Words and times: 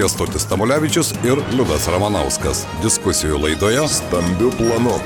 Kestutis 0.00 0.46
Tamulevičius 0.48 1.10
ir 1.28 1.42
Liudas 1.52 1.84
Ramanauskas. 1.92 2.64
Diskusijų 2.80 3.42
laidoje 3.42 3.84
Stambių 4.00 4.48
planų. 4.56 4.96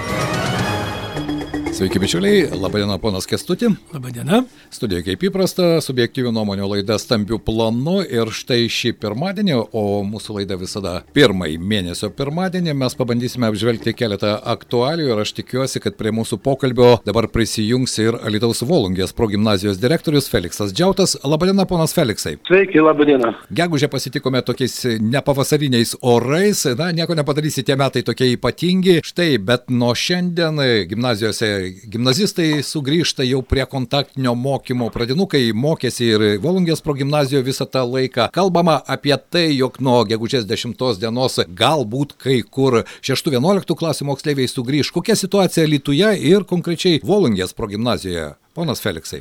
Sveiki, 1.75 1.99
bičiuliai. 1.99 2.43
Labadiena, 2.55 3.01
ponas 3.03 3.27
Kestutė. 3.27 3.67
Labadiena. 3.91 4.45
Studijoje 4.71 5.09
kaip 5.09 5.25
įprasta, 5.27 5.81
subjektyvių 5.83 6.31
nuomonių 6.31 6.69
laida 6.71 6.95
stambių 7.03 7.41
planų. 7.43 7.97
Ir 8.15 8.29
štai 8.31 8.69
šį 8.71 8.93
pirmadienį, 9.03 9.57
o 9.75 9.83
mūsų 10.07 10.37
laida 10.37 10.55
visada 10.61 10.93
pirmąjį 11.19 11.57
mėnesio 11.59 12.13
pirmadienį, 12.15 12.77
mes 12.79 12.95
pabandysime 12.95 13.49
apžvelgti 13.51 13.91
keletą 13.99 14.37
aktualių 14.53 15.09
ir 15.09 15.23
aš 15.25 15.33
tikiuosi, 15.41 15.83
kad 15.83 15.97
prie 15.99 16.13
mūsų 16.15 16.39
pokalbio 16.45 16.93
dabar 17.09 17.27
prisijungs 17.35 17.99
ir 18.05 18.21
Alitaus 18.23 18.63
Volungės 18.63 19.11
progymnazijos 19.19 19.83
direktorius 19.83 20.31
Feliksas 20.31 20.71
Džiautas. 20.71 21.17
Labadiena, 21.27 21.67
ponas 21.67 21.97
Feliksai. 21.99 22.37
Sveiki, 22.47 22.79
labadiena. 22.87 23.35
Gegužę 23.51 23.91
pasitikome 23.91 24.45
tokiais 24.47 24.79
nepavasariniais 25.03 25.97
orais. 26.07 26.69
Na, 26.79 26.93
nieko 26.95 27.19
nepadarysi, 27.19 27.67
tie 27.67 27.75
metai 27.83 28.07
tokie 28.07 28.31
ypatingi. 28.37 29.01
Štai, 29.03 29.33
bet 29.43 29.67
nuo 29.75 29.91
šiandien 29.99 30.63
gimnazijose 30.87 31.64
gimnazistai 31.91 32.63
sugrįžta 32.67 33.27
jau 33.27 33.41
prie 33.47 33.65
kontaktinio 33.71 34.35
mokymo. 34.39 34.91
Pradinukai 34.95 35.43
mokėsi 35.57 36.11
ir 36.13 36.27
Volungės 36.45 36.85
progymnazijoje 36.85 37.47
visą 37.49 37.67
tą 37.71 37.85
laiką. 37.89 38.29
Kalbama 38.35 38.81
apie 38.87 39.17
tai, 39.17 39.47
jog 39.57 39.81
nuo 39.81 40.03
gegužės 40.09 40.47
10 40.51 40.79
dienos 41.01 41.41
galbūt 41.49 42.17
kai 42.21 42.41
kur 42.43 42.83
6-11 43.01 43.77
klasių 43.81 44.11
moksleiviai 44.13 44.51
sugrįž. 44.51 44.93
Kokia 44.95 45.17
situacija 45.19 45.67
Lietuvoje 45.67 46.15
ir 46.31 46.49
konkrečiai 46.49 47.03
Volungės 47.05 47.57
progymnazijoje? 47.57 48.35
Ponas 48.55 48.83
Feliksai. 48.83 49.21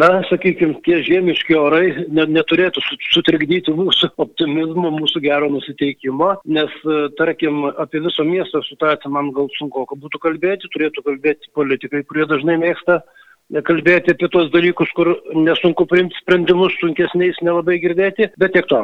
Na, 0.00 0.08
sakykime, 0.26 0.80
tie 0.86 0.96
žiemiški 1.06 1.54
orai 1.54 2.06
ne, 2.10 2.24
neturėtų 2.34 2.82
sutrikdyti 3.14 3.74
mūsų 3.74 4.10
optimizmo, 4.24 4.90
mūsų 4.96 5.22
gero 5.22 5.50
nusiteikimo, 5.52 6.32
nes, 6.58 6.72
tarkim, 7.18 7.68
apie 7.70 8.02
viso 8.02 8.26
miesto 8.26 8.62
situaciją 8.66 9.12
man 9.14 9.30
gal 9.36 9.50
sunku 9.58 9.86
būtų 9.92 10.22
kalbėti, 10.26 10.72
turėtų 10.74 11.06
kalbėti 11.06 11.52
politikai, 11.54 12.02
kurie 12.08 12.26
dažnai 12.30 12.58
mėgsta 12.62 13.02
kalbėti 13.68 14.14
apie 14.14 14.28
tos 14.32 14.50
dalykus, 14.50 14.90
kur 14.96 15.12
nesunku 15.36 15.86
priimti 15.86 16.16
sprendimus, 16.22 16.74
sunkesniais 16.80 17.38
nelabai 17.44 17.76
girdėti, 17.82 18.30
bet 18.40 18.56
tiek 18.56 18.66
to. 18.72 18.80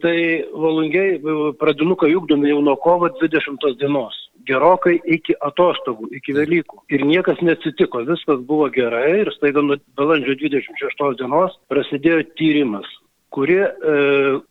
Tai 0.00 0.16
valungiai 0.54 1.18
pradinukai 1.60 2.14
ugdomi 2.14 2.52
jau 2.52 2.60
nuo 2.64 2.76
kovo 2.80 3.10
20 3.20 3.76
dienos 3.80 4.16
gerokai 4.48 4.96
iki 5.16 5.36
atostogų, 5.46 6.10
iki 6.16 6.34
Velykų. 6.36 6.82
Ir 6.94 7.04
niekas 7.08 7.42
neatsitiko, 7.44 8.04
viskas 8.08 8.40
buvo 8.48 8.70
gerai 8.72 9.20
ir 9.24 9.32
staiga 9.36 9.62
nuo 9.64 9.78
balandžio 9.98 10.38
26 10.40 11.20
dienos 11.20 11.56
prasidėjo 11.72 12.24
tyrimas 12.40 12.88
kuri 13.34 13.56
e, 13.62 13.68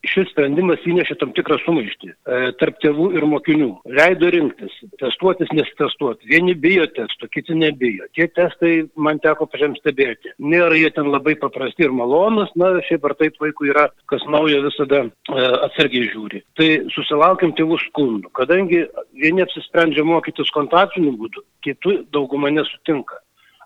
šis 0.08 0.30
sprendimas 0.32 0.82
įnešė 0.88 1.16
tam 1.20 1.34
tikrą 1.36 1.58
sumaištį 1.64 2.10
e, 2.10 2.38
tarp 2.60 2.78
tėvų 2.82 3.10
ir 3.18 3.26
mokinių. 3.28 3.68
Leido 3.98 4.30
rinktis, 4.32 4.72
testuotis, 5.02 5.52
nesitestuoti. 5.56 6.28
Vieni 6.30 6.54
bijo 6.58 6.86
testo, 6.96 7.28
kiti 7.32 7.56
nebijo. 7.58 8.08
Tie 8.16 8.26
testai 8.32 8.72
man 8.96 9.20
teko 9.22 9.48
pačiam 9.50 9.76
stebėti. 9.78 10.32
Nėra 10.40 10.78
jie 10.78 10.90
ten 10.96 11.10
labai 11.12 11.36
paprasti 11.40 11.86
ir 11.86 11.94
malonus, 11.96 12.52
na, 12.60 12.72
šiaip 12.88 13.04
ar 13.08 13.16
taip 13.20 13.36
vaikų 13.42 13.70
yra, 13.70 13.88
kas 14.10 14.24
naujo 14.32 14.62
visada 14.66 15.04
e, 15.06 15.46
atsargiai 15.68 16.08
žiūri. 16.12 16.44
Tai 16.58 16.70
susilaukiam 16.94 17.52
tėvų 17.58 17.80
skundų, 17.86 18.32
kadangi 18.36 18.86
vieni 19.20 19.44
apsisprendžia 19.44 20.06
mokytis 20.08 20.52
kontaktiniu 20.56 21.12
būdu, 21.20 21.44
kiti 21.66 22.00
dauguma 22.14 22.52
nesutinka. 22.54 23.20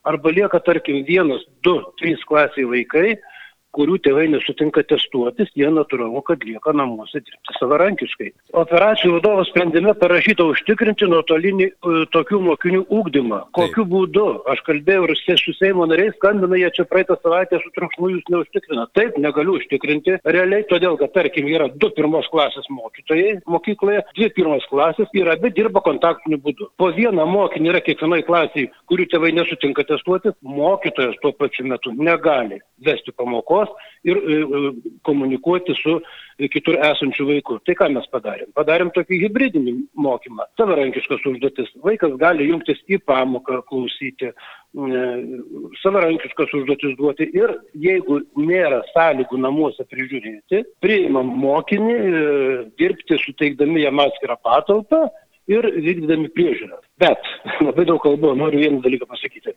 Arba 0.05 0.35
lieka, 0.35 0.59
tarkim, 0.61 1.01
vienas, 1.07 1.47
du, 1.65 1.79
trys 1.97 2.21
klasiai 2.29 2.67
vaikai, 2.69 3.15
kurių 3.75 3.99
tėvai 4.05 4.27
nesutinka 4.33 4.85
testuotis, 4.89 5.51
jie 5.59 5.69
natūralu, 5.73 6.23
kad 6.27 6.45
lieka 6.47 6.75
namuose 6.77 7.21
dirbti 7.21 7.57
savarankiškai. 7.59 8.31
Operacijų 8.65 9.17
vadovo 9.19 9.45
sprendime 9.49 9.95
parašyta 9.99 10.47
užtikrinti 10.53 11.09
nuotolinį 11.11 11.69
uh, 11.71 12.01
tokių 12.15 12.41
mokinių 12.49 12.85
ūkdymą. 12.99 13.41
Kokiu 13.57 13.83
Taip. 13.83 13.93
būdu? 13.93 14.27
Aš 14.55 14.63
kalbėjau 14.69 15.09
ir 15.09 15.15
su 15.41 15.55
Seimo 15.59 15.87
nariais, 15.91 16.15
skambina 16.19 16.59
jie 16.61 16.71
čia 16.77 16.87
praeitą 16.89 17.17
savaitę 17.21 17.61
su 17.63 17.73
triukšmu 17.75 18.11
jūs 18.15 18.31
neužtikrina. 18.33 18.87
Taip, 18.97 19.19
negaliu 19.23 19.59
užtikrinti. 19.59 20.19
Realiai 20.25 20.67
todėl, 20.71 20.99
kad 21.01 21.15
tarkim 21.17 21.49
yra 21.51 21.69
du 21.69 21.91
pirmos 21.97 22.29
klasės 22.33 22.69
mokytojai 22.73 23.41
mokykloje, 23.51 24.05
dvi 24.17 24.31
pirmos 24.37 24.67
klasės 24.71 25.11
ir 25.17 25.31
abi 25.33 25.53
dirba 25.55 25.83
kontaktiniu 25.85 26.41
būdu. 26.45 26.71
Po 26.81 26.91
vieną 26.95 27.27
mokinį 27.31 27.73
yra 27.73 27.83
kiekvienai 27.85 28.23
klasiai, 28.27 28.71
kurių 28.91 29.09
tėvai 29.13 29.35
nesutinka 29.37 29.87
testuotis, 29.89 30.37
mokytojas 30.43 31.19
tuo 31.23 31.35
pačiu 31.39 31.67
metu 31.71 31.95
negali 31.95 32.61
vesti 32.85 33.13
pamokos 33.17 33.64
kalbos 33.65 33.83
ir 34.05 34.17
e, 34.17 34.35
e, 34.41 34.73
komunikuoti 35.03 35.75
su 35.75 36.01
kitur 36.51 36.75
esančiu 36.75 37.27
vaiku. 37.27 37.59
Tai 37.65 37.75
ką 37.79 37.89
mes 37.95 38.07
padarėm? 38.13 38.51
Padarėm 38.57 38.91
tokį 38.93 39.21
hybridinį 39.23 39.75
mokymą. 39.97 40.45
Savarankiškas 40.59 41.25
užduotis. 41.31 41.71
Vaikas 41.85 42.17
gali 42.21 42.49
jungtis 42.51 42.83
į 42.89 42.99
pamoką, 43.07 43.63
klausyti, 43.71 44.29
e, 44.29 45.07
savarankiškas 45.83 46.53
užduotis 46.61 46.97
duoti 46.99 47.31
ir 47.33 47.57
jeigu 47.75 48.21
nėra 48.37 48.83
sąlygų 48.93 49.41
namuose 49.41 49.87
prižiūrėti, 49.89 50.65
priimam 50.85 51.33
mokinį, 51.41 51.99
dirbti 52.79 53.21
suteikdami 53.25 53.87
jam 53.87 54.05
atskirą 54.05 54.37
patalpą 54.45 55.07
ir 55.49 55.65
vykdydami 55.65 56.29
priežiūrą. 56.37 56.79
Bet 57.01 57.25
labai 57.67 57.89
daug 57.89 58.03
kalbu, 58.05 58.35
noriu 58.37 58.61
vieną 58.67 58.85
dalyką 58.85 59.09
pasakyti. 59.09 59.57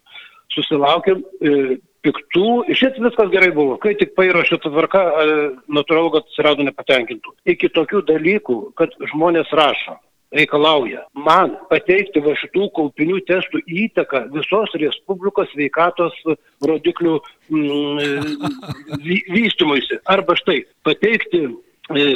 Susilaukėm 0.58 1.22
e, 1.22 1.78
piktų, 2.06 2.50
šit 2.78 2.98
viskas 3.04 3.32
gerai 3.34 3.52
buvo, 3.56 3.78
kai 3.82 3.94
tik 4.00 4.16
pairašė 4.18 4.60
tą 4.64 4.72
tvarką, 4.74 5.04
natūralu, 5.80 6.12
kad 6.16 6.28
atsirado 6.28 6.66
nepatenkintų. 6.68 7.36
Iki 7.54 7.72
tokių 7.76 8.04
dalykų, 8.10 8.58
kad 8.80 8.94
žmonės 9.14 9.52
rašo, 9.58 9.98
reikalauja 10.36 11.06
man 11.16 11.56
pateikti 11.72 12.22
va 12.24 12.34
šitų 12.40 12.68
kaupinių 12.76 13.22
testų 13.28 13.62
įtaką 13.86 14.26
visos 14.34 14.74
Respublikos 14.82 15.50
sveikatos 15.54 16.18
rodiklių 16.68 17.16
mm, 17.54 18.36
vystymuisi. 19.32 20.02
Arba 20.10 20.36
štai, 20.40 20.62
pateikti 20.88 21.46
e, 21.46 21.54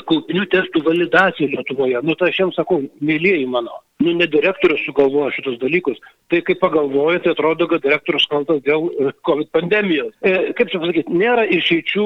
kaupinių 0.08 0.48
testų 0.52 0.84
validaciją 0.88 1.52
Lietuvoje. 1.56 2.02
Nu, 2.04 2.18
tai 2.20 2.32
aš 2.32 2.44
jiems 2.44 2.60
sakau, 2.60 2.82
mėlyjeji 3.00 3.48
mano, 3.50 3.80
nu, 4.02 4.14
ne 4.18 4.28
direktorius 4.28 4.84
sugalvojo 4.86 5.32
šitus 5.36 5.60
dalykus. 5.62 6.00
Tai 6.32 6.40
kai 6.48 6.56
pagalvoju, 6.56 7.20
tai 7.24 7.34
atrodo, 7.36 7.68
kad 7.68 7.84
direktorius 7.84 8.26
kaltas 8.32 8.62
dėl 8.66 8.88
e, 8.88 9.12
COVID 9.28 9.52
pandemijos. 9.56 10.14
E, 10.24 10.54
kaip 10.58 10.72
čia 10.72 10.80
pasakyti, 10.80 11.16
nėra 11.22 11.44
išeičių, 11.58 12.06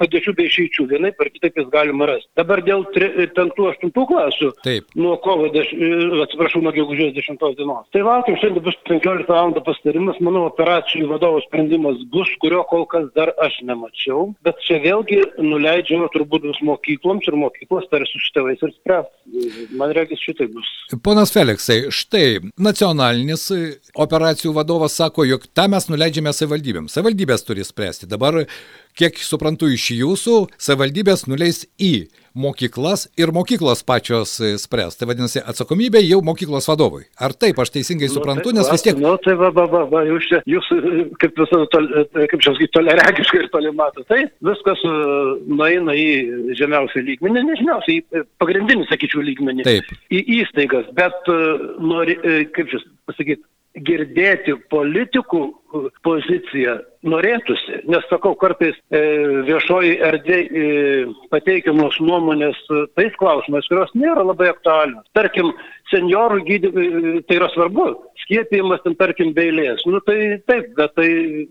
padėčių 0.00 0.34
be 0.38 0.46
išeičių. 0.48 0.86
Vienai 0.90 1.12
per 1.16 1.30
kitaip 1.30 1.58
jis 1.60 1.68
galima 1.72 2.08
rasti. 2.10 2.28
Dabar 2.38 2.62
dėl 2.66 2.82
5-8 2.96 3.94
klasių. 3.94 4.50
Taip. 4.66 4.90
Nuo 4.98 5.16
kovo, 5.22 5.48
deš, 5.54 5.70
e, 5.74 5.92
atsiprašau, 6.26 6.64
nuo 6.66 6.74
gegužės 6.74 7.14
10 7.16 7.46
dienos. 7.60 7.86
Tai 7.94 8.04
laukiam, 8.06 8.38
šiandien 8.42 8.66
bus 8.66 8.78
15 8.90 9.30
val. 9.30 9.54
pastarimas, 9.64 10.18
manau, 10.24 10.44
operacijų 10.50 11.08
vadovo 11.10 11.40
sprendimas 11.46 11.98
bus, 12.12 12.30
kurio 12.42 12.62
kol 12.70 12.84
kas 12.90 13.06
dar 13.14 13.32
aš 13.42 13.60
nemačiau. 13.66 14.32
Bet 14.46 14.58
čia 14.66 14.80
vėlgi 14.82 15.22
nuleidžiama 15.38 16.10
turbūt 16.14 16.46
bus 16.48 16.60
mokykloms 17.00 17.28
ir 17.28 17.36
mokyklos 17.38 17.88
tarsi 17.90 18.18
su 18.18 18.32
tėvais 18.34 18.60
ir 18.62 18.72
spręs. 18.74 19.08
Man 19.76 19.92
reikia 19.92 20.16
šitai 20.18 20.48
bus. 20.52 20.68
Ponas 21.02 21.32
Feliksai, 21.32 21.90
štai 21.90 22.40
nacionalinis 22.58 23.50
operacijų 23.94 24.52
vadovas 24.54 24.96
sako, 24.96 25.24
jog 25.24 25.46
tą 25.54 25.68
mes 25.68 25.88
nuleidžiame 25.88 26.32
savivaldybėms. 26.32 26.92
Savivaldybės 26.92 27.44
turi 27.46 27.64
spręsti. 27.64 28.08
Dabar, 28.10 28.44
kiek 28.98 29.18
suprantu 29.24 29.70
iš 29.72 29.90
jūsų, 29.96 30.40
savivaldybės 30.60 31.26
nuleis 31.30 31.64
į 31.80 32.08
mokyklas 32.34 33.08
ir 33.18 33.32
mokyklos 33.34 33.82
pačios 33.82 34.36
e, 34.40 34.52
spręs. 34.58 34.96
Tai 34.98 35.08
vadinasi, 35.10 35.40
atsakomybė 35.50 36.02
jau 36.04 36.20
mokyklos 36.24 36.68
vadovui. 36.70 37.04
Ar 37.18 37.34
taip, 37.34 37.58
aš 37.58 37.72
teisingai 37.74 38.06
nu, 38.10 38.14
suprantu, 38.14 38.50
tai, 38.50 38.58
nes 38.60 38.70
vis 38.70 38.84
tiek... 38.86 38.98
Na, 39.00 39.14
nu, 39.14 39.20
tai 39.24 39.34
va, 39.40 39.50
va, 39.54 39.66
va, 39.70 39.82
va 39.90 40.04
jūs, 40.06 40.28
čia, 40.30 40.42
jūs 40.50 40.70
kaip 41.22 41.38
visada, 41.40 41.66
tol, 41.74 41.88
e, 41.90 42.26
kaip 42.30 42.44
čia 42.44 42.54
sakyti, 42.54 42.72
toleregiškai 42.76 43.42
ir 43.42 43.50
toli 43.54 43.74
matote. 43.74 44.06
Tai 44.10 44.20
viskas 44.50 44.82
uh, 44.88 45.34
nueina 45.50 45.94
į 45.98 46.54
žemiausią 46.58 47.02
lygmenį, 47.06 47.44
ne 47.46 47.58
žemiausią, 47.60 47.98
į 47.98 48.24
pagrindinį, 48.42 48.86
sakyčiau, 48.90 49.24
lygmenį. 49.26 49.66
Taip. 49.66 49.90
Į 50.14 50.22
įstaigas, 50.40 50.90
bet 50.96 51.30
nori, 51.82 52.18
kaip 52.54 52.70
čia 52.70 52.82
pasakyti, 53.10 53.42
girdėti 53.86 54.56
politikų 54.70 55.42
poziciją 56.04 56.78
norėtųsi, 57.06 57.80
nes 57.88 58.04
sakau, 58.10 58.34
kartais 58.38 58.76
e, 58.92 59.00
viešoji 59.48 59.96
erdvė 60.04 60.38
e, 60.40 60.64
pateikiamos 61.32 61.96
nuomonės 62.04 62.58
e, 62.68 62.84
tais 62.98 63.16
klausimais, 63.20 63.68
kurios 63.70 63.92
nėra 63.96 64.24
labai 64.26 64.50
aktualios. 64.52 65.06
Tarkim, 65.16 65.54
seniorų 65.90 66.42
gydymai, 66.46 66.86
e, 66.86 67.22
tai 67.28 67.38
yra 67.38 67.48
svarbu, 67.54 67.86
skiepijimas, 68.26 68.82
ten, 68.84 68.96
tarkim, 69.00 69.32
beilės. 69.36 69.82
Nu, 69.88 70.02
tai 70.04 70.38
taip, 70.50 70.74
bet 70.76 70.92
tai 70.98 71.08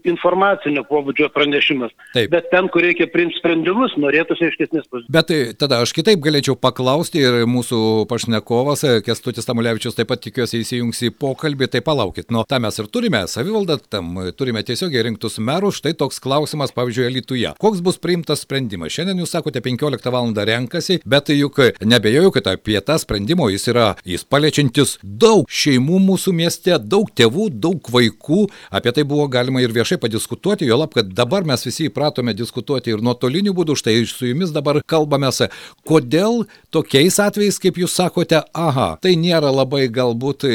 informacinio 0.07 0.85
pobūdžio 0.89 1.31
pranešimas. 1.33 1.95
Taip. 2.13 2.29
Bet 2.35 2.51
ten, 2.53 2.69
kur 2.71 2.85
reikia 2.85 3.09
priimti 3.11 3.39
sprendimus, 3.41 3.97
norėtųsi 3.99 4.51
aiškesnės 4.51 4.85
pozicijos. 4.85 5.11
Bet 5.17 5.31
tai, 5.31 5.39
tada 5.59 5.81
aš 5.83 5.95
kitaip 5.97 6.21
galėčiau 6.23 6.55
paklausti 6.61 7.25
ir 7.25 7.41
mūsų 7.49 8.05
pašnekovas, 8.11 8.85
Kestutis 9.05 9.49
Tamulevičius, 9.49 9.97
taip 9.97 10.11
pat 10.13 10.21
tikiuosi 10.23 10.61
įsijungs 10.61 11.01
į 11.09 11.13
pokalbį, 11.19 11.71
tai 11.73 11.83
palaukit. 11.85 12.29
Nu, 12.33 12.45
tą 12.47 12.61
mes 12.61 12.77
ir 12.79 12.89
turime, 12.93 13.25
savivalda, 13.31 13.79
tam 13.89 14.08
turėjom, 14.09 14.33
turime 14.37 14.63
tiesiogiai 14.63 15.03
rinktus 15.03 15.37
merus, 15.39 15.79
štai 15.79 15.93
toks 15.97 16.19
klausimas, 16.19 16.71
pavyzdžiui, 16.71 17.09
Lietuvoje. 17.13 17.53
Koks 17.59 17.81
bus 17.81 17.97
priimtas 17.97 18.43
sprendimas? 18.43 18.91
Šiandien 18.91 19.19
jūs 19.19 19.31
sakote 19.31 19.61
15 19.61 20.11
val. 20.11 20.33
renkasi, 20.33 20.99
bet 21.05 21.29
juk 21.29 21.59
nebejoju, 21.81 22.31
kad 22.31 22.47
apie 22.47 22.79
tą 22.81 22.97
sprendimą 22.99 23.49
jis 23.49 23.67
yra, 23.67 23.95
jis 24.05 24.23
paliečiantis 24.23 24.97
daug 25.03 25.45
šeimų 25.49 25.99
mūsų 25.99 26.33
mieste, 26.33 26.77
daug 26.79 27.09
tėvų, 27.09 27.49
daug 27.49 27.81
vaikų. 27.81 28.47
Apie 28.71 28.91
tai 28.91 29.03
buvo 29.03 29.27
galima 29.27 29.61
ir 29.61 29.71
viešai 29.71 29.99
padiskutuoti, 29.99 30.65
jo 30.65 30.77
lab, 30.77 30.93
kad 30.93 31.09
dabar 31.13 31.43
mes 31.43 31.65
visi 31.65 31.89
įpratome 31.89 32.33
diskutuoti 32.33 32.93
ir 32.93 33.01
nuotoliniu 33.01 33.53
būdu, 33.53 33.75
štai 33.75 34.05
su 34.05 34.29
jumis 34.29 34.51
dabar 34.51 34.81
kalbamės. 34.85 35.49
Kodėl 35.87 36.45
tokiais 36.71 37.19
atvejais, 37.19 37.59
kaip 37.59 37.77
jūs 37.77 37.95
sakote, 37.95 38.41
aha, 38.53 38.97
tai 39.01 39.15
nėra 39.19 39.51
labai 39.51 39.87
galbūt 39.89 40.45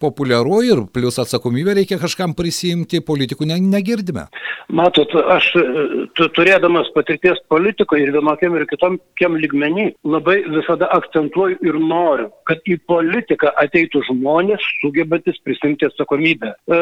populiaru 0.00 0.62
ir 0.64 0.84
plus 0.94 1.18
atsakomybę 1.20 1.74
reikia 1.80 1.98
kažkam 2.00 2.34
prisimti, 2.34 3.03
politikų 3.06 3.48
ne, 3.50 3.60
negirdime. 3.62 4.28
Matot, 4.72 5.10
aš 5.12 5.50
turėdamas 6.16 6.88
patirties 6.94 7.40
politikoje 7.52 8.06
ir 8.06 8.12
vienokiam 8.14 8.54
ir 8.56 8.64
kitokiam 8.70 9.36
ligmenį 9.38 9.90
labai 10.08 10.38
visada 10.48 10.88
akcentuoju 10.96 11.58
ir 11.66 11.76
noriu, 11.80 12.30
kad 12.48 12.64
į 12.64 12.78
politiką 12.88 13.52
ateitų 13.60 14.04
žmonės 14.08 14.64
sugebantis 14.80 15.36
prisimti 15.44 15.88
atsakomybę. 15.88 16.54
E, 16.54 16.80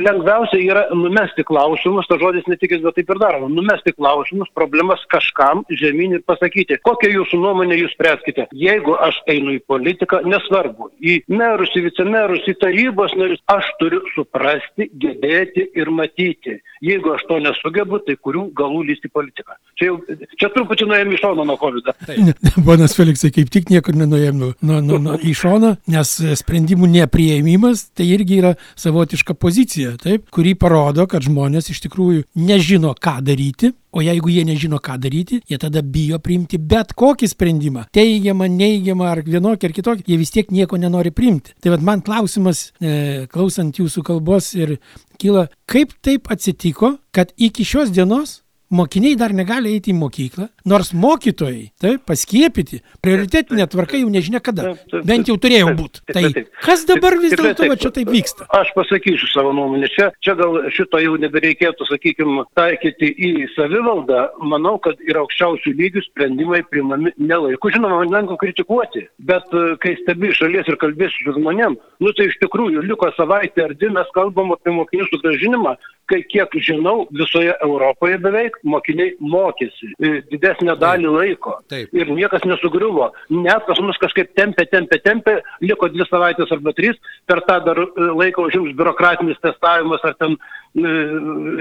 lengviausia 0.00 0.60
yra 0.62 0.86
numesti 0.96 1.44
klausimus, 1.46 2.08
ta 2.08 2.18
žodis 2.20 2.48
netikės, 2.48 2.82
bet 2.84 2.96
taip 2.98 3.12
ir 3.12 3.20
daroma. 3.20 3.50
Numesti 3.52 3.92
klausimus, 3.96 4.50
problemas 4.56 5.04
kažkam 5.12 5.66
žemyn 5.82 6.16
ir 6.16 6.24
pasakyti, 6.28 6.80
kokią 6.86 7.12
jūsų 7.18 7.42
nuomonę 7.44 7.76
jūs 7.80 7.92
spręskite. 7.96 8.48
Jeigu 8.56 8.96
aš 9.04 9.20
einu 9.32 9.58
į 9.58 9.62
politiką, 9.68 10.22
nesvarbu, 10.32 10.90
į 10.98 11.20
merus, 11.32 11.74
į 11.76 11.86
vicemerus, 11.90 12.48
į 12.48 12.56
tarybos 12.62 13.14
narius, 13.20 13.44
aš 13.52 13.68
turiu 13.82 14.02
suprasti, 14.16 14.88
gebėti 15.02 15.41
ir 15.74 15.86
matyti. 15.86 16.62
Jeigu 16.82 17.12
aš 17.14 17.22
to 17.28 17.38
nesugebu, 17.42 18.00
tai 18.06 18.16
kurių 18.18 18.48
galų 18.58 18.82
lysti 18.88 19.10
politiką. 19.12 19.54
Čia, 19.78 19.90
jau, 19.92 20.24
čia 20.40 20.48
truputį 20.50 20.88
nuėjom 20.90 21.12
į 21.14 21.20
šoną 21.20 21.44
nuo 21.46 21.58
COVID. 21.60 21.90
Ponas 22.68 22.96
Feliksai, 22.98 23.30
kaip 23.34 23.52
tik 23.54 23.70
niekur 23.70 23.94
nenuėjom 24.00 24.40
nuo, 24.40 24.50
nuo, 24.66 24.80
nuo, 24.82 24.98
nuo 25.04 25.18
į 25.22 25.34
šoną, 25.38 25.76
nes 25.94 26.14
sprendimų 26.42 26.90
neprieimimas 26.96 27.86
tai 27.94 28.08
irgi 28.16 28.40
yra 28.42 28.56
savotiška 28.74 29.38
pozicija, 29.38 29.94
taip, 30.02 30.26
kuri 30.34 30.56
parodo, 30.58 31.06
kad 31.10 31.22
žmonės 31.22 31.70
iš 31.70 31.84
tikrųjų 31.86 32.26
nežino, 32.50 32.96
ką 32.98 33.20
daryti, 33.30 33.70
O 33.92 34.00
jeigu 34.00 34.30
jie 34.32 34.40
nežino, 34.48 34.78
ką 34.80 34.94
daryti, 34.96 35.42
jie 35.44 35.58
tada 35.60 35.82
bijo 35.84 36.16
priimti 36.24 36.56
bet 36.56 36.94
kokį 36.96 37.28
sprendimą. 37.28 37.82
Teigiamą, 37.92 38.46
neigiamą 38.48 39.10
ar 39.10 39.20
vienokį 39.26 39.68
ar 39.68 39.74
kitokį, 39.76 40.04
jie 40.08 40.16
vis 40.16 40.32
tiek 40.32 40.48
nieko 40.48 40.78
nenori 40.80 41.12
priimti. 41.12 41.52
Tai 41.60 41.74
vad 41.74 41.84
man 41.84 42.00
klausimas, 42.00 42.70
e, 42.80 43.26
klausant 43.28 43.76
jūsų 43.76 44.00
kalbos 44.08 44.54
ir 44.56 44.78
kyla, 45.20 45.44
kaip 45.68 45.92
taip 46.00 46.32
atsitiko, 46.32 46.71
kad 47.12 47.34
iki 47.36 47.66
šios 47.68 47.92
dienos 47.94 48.42
mokiniai 48.72 49.16
dar 49.20 49.34
negali 49.36 49.74
eiti 49.76 49.92
į 49.92 49.98
mokyklą, 49.98 50.48
nors 50.68 50.92
mokytojai, 50.96 51.66
taip, 51.82 52.04
paskiepyti, 52.08 52.80
prioritetinė 53.04 53.66
tvarka 53.70 54.00
jau 54.00 54.08
nežinia 54.12 54.40
kada, 54.44 54.72
bent 55.04 55.28
jau 55.28 55.36
turėjo 55.40 55.74
būti. 55.76 56.04
Tai 56.08 56.24
kas 56.64 56.86
dabar 56.88 57.18
vis 57.20 57.36
dėlto 57.36 57.68
čia 57.82 57.92
taip 57.98 58.12
vyksta? 58.12 58.48
Aš 58.56 58.72
pasakysiu 58.76 59.28
savo 59.32 59.52
nuomonę. 59.56 59.90
Čia, 59.92 60.08
čia 60.24 60.36
gal 60.38 60.56
šito 60.72 61.00
jau 61.02 61.18
nebereikėtų, 61.20 61.88
sakykime, 61.90 62.46
taikyti 62.56 63.12
į 63.12 63.32
savivaldą. 63.56 64.24
Manau, 64.48 64.78
kad 64.82 65.00
ir 65.04 65.20
aukščiausių 65.20 65.74
lygių 65.76 66.04
sprendimai 66.08 66.62
priimami 66.70 67.12
nelaiku. 67.20 67.72
Žinoma, 67.74 68.00
man 68.02 68.16
lengva 68.16 68.38
kritikuoti, 68.40 69.04
bet 69.20 69.52
e, 69.52 69.64
kai 69.82 69.94
stebi 70.00 70.32
šalies 70.36 70.70
ir 70.70 70.78
kalbėsi 70.80 71.26
su 71.26 71.36
žmonėm, 71.36 71.76
nu 72.02 72.12
tai 72.16 72.30
iš 72.30 72.38
tikrųjų 72.40 72.84
liko 72.88 73.10
savaitė 73.18 73.66
ar 73.68 73.76
dvi 73.76 73.92
mes 73.92 74.08
kalbam 74.16 74.54
apie 74.56 74.72
mokinių 74.74 75.08
sugražinimą, 75.10 75.76
kai 76.10 76.20
kiek 76.28 76.54
žinau, 76.64 77.06
visoje 77.14 77.52
Europoje 77.64 78.18
beveik 78.22 78.58
mokiniai 78.66 79.14
mokėsi 79.20 79.92
e, 79.96 80.12
didesnę 80.30 80.74
dalį 80.80 81.12
laiko. 81.16 81.56
Taip. 81.72 81.92
Ir 81.96 82.10
niekas 82.12 82.44
nesugriuvo. 82.48 83.10
Net 83.34 83.66
pas 83.68 83.80
mus 83.84 84.00
kažkaip 84.02 84.32
tempė, 84.38 84.66
tempė, 84.72 84.98
tempė, 85.04 85.36
liko 85.64 85.88
dvi 85.92 86.06
savaitės 86.08 86.52
arba 86.54 86.74
trys, 86.76 86.98
per 87.30 87.42
tą 87.48 87.60
dar 87.66 87.80
e, 87.84 88.08
laiką 88.22 88.48
užims 88.48 88.74
biurokratinis 88.78 89.40
testavimas 89.44 90.04
ar 90.08 90.16
ten, 90.20 90.36
e, 90.74 90.96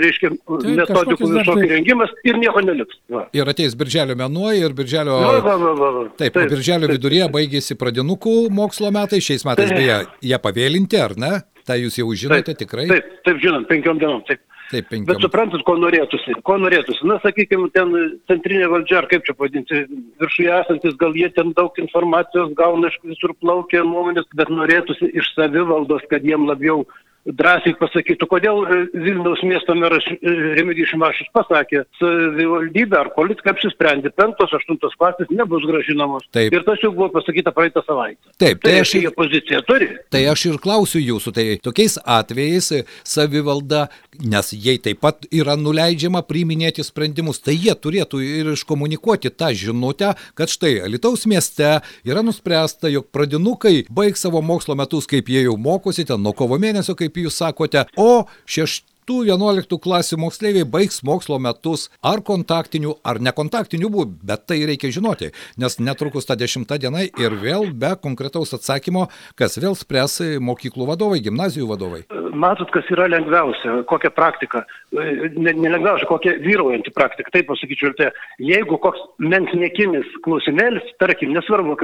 reiškia, 0.02 0.34
Taip, 0.34 0.68
metodikų 0.82 1.32
visokį 1.38 1.70
rengimas 1.76 2.14
ir 2.28 2.42
nieko 2.42 2.66
neliks. 2.66 3.00
Va. 3.14 3.28
Ir 3.38 3.54
ateis 3.54 3.78
birželio 3.78 4.18
mėnuo 4.20 4.52
ir 4.58 4.76
birželio... 4.78 5.22
Va, 5.22 5.38
va, 5.46 5.56
va, 5.62 5.78
va, 5.78 5.94
va. 6.00 6.04
Taip, 6.18 6.34
taip, 6.34 6.52
birželio 6.52 6.90
taip, 6.90 6.98
viduryje 6.98 7.28
taip. 7.28 7.38
baigėsi 7.38 7.80
pradinukų 7.80 8.36
mokslo 8.58 8.92
metai, 8.94 9.22
šiais 9.24 9.46
metais 9.48 9.72
beje, 9.76 10.04
jie 10.26 10.42
pavėlinti, 10.42 11.02
ar 11.02 11.18
ne? 11.20 11.34
Tai 11.68 11.78
jūs 11.82 12.00
jau 12.00 12.08
žinote 12.18 12.54
taip, 12.54 12.62
tikrai? 12.64 12.88
Taip, 12.90 13.12
taip 13.28 13.44
žinom, 13.44 13.68
penkiom 13.70 14.02
dienom. 14.02 14.24
Taip. 14.30 14.42
Taip, 14.72 14.88
penkiom. 14.88 15.08
Bet 15.10 15.20
suprantat, 15.24 15.64
ko 15.68 15.76
norėtųsi? 15.76 16.38
Ko 16.48 16.56
norėtųsi? 16.62 17.04
Na, 17.10 17.18
sakykime, 17.24 17.68
ten 17.76 17.92
centrinė 18.32 18.70
valdžia, 18.72 19.02
ar 19.02 19.08
kaip 19.12 19.26
čia 19.28 19.36
pavadinti, 19.36 19.82
viršuje 20.22 20.54
esantis, 20.62 20.96
gal 21.02 21.18
jie 21.18 21.28
ten 21.36 21.52
daug 21.58 21.76
informacijos 21.84 22.54
gauna 22.56 22.92
iš 22.92 22.96
visur 23.04 23.36
plaukia 23.44 23.84
nuomonės, 23.88 24.30
bet 24.38 24.52
norėtųsi 24.54 25.12
iš 25.12 25.34
savivaldos, 25.36 26.08
kad 26.12 26.24
jiem 26.24 26.48
labiau 26.48 26.86
drąsiai 27.26 27.76
pasakytų, 27.80 28.28
kodėl 28.30 28.64
e, 28.66 28.78
Vilniaus 28.98 29.42
miesto 29.46 29.76
meras 29.78 30.06
e, 30.10 30.18
Remigijus 30.58 30.92
Šimašis 30.92 31.30
pasakė, 31.36 31.84
savivaldybė 32.00 32.98
ar 32.98 33.12
politika 33.16 33.54
apsisprendė, 33.54 34.12
penktos, 34.18 34.54
aštuntos 34.58 34.96
klasės 35.00 35.30
nebus 35.34 35.66
gražinamos. 35.70 36.26
Taip. 36.34 36.54
Ir 36.54 36.66
tas 36.68 36.82
jau 36.84 36.92
buvo 36.96 37.12
pasakyta 37.14 37.54
praeitą 37.56 37.84
savaitę. 37.86 38.20
Taip, 38.42 38.62
tai, 38.64 38.72
tai 38.72 38.76
aš 38.84 38.94
jie 38.98 39.12
poziciją 39.16 39.62
turi. 39.68 39.90
Tai 40.14 40.24
aš 40.34 40.46
ir 40.50 40.60
klausiu 40.64 41.02
jūsų, 41.02 41.34
tai 41.36 41.46
tokiais 41.64 42.00
atvejais 42.02 42.72
savivalda, 43.08 43.88
nes 44.22 44.52
jai 44.56 44.78
taip 44.82 45.02
pat 45.04 45.28
yra 45.30 45.56
nuleidžiama 45.60 46.24
priiminėti 46.28 46.86
sprendimus, 46.86 47.42
tai 47.44 47.56
jie 47.58 47.76
turėtų 47.78 48.22
ir 48.26 48.52
iškomunikuoti 48.56 49.34
tą 49.34 49.52
žinutę, 49.58 50.14
kad 50.38 50.52
štai 50.52 50.80
Alitaus 50.86 51.28
mieste 51.30 51.78
yra 52.08 52.26
nuspręsta, 52.26 52.90
jog 52.92 53.10
pradinukai 53.14 53.86
baigs 53.94 54.26
savo 54.26 54.42
mokslo 54.46 54.76
metus, 54.80 55.08
kaip 55.10 55.30
jie 55.32 55.46
jau 55.46 55.58
mokosi, 55.60 56.06
ten 56.08 56.22
nuo 56.24 56.34
kovo 56.38 56.58
mėnesio, 56.62 56.96
kaip 56.98 57.11
kaip 57.12 57.26
jūs 57.26 57.42
sakote, 57.42 57.86
o 58.00 58.26
šeštų 58.48 59.26
11 59.28 59.80
klasių 59.82 60.20
moksleiviai 60.22 60.68
baigs 60.68 61.02
mokslo 61.04 61.40
metus 61.40 61.90
ar 62.02 62.22
kontaktinių, 62.24 62.96
ar 63.04 63.20
nekontaktinių 63.20 63.92
būdų, 63.92 64.20
bet 64.24 64.48
tai 64.48 64.62
reikia 64.66 64.92
žinoti, 64.94 65.34
nes 65.58 65.80
netrukus 65.80 66.26
ta 66.26 66.36
dešimta 66.36 66.80
diena 66.80 67.04
ir 67.04 67.36
vėl 67.42 67.72
be 67.74 67.96
konkretaus 68.00 68.54
atsakymo, 68.56 69.10
kas 69.36 69.60
vėl 69.60 69.76
spręs 69.76 70.22
mokyklų 70.40 70.88
vadovai, 70.94 71.22
gimnazijų 71.24 71.68
vadovai. 71.74 72.06
Matot, 72.32 72.70
kas 72.72 72.88
yra 72.94 73.10
lengviausia, 73.12 73.82
kokia 73.90 74.10
praktika, 74.16 74.62
nelengviausia, 74.94 76.06
ne 76.06 76.08
kokia 76.08 76.36
vyraujanti 76.40 76.94
praktika, 76.96 77.32
taip 77.34 77.50
pasakyčiau, 77.50 77.92
tai 77.98 78.08
jeigu 78.40 78.78
koks 78.80 79.02
menkniekinis 79.20 80.08
klausimėlis, 80.24 80.86
tarkim, 81.02 81.34
nesvarbu, 81.36 81.76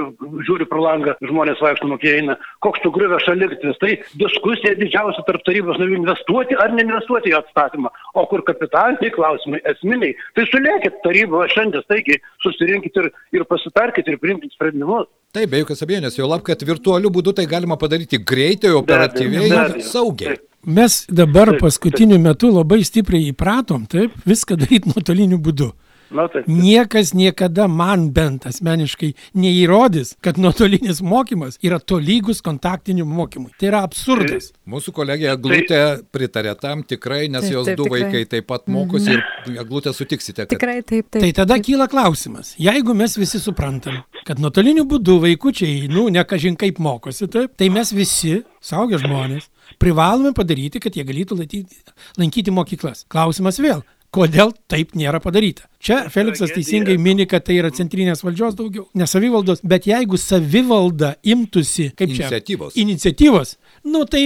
žiūri 0.48 0.70
pro 0.70 0.86
langą, 0.86 1.18
žmonės 1.28 1.60
vaikšto 1.63 1.89
mokėjai, 1.92 2.38
koks 2.63 2.84
tu 2.86 2.94
griuvė 2.96 3.20
šaliktis, 3.25 3.82
tai 3.84 3.98
diskusija 4.22 4.77
didžiausia 4.80 5.25
tarp 5.27 5.44
tarybos 5.48 5.82
narių 5.82 6.00
investuoti 6.00 6.56
ar 6.63 6.72
neinvestuoti 6.77 7.36
jo 7.36 7.44
atstatymą. 7.44 7.92
O 8.16 8.24
kur 8.32 8.46
kapitaliniai 8.48 9.12
klausimai, 9.18 9.62
esminiai, 9.74 10.16
tai 10.38 10.48
sulėkit 10.48 11.04
tarybą 11.04 11.44
šiandien, 11.51 11.84
taigi 11.92 12.22
susirinkit 12.46 13.04
ir, 13.04 13.12
ir 13.36 13.48
pasitarkit 13.51 14.08
ir 14.08 14.22
priimkit 14.24 14.56
sprendimus. 14.56 15.12
Taip, 15.38 15.51
be 15.53 15.60
jokios 15.62 15.84
abejonės, 15.86 16.15
jau 16.17 16.25
lab, 16.25 16.41
kad 16.41 16.63
virtualiu 16.65 17.12
būdu 17.13 17.29
tai 17.38 17.44
galima 17.46 17.75
padaryti 17.77 18.17
greitai, 18.17 18.72
operatyviai 18.74 19.50
ir 19.51 19.75
saugiai. 19.86 20.39
Mes 20.65 20.96
dabar 21.13 21.51
paskutiniu 21.62 22.17
metu 22.17 22.50
labai 22.50 22.79
stipriai 22.88 23.27
įpratom, 23.36 23.84
taip, 23.86 24.15
viską 24.25 24.58
daryti 24.58 24.89
nuotoliniu 24.89 25.38
būdu. 25.38 25.67
Na, 26.10 26.28
taip. 26.32 26.48
Niekas 26.48 27.14
niekada 27.18 27.68
man 27.68 28.08
bent 28.16 28.46
asmeniškai 28.48 29.12
neįrodys, 29.38 30.14
kad 30.24 30.40
nuotolinis 30.40 31.02
mokymas 31.04 31.60
yra 31.66 31.80
tolygus 31.80 32.40
kontaktiniu 32.46 33.06
mokymui. 33.08 33.52
Tai 33.60 33.70
yra 33.72 33.84
absurdas. 33.88 34.52
Mūsų 34.70 34.94
kolegė 34.96 35.36
Glutė 35.42 35.82
pritarė 36.14 36.56
tam 36.60 36.84
tikrai, 36.88 37.26
nes 37.32 37.44
taip, 37.46 37.56
jos 37.58 37.70
taip, 37.70 37.80
du 37.80 37.88
tikrai. 37.88 38.04
vaikai 38.06 38.24
taip 38.32 38.48
pat 38.52 38.68
mokosi 38.72 39.18
mhm. 39.18 39.58
ir 39.58 39.68
Glutė 39.68 39.94
sutiksite. 39.96 40.46
Kad... 40.46 40.56
Tikrai 40.56 40.80
taip, 40.82 41.10
taip. 41.12 41.22
Tai 41.24 41.34
tada 41.42 41.58
taip. 41.58 41.68
kyla 41.68 41.90
klausimas, 41.92 42.54
jeigu 42.62 42.96
mes 42.98 43.18
visi 43.20 43.42
suprantam, 43.44 44.00
kad 44.28 44.42
nuotoliniu 44.44 44.88
būdu 44.88 45.20
vaikučiai, 45.24 45.88
nu, 45.92 46.08
nekažin 46.14 46.58
kaip 46.60 46.80
mokosi, 46.84 47.28
taip, 47.32 47.56
tai 47.60 47.72
mes 47.74 47.92
visi, 47.96 48.42
saugę 48.64 49.00
žmonės, 49.02 49.50
privalome 49.82 50.34
padaryti, 50.36 50.82
kad 50.84 50.96
jie 50.96 51.06
galėtų 51.08 51.38
lankyti, 51.42 51.84
lankyti 52.20 52.54
mokyklas. 52.56 53.04
Klausimas 53.12 53.60
vėl, 53.64 53.84
Kodėl 54.16 54.54
taip 54.72 54.94
nėra 54.96 55.20
padaryta? 55.20 55.66
Čia 55.84 56.06
Feliksas 56.12 56.54
teisingai 56.56 56.96
mini, 57.02 57.26
kad 57.28 57.44
tai 57.48 57.58
yra 57.60 57.72
centrinės 57.76 58.24
valdžios 58.24 58.56
daugiau, 58.56 58.86
ne 58.96 59.08
savivaldos, 59.10 59.60
bet 59.68 59.88
jeigu 59.90 60.20
savivalda 60.22 61.14
imtųsi 61.28 61.90
kaip 61.92 62.14
čia, 62.14 62.30
iniciatyvos. 62.30 62.78
iniciatyvos, 62.80 63.54
nu 63.92 64.06
tai 64.08 64.24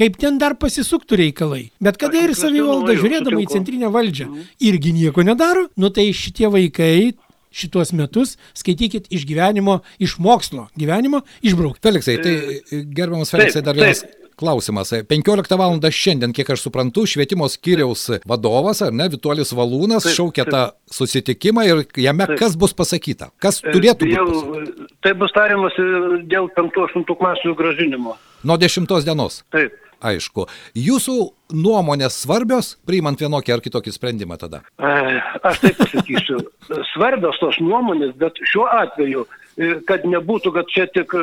kaip 0.00 0.16
ten 0.20 0.40
dar 0.40 0.56
pasisuktų 0.56 1.20
reikalai. 1.22 1.62
Bet 1.84 2.00
kada 2.00 2.24
ir 2.24 2.32
savivalda 2.38 2.96
žiūrėdama 2.96 3.44
į 3.44 3.50
centrinę 3.52 3.92
valdžią 3.92 4.30
mhm. 4.30 4.50
irgi 4.70 4.94
nieko 4.96 5.26
nedaro, 5.26 5.68
nu 5.76 5.92
tai 5.92 6.08
šitie 6.16 6.48
vaikai 6.52 7.12
šituos 7.52 7.92
metus 7.96 8.36
skaitykit 8.56 9.10
iš 9.12 9.28
gyvenimo, 9.28 9.82
iš 10.00 10.16
mokslo 10.22 10.70
gyvenimo 10.78 11.20
išbraukti. 11.44 11.84
Feliksai, 11.84 12.16
tai 12.24 12.34
gerbiamas 12.96 13.32
Feliksai, 13.34 13.64
dar 13.64 13.76
vienas 13.76 14.06
klausimas. 14.38 14.92
15 15.10 15.58
val. 15.58 15.76
šiandien, 15.78 16.32
kiek 16.36 16.50
aš 16.54 16.64
suprantu, 16.66 17.06
švietimo 17.06 17.48
skyriaus 17.50 18.06
vadovas, 18.28 18.82
ar 18.86 18.94
ne, 18.94 19.08
Vituolis 19.12 19.52
Valūnas, 19.56 20.06
taip, 20.06 20.16
šaukia 20.16 20.46
taip. 20.46 20.54
tą 20.54 20.94
susitikimą 20.98 21.66
ir 21.66 21.84
jame 21.96 22.26
taip. 22.30 22.38
kas 22.40 22.56
bus 22.56 22.74
pasakyta? 22.76 23.32
Kas 23.42 23.60
turėtų 23.64 24.06
būti? 24.06 24.14
Jau, 24.14 24.86
tai 25.04 25.14
bus 25.18 25.34
tariamas 25.36 25.76
dėl 26.30 26.48
5-8 26.56 27.04
klasių 27.18 27.54
gražinimo. 27.58 28.16
Nuo 28.46 28.56
10 28.60 28.88
dienos. 29.04 29.42
Taip. 29.54 29.76
Aišku. 29.98 30.44
Jūsų 30.78 31.14
nuomonės 31.58 32.20
svarbios, 32.22 32.76
priimant 32.86 33.18
vienokį 33.18 33.56
ar 33.56 33.62
kitokį 33.64 33.94
sprendimą 33.94 34.38
tada? 34.38 34.62
Aš 34.78 35.58
taip 35.64 35.80
pasakysiu. 35.80 36.44
Svarbios 36.92 37.40
tos 37.42 37.58
nuomonės, 37.62 38.14
bet 38.20 38.38
šiuo 38.46 38.68
atveju, 38.70 39.26
kad 39.88 40.06
nebūtų, 40.06 40.54
kad 40.54 40.70
čia 40.70 40.86
tik 40.94 41.14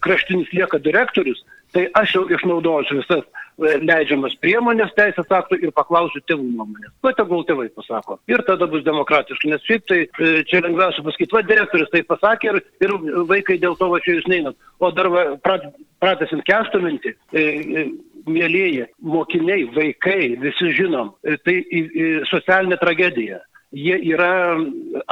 kraštinis 0.00 0.48
lieka 0.56 0.80
direktorius, 0.80 1.42
tai 1.74 1.86
aš 1.98 2.14
jau 2.16 2.22
išnaudosiu 2.32 3.00
visas 3.00 3.24
e, 3.24 3.72
leidžiamas 3.82 4.36
priemonės 4.42 4.94
teisės 4.98 5.32
aktų 5.38 5.58
ir 5.64 5.74
paklausiu 5.76 6.22
tėvų 6.28 6.46
nuomonės. 6.52 6.92
Ko 7.04 7.12
tegul 7.18 7.44
tėvai 7.48 7.68
pasako. 7.74 8.18
Ir 8.30 8.44
tada 8.48 8.68
bus 8.70 8.84
demokratiškai, 8.86 9.52
nes 9.52 9.66
šiaip 9.66 9.86
tai 9.90 10.00
e, 10.06 10.32
čia 10.50 10.62
lengviausia 10.64 11.04
pasakyti, 11.06 11.36
va 11.36 11.44
direktorius 11.46 11.92
tai 11.94 12.04
pasakė 12.06 12.52
ir, 12.52 12.60
ir 12.86 12.96
vaikai 13.30 13.58
dėl 13.62 13.78
to 13.80 13.90
va 13.92 14.02
čia 14.04 14.18
jūs 14.18 14.30
neinat. 14.32 14.58
O 14.78 14.92
dar 14.94 15.10
va, 15.12 15.26
prat, 15.42 15.70
pratęsint 16.02 16.44
keštą 16.46 16.82
mintį, 16.84 17.16
e, 17.32 17.42
e, 17.42 17.88
mėlyjeji, 18.26 18.86
mokiniai, 19.06 19.66
vaikai, 19.74 20.36
visi 20.42 20.72
žinom, 20.76 21.12
e, 21.24 21.36
tai 21.44 21.60
e, 21.62 22.08
socialinė 22.30 22.78
tragedija. 22.80 23.40
Jie 23.76 23.98
yra 24.14 24.32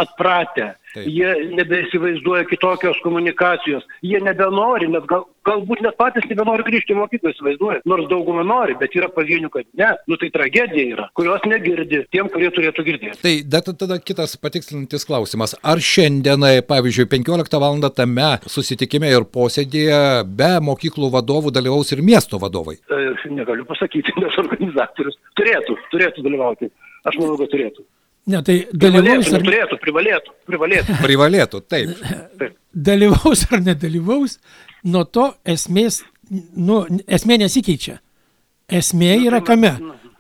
atpratę 0.01 0.73
Taip. 0.95 1.09
Jie 1.11 1.31
nebeįsivaizduoja 1.59 2.45
kitokios 2.47 3.01
komunikacijos. 3.03 3.83
Jie 4.07 4.21
nebenori, 4.23 4.87
net 4.93 5.09
gal, 5.11 5.25
galbūt 5.49 5.81
net 5.83 5.97
patys 5.99 6.27
nebenori 6.31 6.63
grįžti 6.69 6.95
į 6.95 6.99
mokyklą, 7.01 7.33
įsivaizduoja. 7.35 7.81
Nors 7.91 8.07
dauguma 8.13 8.45
nori, 8.47 8.77
bet 8.79 8.95
yra 8.95 9.09
pavienių, 9.11 9.51
kad 9.51 9.67
ne. 9.81 9.89
Nu 10.07 10.19
tai 10.21 10.31
tragedija 10.35 10.85
yra, 10.93 11.09
kurios 11.19 11.43
negirdi 11.51 12.05
tiem, 12.15 12.31
kurie 12.31 12.53
turėtų 12.55 12.85
girdėti. 12.87 13.19
Tai 13.25 13.33
dar 13.51 13.67
tada 13.67 13.99
kitas 13.99 14.37
patikslinantis 14.39 15.07
klausimas. 15.09 15.57
Ar 15.67 15.83
šiandien, 15.83 16.47
pavyzdžiui, 16.69 17.09
15 17.11 17.59
val. 17.59 17.83
tame 17.95 18.29
susitikime 18.47 19.11
ir 19.11 19.27
posėdėje 19.35 20.23
be 20.39 20.53
mokyklų 20.63 21.11
vadovų 21.17 21.51
dalyvaus 21.59 21.91
ir 21.91 22.05
miesto 22.07 22.39
vadovai? 22.39 22.77
E, 22.87 23.03
negaliu 23.35 23.67
pasakyti, 23.67 24.15
nes 24.23 24.39
organizatorius 24.39 25.19
turėtų, 25.35 25.77
turėtų 25.91 26.23
dalyvauti. 26.23 26.71
Aš 27.05 27.19
manau, 27.19 27.35
kad 27.41 27.51
turėtų. 27.51 27.83
Ne, 28.25 28.41
tai 28.41 28.63
dalyvaus 28.73 29.29
ar... 29.37 29.43
Turėtų, 29.45 29.79
privalėtų, 29.83 30.35
privalėtų. 30.49 30.97
Privalėtų, 31.03 31.61
taip. 31.69 31.91
taip. 32.41 32.55
Dalyvaus 32.73 33.45
ar 33.53 33.61
nedalyvaus, 33.65 34.39
nuo 34.89 35.05
to 35.05 35.29
esmės, 35.45 36.01
nu, 36.31 36.83
esmė 37.05 37.43
nesikeičia. 37.45 37.99
Esmė 38.73 39.19
yra 39.27 39.43
kame. 39.45 39.75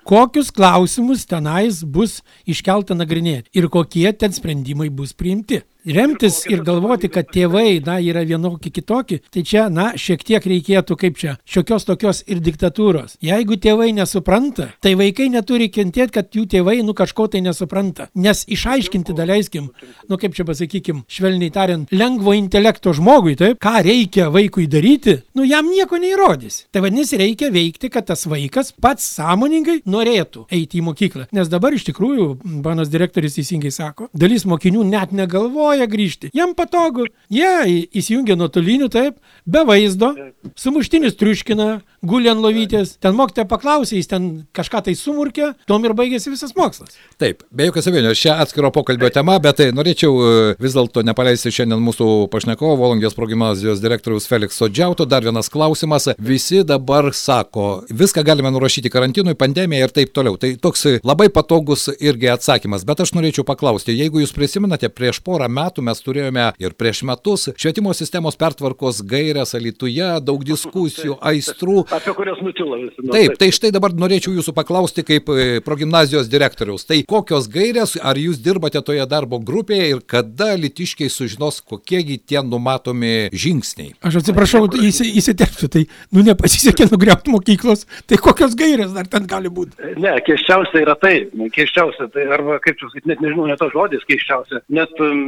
Kokius 0.04 0.50
klausimus 0.52 1.25
tenais 1.25 1.80
bus 1.80 2.18
iškelta 2.44 2.92
nagrinėti 2.92 3.49
ir 3.56 3.70
kokie 3.73 4.11
ten 4.12 4.37
sprendimai 4.37 4.90
bus 4.92 5.16
priimti 5.16 5.62
remtis 5.84 6.42
ir 6.50 6.62
galvoti, 6.64 7.08
kad 7.12 7.28
tėvai, 7.32 7.80
na, 7.84 7.98
yra 8.02 8.24
vienokie 8.26 8.72
kitokie, 8.74 9.20
tai 9.32 9.44
čia, 9.46 9.66
na, 9.72 9.92
šiek 10.00 10.24
tiek 10.26 10.44
reikėtų, 10.48 10.96
kaip 11.00 11.18
čia, 11.20 11.36
šiokios 11.48 11.86
tokios 11.88 12.22
ir 12.30 12.40
diktatūros. 12.44 13.18
Jeigu 13.24 13.58
tėvai 13.60 13.90
nesupranta, 13.96 14.70
tai 14.84 14.94
vaikai 14.98 15.28
neturi 15.32 15.68
kentėti, 15.72 16.14
kad 16.16 16.30
jų 16.34 16.46
tėvai, 16.54 16.78
nu, 16.86 16.94
kažko 16.96 17.28
tai 17.32 17.42
nesupranta. 17.44 18.08
Nes 18.14 18.44
išaiškinti, 18.48 19.16
daleiskim, 19.16 19.70
nu, 20.08 20.18
kaip 20.20 20.36
čia 20.36 20.46
pasakykim, 20.48 21.04
švelniai 21.10 21.52
tariant, 21.54 21.92
lengvo 21.94 22.34
intelekto 22.36 22.94
žmogui, 22.96 23.36
taip, 23.40 23.60
ką 23.62 23.84
reikia 23.84 24.30
vaikui 24.34 24.66
daryti, 24.70 25.18
nu, 25.36 25.46
jam 25.48 25.68
nieko 25.70 26.00
neįrodys. 26.00 26.64
Tai 26.74 26.84
vadinasi, 26.86 27.20
reikia 27.20 27.52
veikti, 27.54 27.92
kad 27.92 28.08
tas 28.10 28.26
vaikas 28.30 28.72
pats 28.80 29.06
sąmoningai 29.18 29.80
norėtų 29.90 30.46
eiti 30.54 30.80
į 30.80 30.86
mokyklą. 30.88 31.28
Nes 31.34 31.50
dabar 31.52 31.76
iš 31.76 31.86
tikrųjų, 31.90 32.28
panas 32.64 32.90
direktorius 32.92 33.38
teisingai 33.38 33.72
sako, 33.74 34.08
dalis 34.16 34.46
mokinių 34.48 34.84
net 34.88 35.12
negalvoja, 35.16 35.73
negalvoja 35.74 35.86
grįžti. 35.90 36.30
Jam 36.34 36.54
patogu. 36.54 37.06
Jie 37.30 37.86
įsijungia 37.94 38.36
nuotoliniu, 38.36 38.88
taip, 38.88 39.16
be 39.46 39.64
vaizdo, 39.66 40.12
sumuštinis 40.56 41.16
triuškina, 41.16 41.82
guli 42.04 42.28
ant 42.28 42.42
lovytės, 42.42 42.98
ten 43.00 43.14
mokytoja 43.16 43.46
paklausė, 43.48 43.96
jis 43.98 44.08
ten 44.10 44.26
kažką 44.54 44.84
tai 44.86 44.94
sumurkė, 44.94 45.54
tom 45.66 45.84
ir 45.84 45.94
baigėsi 45.96 46.30
visas 46.30 46.54
mokslas. 46.56 46.96
Taip, 47.18 47.42
be 47.50 47.68
jokios 47.68 47.88
abejonės, 47.88 48.20
čia 48.20 48.36
atskiro 48.42 48.70
pokalbio 48.74 49.10
tema, 49.10 49.38
bet 49.42 49.58
tai 49.60 49.70
norėčiau 49.74 50.12
e, 50.14 50.34
vis 50.60 50.76
dėlto 50.76 51.04
nepaleisti 51.06 51.52
šiandien 51.54 51.82
mūsų 51.84 52.28
pašnekovo, 52.32 52.76
Volongijos 52.80 53.16
progymnazijos 53.16 53.82
direktoriaus 53.82 54.28
Felikso 54.28 54.68
Džiauto. 54.68 55.08
Dar 55.08 55.24
vienas 55.24 55.50
klausimas. 55.52 56.10
Visi 56.18 56.62
dabar 56.66 57.10
sako, 57.16 57.84
viską 57.88 58.24
galime 58.26 58.52
nurašyti 58.52 58.92
karantinui, 58.92 59.36
pandemijai 59.38 59.88
ir 59.88 59.94
taip 59.94 60.12
toliau. 60.14 60.36
Tai 60.40 60.52
toks 60.60 60.86
labai 61.04 61.30
patogus 61.32 61.88
irgi 61.96 62.30
atsakymas. 62.34 62.84
Bet 62.86 63.00
aš 63.04 63.14
norėčiau 63.16 63.46
paklausti, 63.48 63.96
jeigu 63.96 64.22
jūs 64.22 64.34
prisimenate, 64.36 64.90
prieš 64.92 65.22
porą 65.24 65.48
metų 65.48 65.63
mes 65.85 66.02
turėjome 66.04 66.50
ir 66.61 66.75
prieš 66.78 67.04
metus 67.09 67.49
švietimo 67.56 67.94
sistemos 67.97 68.37
pertvarkos 68.40 69.02
gairias 69.06 69.54
Alituje, 69.56 70.09
daug 70.25 70.44
diskusijų, 70.52 71.18
aistrų 71.23 71.85
apie 71.94 72.14
kurias 72.16 72.40
nutilo 72.44 72.78
visi. 72.80 73.02
Nu, 73.02 73.12
taip, 73.14 73.37
tai 73.40 73.50
štai 73.54 73.71
dabar 73.75 73.94
norėčiau 73.97 74.35
jūsų 74.37 74.54
paklausti 74.56 75.04
kaip 75.06 75.30
e, 75.33 75.61
progymnazijos 75.64 76.28
direktoriaus. 76.33 76.87
Tai 76.88 77.00
kokios 77.09 77.49
gairės, 77.52 77.97
ar 78.00 78.18
jūs 78.21 78.40
dirbate 78.42 78.80
toje 78.85 79.04
darbo 79.11 79.40
grupėje 79.42 79.90
ir 79.94 80.02
kada 80.06 80.52
litiškiai 80.61 81.12
sužinos, 81.12 81.61
kokiegi 81.64 82.18
tie 82.21 82.42
numatomi 82.44 83.30
žingsniai? 83.33 83.94
Aš 84.04 84.21
atsiprašau, 84.23 84.66
įsi, 84.80 85.06
įsiterpsiu, 85.21 85.71
tai 85.73 85.85
nu 86.14 86.25
nepasisekė 86.26 86.88
nugriauti 86.92 87.33
mokyklos, 87.35 87.87
tai 88.11 88.18
kokios 88.23 88.56
gairės 88.59 88.94
dar 88.97 89.09
ten 89.11 89.28
gali 89.30 89.52
būti? 89.52 89.76
Ne, 90.00 90.16
keiščiausia 90.26 90.83
yra 90.85 90.97
tai, 91.00 91.14
keiščiausia, 91.54 92.09
tai 92.14 92.26
arba 92.35 92.59
kaip 92.64 92.78
čia 92.80 92.90
sakyti, 92.90 93.11
net 93.12 93.23
nežinau, 93.25 93.49
net 93.50 93.61
to 93.62 93.71
žodis 93.75 94.04
keiščiausia, 94.09 94.62
net 94.75 95.04
um, 95.04 95.23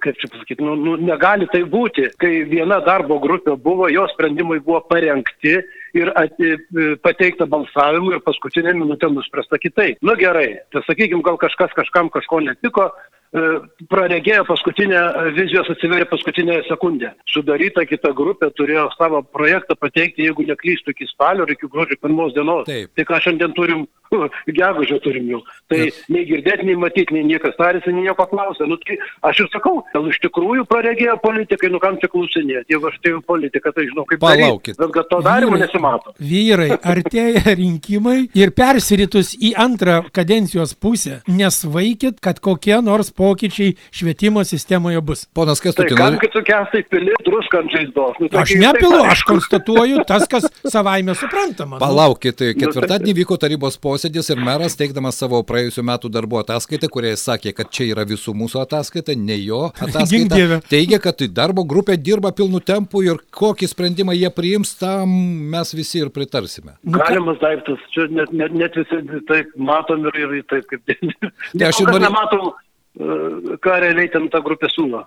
kaip 0.00 0.18
čia 0.18 0.28
pasakyti, 0.32 0.64
nu, 0.64 0.74
nu, 0.78 0.96
negali 1.00 1.46
tai 1.52 1.62
būti, 1.68 2.08
kai 2.20 2.42
viena 2.48 2.80
darbo 2.84 3.18
grupė 3.22 3.56
buvo, 3.60 3.88
jos 3.92 4.12
sprendimai 4.14 4.60
buvo 4.64 4.80
parengti 4.88 5.58
ir 5.98 6.12
ati, 6.16 6.54
pateikta 7.04 7.46
balsavimui 7.50 8.16
ir 8.16 8.22
paskutinė 8.24 8.74
minutė 8.78 9.10
nuspręsta 9.12 9.60
kitaip. 9.60 10.00
Nu 10.04 10.16
gerai, 10.18 10.62
tai 10.72 10.84
sakykime, 10.86 11.24
gal 11.26 11.40
kažkas 11.40 11.74
kažkam 11.76 12.08
kažko 12.14 12.40
netiko, 12.46 12.88
e, 12.88 13.48
praregėjo 13.92 14.46
paskutinę, 14.48 15.02
vizijos 15.36 15.70
atsiverė 15.74 16.08
paskutinę 16.10 16.62
sekundę. 16.70 17.12
Sudaryta 17.32 17.84
kita 17.88 18.14
grupė 18.16 18.52
turėjo 18.56 18.88
savo 18.96 19.22
projektą 19.22 19.76
pateikti, 19.76 20.28
jeigu 20.28 20.48
neklystų, 20.48 20.96
iki 20.96 21.10
spalio 21.12 21.44
ar 21.44 21.52
iki 21.52 21.68
gruodžio 21.68 22.00
pirmos 22.00 22.32
dienos. 22.36 22.64
Taip. 22.70 22.94
Tai 22.96 23.08
ką 23.10 23.20
šiandien 23.26 23.58
turim 23.58 23.84
gegužę 24.58 24.98
turim 25.04 25.28
jau. 25.30 25.42
Tai 25.70 25.80
yes. 25.86 26.00
nei 26.12 26.24
girdėti, 26.28 26.66
nei 26.68 26.76
matyti, 26.78 27.16
nei 27.16 27.24
niekas 27.28 27.56
tarėsi, 27.58 27.92
nei 27.94 28.06
nieko 28.06 28.26
klausė. 28.30 28.66
Nu, 28.68 28.78
tai 28.82 28.98
aš 29.28 29.44
ir 29.44 29.50
sakau, 29.52 29.82
gal 29.94 30.08
iš 30.10 30.18
tikrųjų 30.24 30.66
praregėjo 30.70 31.16
politikai, 31.22 31.70
nu 31.72 31.80
kam 31.82 31.98
čia 32.02 32.10
klausinėti. 32.12 32.74
Jeigu 32.74 32.90
aš 32.90 32.98
tai 33.04 33.14
politika, 33.26 33.72
tai 33.74 33.86
žinau, 33.88 34.04
kaip 34.08 34.22
palaukit. 34.22 34.78
Bet 34.80 34.94
kad 34.96 35.08
to 35.10 35.20
darimo 35.24 35.56
vyrai, 35.56 35.66
nesimato. 35.66 36.14
Vyrai, 36.32 36.70
artėja 36.92 37.54
rinkimai 37.62 38.18
ir 38.38 38.54
persiritus 38.56 39.34
į 39.38 39.54
antrą 39.60 40.00
kadencijos 40.14 40.74
pusę, 40.76 41.20
nesvaikit, 41.30 42.20
kad 42.22 42.42
kokie 42.42 42.76
nors 42.84 43.12
pokyčiai 43.16 43.76
švietimo 43.94 44.44
sistemoje 44.48 45.00
bus. 45.04 45.26
Ponas 45.34 45.62
Kestutis. 45.62 45.96
Tai 45.96 46.00
kam 46.00 46.20
kitų 46.22 46.44
kestai 46.46 46.84
pili 46.90 47.16
druskančiais 47.26 47.92
dos? 47.96 48.18
Nu, 48.20 48.30
aš 48.42 48.54
nepilu, 48.60 49.02
aš 49.08 49.24
konstatuoju 49.28 50.04
tas, 50.08 50.26
kas 50.30 50.48
savaime 50.74 51.14
suprantama. 51.18 51.78
Nu. 51.78 51.82
Palaukit, 51.82 52.42
ketvirtadienį 52.58 53.16
vyko 53.22 53.38
tarybos 53.40 53.78
posėdis 53.82 54.01
posėdis 54.02 54.30
ir 54.32 54.40
meras, 54.42 54.74
teikdamas 54.74 55.18
savo 55.20 55.38
praėjusiu 55.46 55.82
metu 55.86 56.08
darbo 56.10 56.40
ataskaitą, 56.40 56.88
kurioje 56.90 57.20
sakė, 57.20 57.52
kad 57.54 57.70
čia 57.70 57.84
yra 57.92 58.04
visų 58.08 58.34
mūsų 58.34 58.62
ataskaita, 58.64 59.14
ne 59.14 59.36
jo 59.38 59.68
ataskaita, 59.70 60.58
teigia, 60.66 60.98
kad 60.98 61.22
darbo 61.30 61.62
grupė 61.62 61.94
dirba 61.96 62.32
pilnu 62.34 62.58
tempu 62.60 63.04
ir 63.06 63.20
kokį 63.30 63.68
sprendimą 63.70 64.16
jie 64.16 64.30
priims, 64.34 64.74
tam 64.80 65.12
mes 65.52 65.70
visi 65.74 66.02
ir 66.02 66.10
pritarsime. 66.10 66.74
Nu, 66.82 66.98
Galimas 66.98 67.38
daiktas, 67.42 67.78
čia 67.94 68.08
net, 68.10 68.32
net, 68.34 68.56
net 68.58 68.74
visi 68.80 69.22
taip 69.28 69.54
matom 69.56 70.08
ir, 70.10 70.18
ir 70.40 70.42
taip 70.50 70.66
kaip... 70.72 70.82
Tai 71.58 71.68
aš 71.68 71.84
ir 71.84 71.92
noriu... 71.92 72.08
Nematom, 72.08 72.50
e, 72.98 73.60
ką 73.62 73.78
realiai 73.86 74.10
ten 74.10 74.26
ta 74.32 74.42
grupė 74.42 74.72
siūlo. 74.72 75.04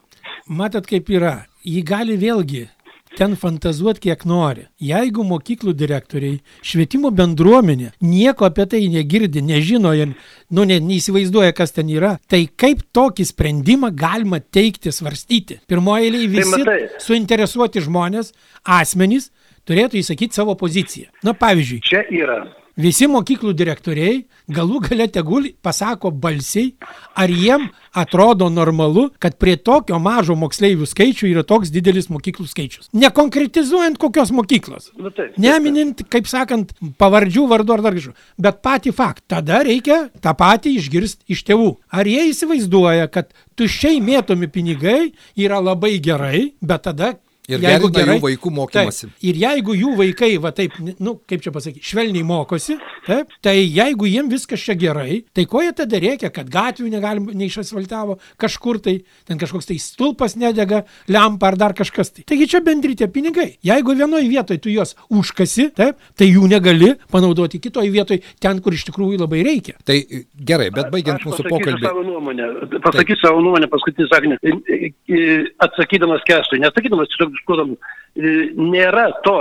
Matot, 0.48 0.88
kaip 0.88 1.12
yra. 1.12 1.42
Jį 1.66 1.82
gali 1.84 2.16
vėlgi 2.22 2.68
ten 3.18 3.36
fantazuot 3.40 4.00
kiek 4.04 4.26
nori. 4.28 4.66
Jeigu 4.82 5.24
mokyklų 5.28 5.74
direktoriai, 5.78 6.40
švietimo 6.66 7.12
bendruomenė 7.16 7.94
nieko 8.04 8.48
apie 8.48 8.68
tai 8.72 8.82
negirdi, 8.92 9.44
nežino 9.46 9.94
ir 9.96 10.12
nu, 10.52 10.66
ne, 10.68 10.80
neįsivaizduoja, 10.84 11.56
kas 11.56 11.76
ten 11.76 11.90
yra, 11.94 12.16
tai 12.32 12.46
kaip 12.48 12.84
tokį 12.96 13.28
sprendimą 13.32 13.94
galima 13.96 14.42
teikti, 14.44 14.94
svarstyti? 14.96 15.62
Pirmoji 15.70 16.10
eilė 16.10 16.26
tai 16.26 16.34
visi 16.36 16.68
tai 16.68 16.78
suinteresuoti 17.08 17.86
žmonės, 17.88 18.34
asmenys, 18.64 19.32
turėtų 19.66 20.02
įsakyti 20.04 20.38
savo 20.38 20.58
poziciją. 20.60 21.12
Na, 21.26 21.34
pavyzdžiui. 21.38 21.82
Čia 21.88 22.06
yra 22.14 22.44
visi 22.80 23.08
mokyklų 23.12 23.54
direktoriai 23.58 24.26
galų 24.52 24.82
gale 24.86 25.08
tegul 25.12 25.48
pasako 25.66 26.12
balsiai, 26.12 26.76
ar 27.18 27.32
jiem 27.32 27.70
atrodo 27.96 28.50
normalu, 28.52 29.08
kad 29.20 29.38
prie 29.42 29.56
tokio 29.58 29.98
mažo 30.02 30.36
moksleivių 30.38 30.88
skaičių 30.90 31.30
yra 31.32 31.46
toks 31.48 31.72
didelis 31.74 32.10
mokyklų 32.14 32.48
skaičius. 32.52 32.90
Nekonkretizuojant 32.94 34.00
kokios 34.02 34.34
mokyklos. 34.36 34.92
Nu, 34.98 35.10
taip, 35.10 35.34
taip, 35.34 35.42
Neminint, 35.42 36.06
kaip 36.12 36.30
sakant, 36.30 36.76
pavardžių, 37.00 37.48
vardų 37.52 37.78
ar 37.78 37.86
dar 37.86 37.98
kažko. 37.98 38.16
Bet 38.42 38.62
patį 38.66 38.96
faktą. 38.96 39.24
Tada 39.36 39.64
reikia 39.66 40.06
tą 40.22 40.36
patį 40.38 40.76
išgirsti 40.80 41.34
iš 41.34 41.42
tėvų. 41.48 41.72
Ar 41.90 42.08
jie 42.08 42.28
įsivaizduoja, 42.30 43.08
kad 43.12 43.32
tuščiai 43.58 44.02
mėtomi 44.04 44.52
pinigai 44.52 45.14
yra 45.40 45.62
labai 45.64 45.96
gerai, 46.04 46.52
bet 46.62 46.86
tada 46.86 47.16
Ir 47.48 47.60
Jeigu 47.62 47.90
gerai- 47.94 48.16
jų 48.18 48.22
vaikų 48.24 48.50
mokymasi. 48.58 49.08
Taip, 49.08 49.24
ir 49.30 49.36
jeigu 49.38 49.76
jų 49.78 49.92
vaikai, 50.00 50.32
va 50.42 50.50
taip, 50.52 50.74
nu, 51.00 51.20
kaip 51.30 51.42
čia 51.46 51.52
pasakyti, 51.54 51.84
švelniai 51.86 52.24
mokosi, 52.26 52.80
taip, 53.06 53.28
tai 53.46 53.54
jeigu 53.70 54.08
jiem 54.10 54.30
viskas 54.32 54.60
čia 54.66 54.74
gerai, 54.74 55.24
tai 55.34 55.46
ko 55.46 55.62
jie 55.62 55.72
tada 55.78 56.00
reikia, 56.02 56.32
kad 56.34 56.50
gatvių 56.50 56.90
negalim 56.90 57.28
neišasfaltavo 57.38 58.18
kažkur 58.42 58.80
tai, 58.82 58.96
ten 59.30 59.38
kažkoks 59.38 59.70
tai 59.70 59.78
stulpas 59.78 60.36
nedega, 60.36 60.84
lempa 61.08 61.52
ar 61.52 61.56
dar 61.62 61.74
kažkas 61.78 62.10
tai. 62.16 62.24
Taigi 62.26 62.48
čia 62.50 62.62
bendri 62.66 62.96
tie 62.98 63.08
pinigai. 63.08 63.58
Jeigu 63.64 63.94
vienoje 63.96 64.26
vietoje 64.28 64.58
tu 64.66 64.74
juos 64.74 64.96
užkasi, 65.14 65.70
taip, 65.78 66.02
tai 66.18 66.32
jų 66.32 66.50
negali 66.50 66.96
panaudoti 67.14 67.62
kitoje 67.62 67.92
vietoje, 67.94 68.24
ten, 68.42 68.60
kur 68.60 68.74
iš 68.74 68.88
tikrųjų 68.90 69.22
labai 69.22 69.44
reikia. 69.46 69.78
Tai 69.86 70.00
gerai, 70.36 70.72
bet 70.74 70.90
baigiant 70.90 71.22
Aš 71.22 71.30
mūsų 71.30 71.46
pasakysiu 71.46 71.54
pokalbį. 71.54 71.86
Savo 71.86 72.04
nuomonę, 72.10 72.50
pasakysiu 72.82 73.22
savo 73.22 73.42
nuomonę, 73.46 73.70
paskutinį 73.70 74.10
sakinį. 74.10 74.40
I- 74.42 74.94
i- 75.14 75.46
Atsakydamas 75.66 76.22
kestui, 76.28 76.60
nesakydamas 76.60 77.08
tiesiog 77.14 77.35
diskutuodam, 77.36 77.76
i, 78.16 78.34
nėra 78.58 79.10
to. 79.28 79.38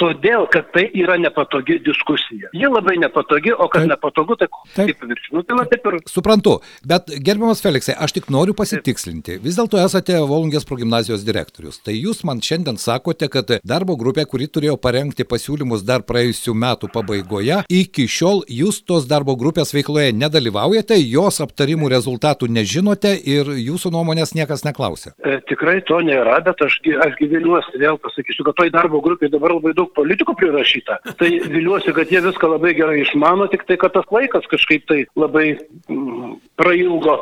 Todėl, 0.00 0.46
kad 0.50 0.70
tai 0.72 0.86
yra 0.98 1.18
nepatogi 1.20 1.76
diskusija. 1.84 2.48
Ji 2.56 2.68
labai 2.70 2.96
nepatogi, 3.00 3.52
o 3.52 3.68
kas 3.70 3.84
Taip. 3.84 3.92
nepatogu, 3.92 4.36
tai 4.40 4.48
Taip. 4.74 5.02
viršinu. 5.04 5.42
Nu, 5.42 5.42
tai 5.46 5.66
taip 5.70 5.86
ir 5.90 5.98
Suprantu, 6.10 6.56
bet 6.88 7.12
gerbiamas 7.24 7.60
Feliksai, 7.62 7.94
aš 7.94 8.16
tik 8.16 8.30
noriu 8.32 8.54
pasitikslinti. 8.56 9.38
Vis 9.44 9.58
dėlto 9.58 9.78
esate 9.82 10.16
Volungės 10.28 10.66
progymnazijos 10.68 11.24
direktorius. 11.26 11.78
Tai 11.84 11.94
jūs 11.94 12.22
man 12.28 12.40
šiandien 12.42 12.80
sakote, 12.80 13.28
kad 13.32 13.52
darbo 13.62 13.96
grupė, 14.00 14.24
kuri 14.28 14.48
turėjo 14.48 14.78
parengti 14.80 15.26
pasiūlymus 15.28 15.84
dar 15.86 16.04
praėjusių 16.08 16.56
metų 16.64 16.90
pabaigoje, 16.92 17.62
iki 17.68 18.08
šiol 18.08 18.42
jūs 18.48 18.82
tos 18.88 19.06
darbo 19.10 19.36
grupės 19.38 19.74
veikloje 19.76 20.16
nedalyvaujate, 20.16 20.98
jos 21.04 21.40
aptarimų 21.44 21.92
rezultatų 21.92 22.50
nežinote 22.50 23.14
ir 23.36 23.52
jūsų 23.60 23.92
nuomonės 23.94 24.34
niekas 24.38 24.66
neklausė. 24.66 25.14
E, 25.22 25.38
tikrai 25.50 25.78
to 25.86 26.00
nėra, 26.04 26.40
bet 26.44 26.64
aš, 26.64 26.80
aš 27.06 27.16
gi 27.20 27.30
viliuosi, 27.32 27.78
vėl 27.82 28.00
pasakysiu, 28.02 28.46
kad 28.48 28.58
toj 28.58 28.72
darbo 28.74 29.02
grupėje 29.04 29.34
dabar 29.36 29.56
labai 29.56 29.74
daug 29.78 29.91
politikų 29.96 30.36
prirašyta. 30.40 30.98
Tai 31.18 31.30
viliuosi, 31.46 31.94
kad 31.96 32.12
jie 32.12 32.22
viską 32.24 32.54
labai 32.54 32.74
gerai 32.78 33.02
išmano, 33.02 33.48
tik 33.52 33.66
tai, 33.68 33.78
kad 33.80 33.94
tas 33.96 34.08
laikas 34.14 34.48
kažkaip 34.50 34.86
tai 34.90 35.04
labai 35.18 35.56
mm, 35.88 36.38
prailgo. 36.60 37.18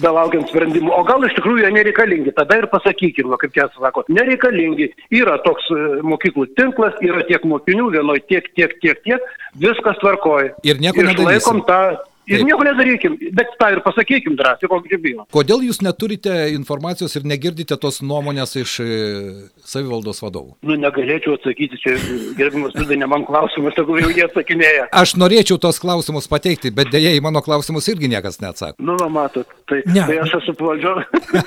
Belaukiant 0.00 0.48
sprendimų. 0.48 0.88
O 0.96 1.02
gal 1.04 1.20
iš 1.26 1.34
tikrųjų 1.36 1.66
jie 1.66 1.70
nereikalingi. 1.74 2.32
Tada 2.32 2.56
ir 2.62 2.64
pasakykim, 2.72 3.28
va, 3.28 3.36
kaip 3.36 3.52
Kėsas 3.52 3.76
sako, 3.76 4.06
nereikalingi. 4.08 4.86
Yra 5.12 5.34
toks 5.44 5.66
e, 5.68 5.80
mokyklų 6.08 6.46
tinklas, 6.56 6.96
yra 7.04 7.20
tiek 7.28 7.44
mokinių, 7.44 7.90
vienoj 7.98 8.22
tiek, 8.24 8.48
tiek, 8.56 8.72
tiek, 8.80 9.02
tiek. 9.04 9.26
Viskas 9.60 10.00
tvarkoja. 10.00 10.54
Ir 10.64 10.80
nieko 10.80 10.96
nedarysim. 10.96 11.28
Išlaikom 11.28 11.60
tą. 11.68 11.82
Ir 12.26 12.38
Taip. 12.38 12.46
nieko 12.46 12.62
nedarykim, 12.62 13.16
bet 13.34 13.56
tą 13.58 13.68
ir 13.74 13.80
pasakykim 13.82 14.36
drąsiai, 14.38 14.68
kokį 14.70 14.98
bijom. 15.02 15.24
Kodėl 15.34 15.64
jūs 15.66 15.80
neturite 15.82 16.30
informacijos 16.54 17.16
ir 17.18 17.24
negirdite 17.26 17.74
tos 17.82 17.98
nuomonės 17.98 18.54
iš 18.60 18.74
e, 18.84 18.86
savivaldos 19.66 20.22
vadovų? 20.22 20.54
Nu, 20.62 20.76
negalėčiau 20.78 21.34
atsakyti, 21.34 21.80
čia 21.82 21.96
gerbimas 22.38 22.76
Liudai, 22.78 23.00
ne 23.00 23.08
man 23.10 23.26
klausimas, 23.26 23.74
tegul 23.74 23.98
jau 24.04 24.12
jie 24.14 24.22
atsakinėja. 24.28 24.86
Aš 25.02 25.16
norėčiau 25.18 25.58
tos 25.62 25.82
klausimus 25.82 26.30
pateikti, 26.30 26.70
bet 26.70 26.92
dėja 26.94 27.10
į 27.18 27.24
mano 27.26 27.42
klausimus 27.42 27.90
irgi 27.90 28.12
niekas 28.12 28.38
neatsako. 28.44 28.78
Nu, 28.78 28.94
va, 29.02 29.10
matot, 29.10 29.50
tai, 29.66 29.82
Ne. 29.90 30.06
tai 30.06 30.20
aš 30.22 30.36
esu 30.38 30.54
valdžio. 30.60 30.94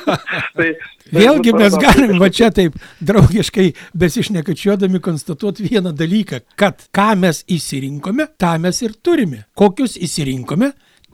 tai, 0.60 0.70
Vėlgi 1.16 1.54
tai, 1.54 1.60
mes 1.62 1.80
galim 1.80 2.20
va 2.20 2.28
čia 2.34 2.52
taip 2.52 2.76
draugiškai 3.06 3.70
besišnekačiuodami 3.96 5.00
konstatuoti 5.00 5.70
vieną 5.70 5.96
dalyką, 5.96 6.42
kad 6.60 6.88
ką 6.96 7.10
mes 7.22 7.44
įsirinkome, 7.48 8.28
tą 8.42 8.56
mes 8.60 8.82
ir 8.84 8.96
turime. 9.06 9.46
Kokius 9.56 9.96
įsirinkome, 10.02 10.65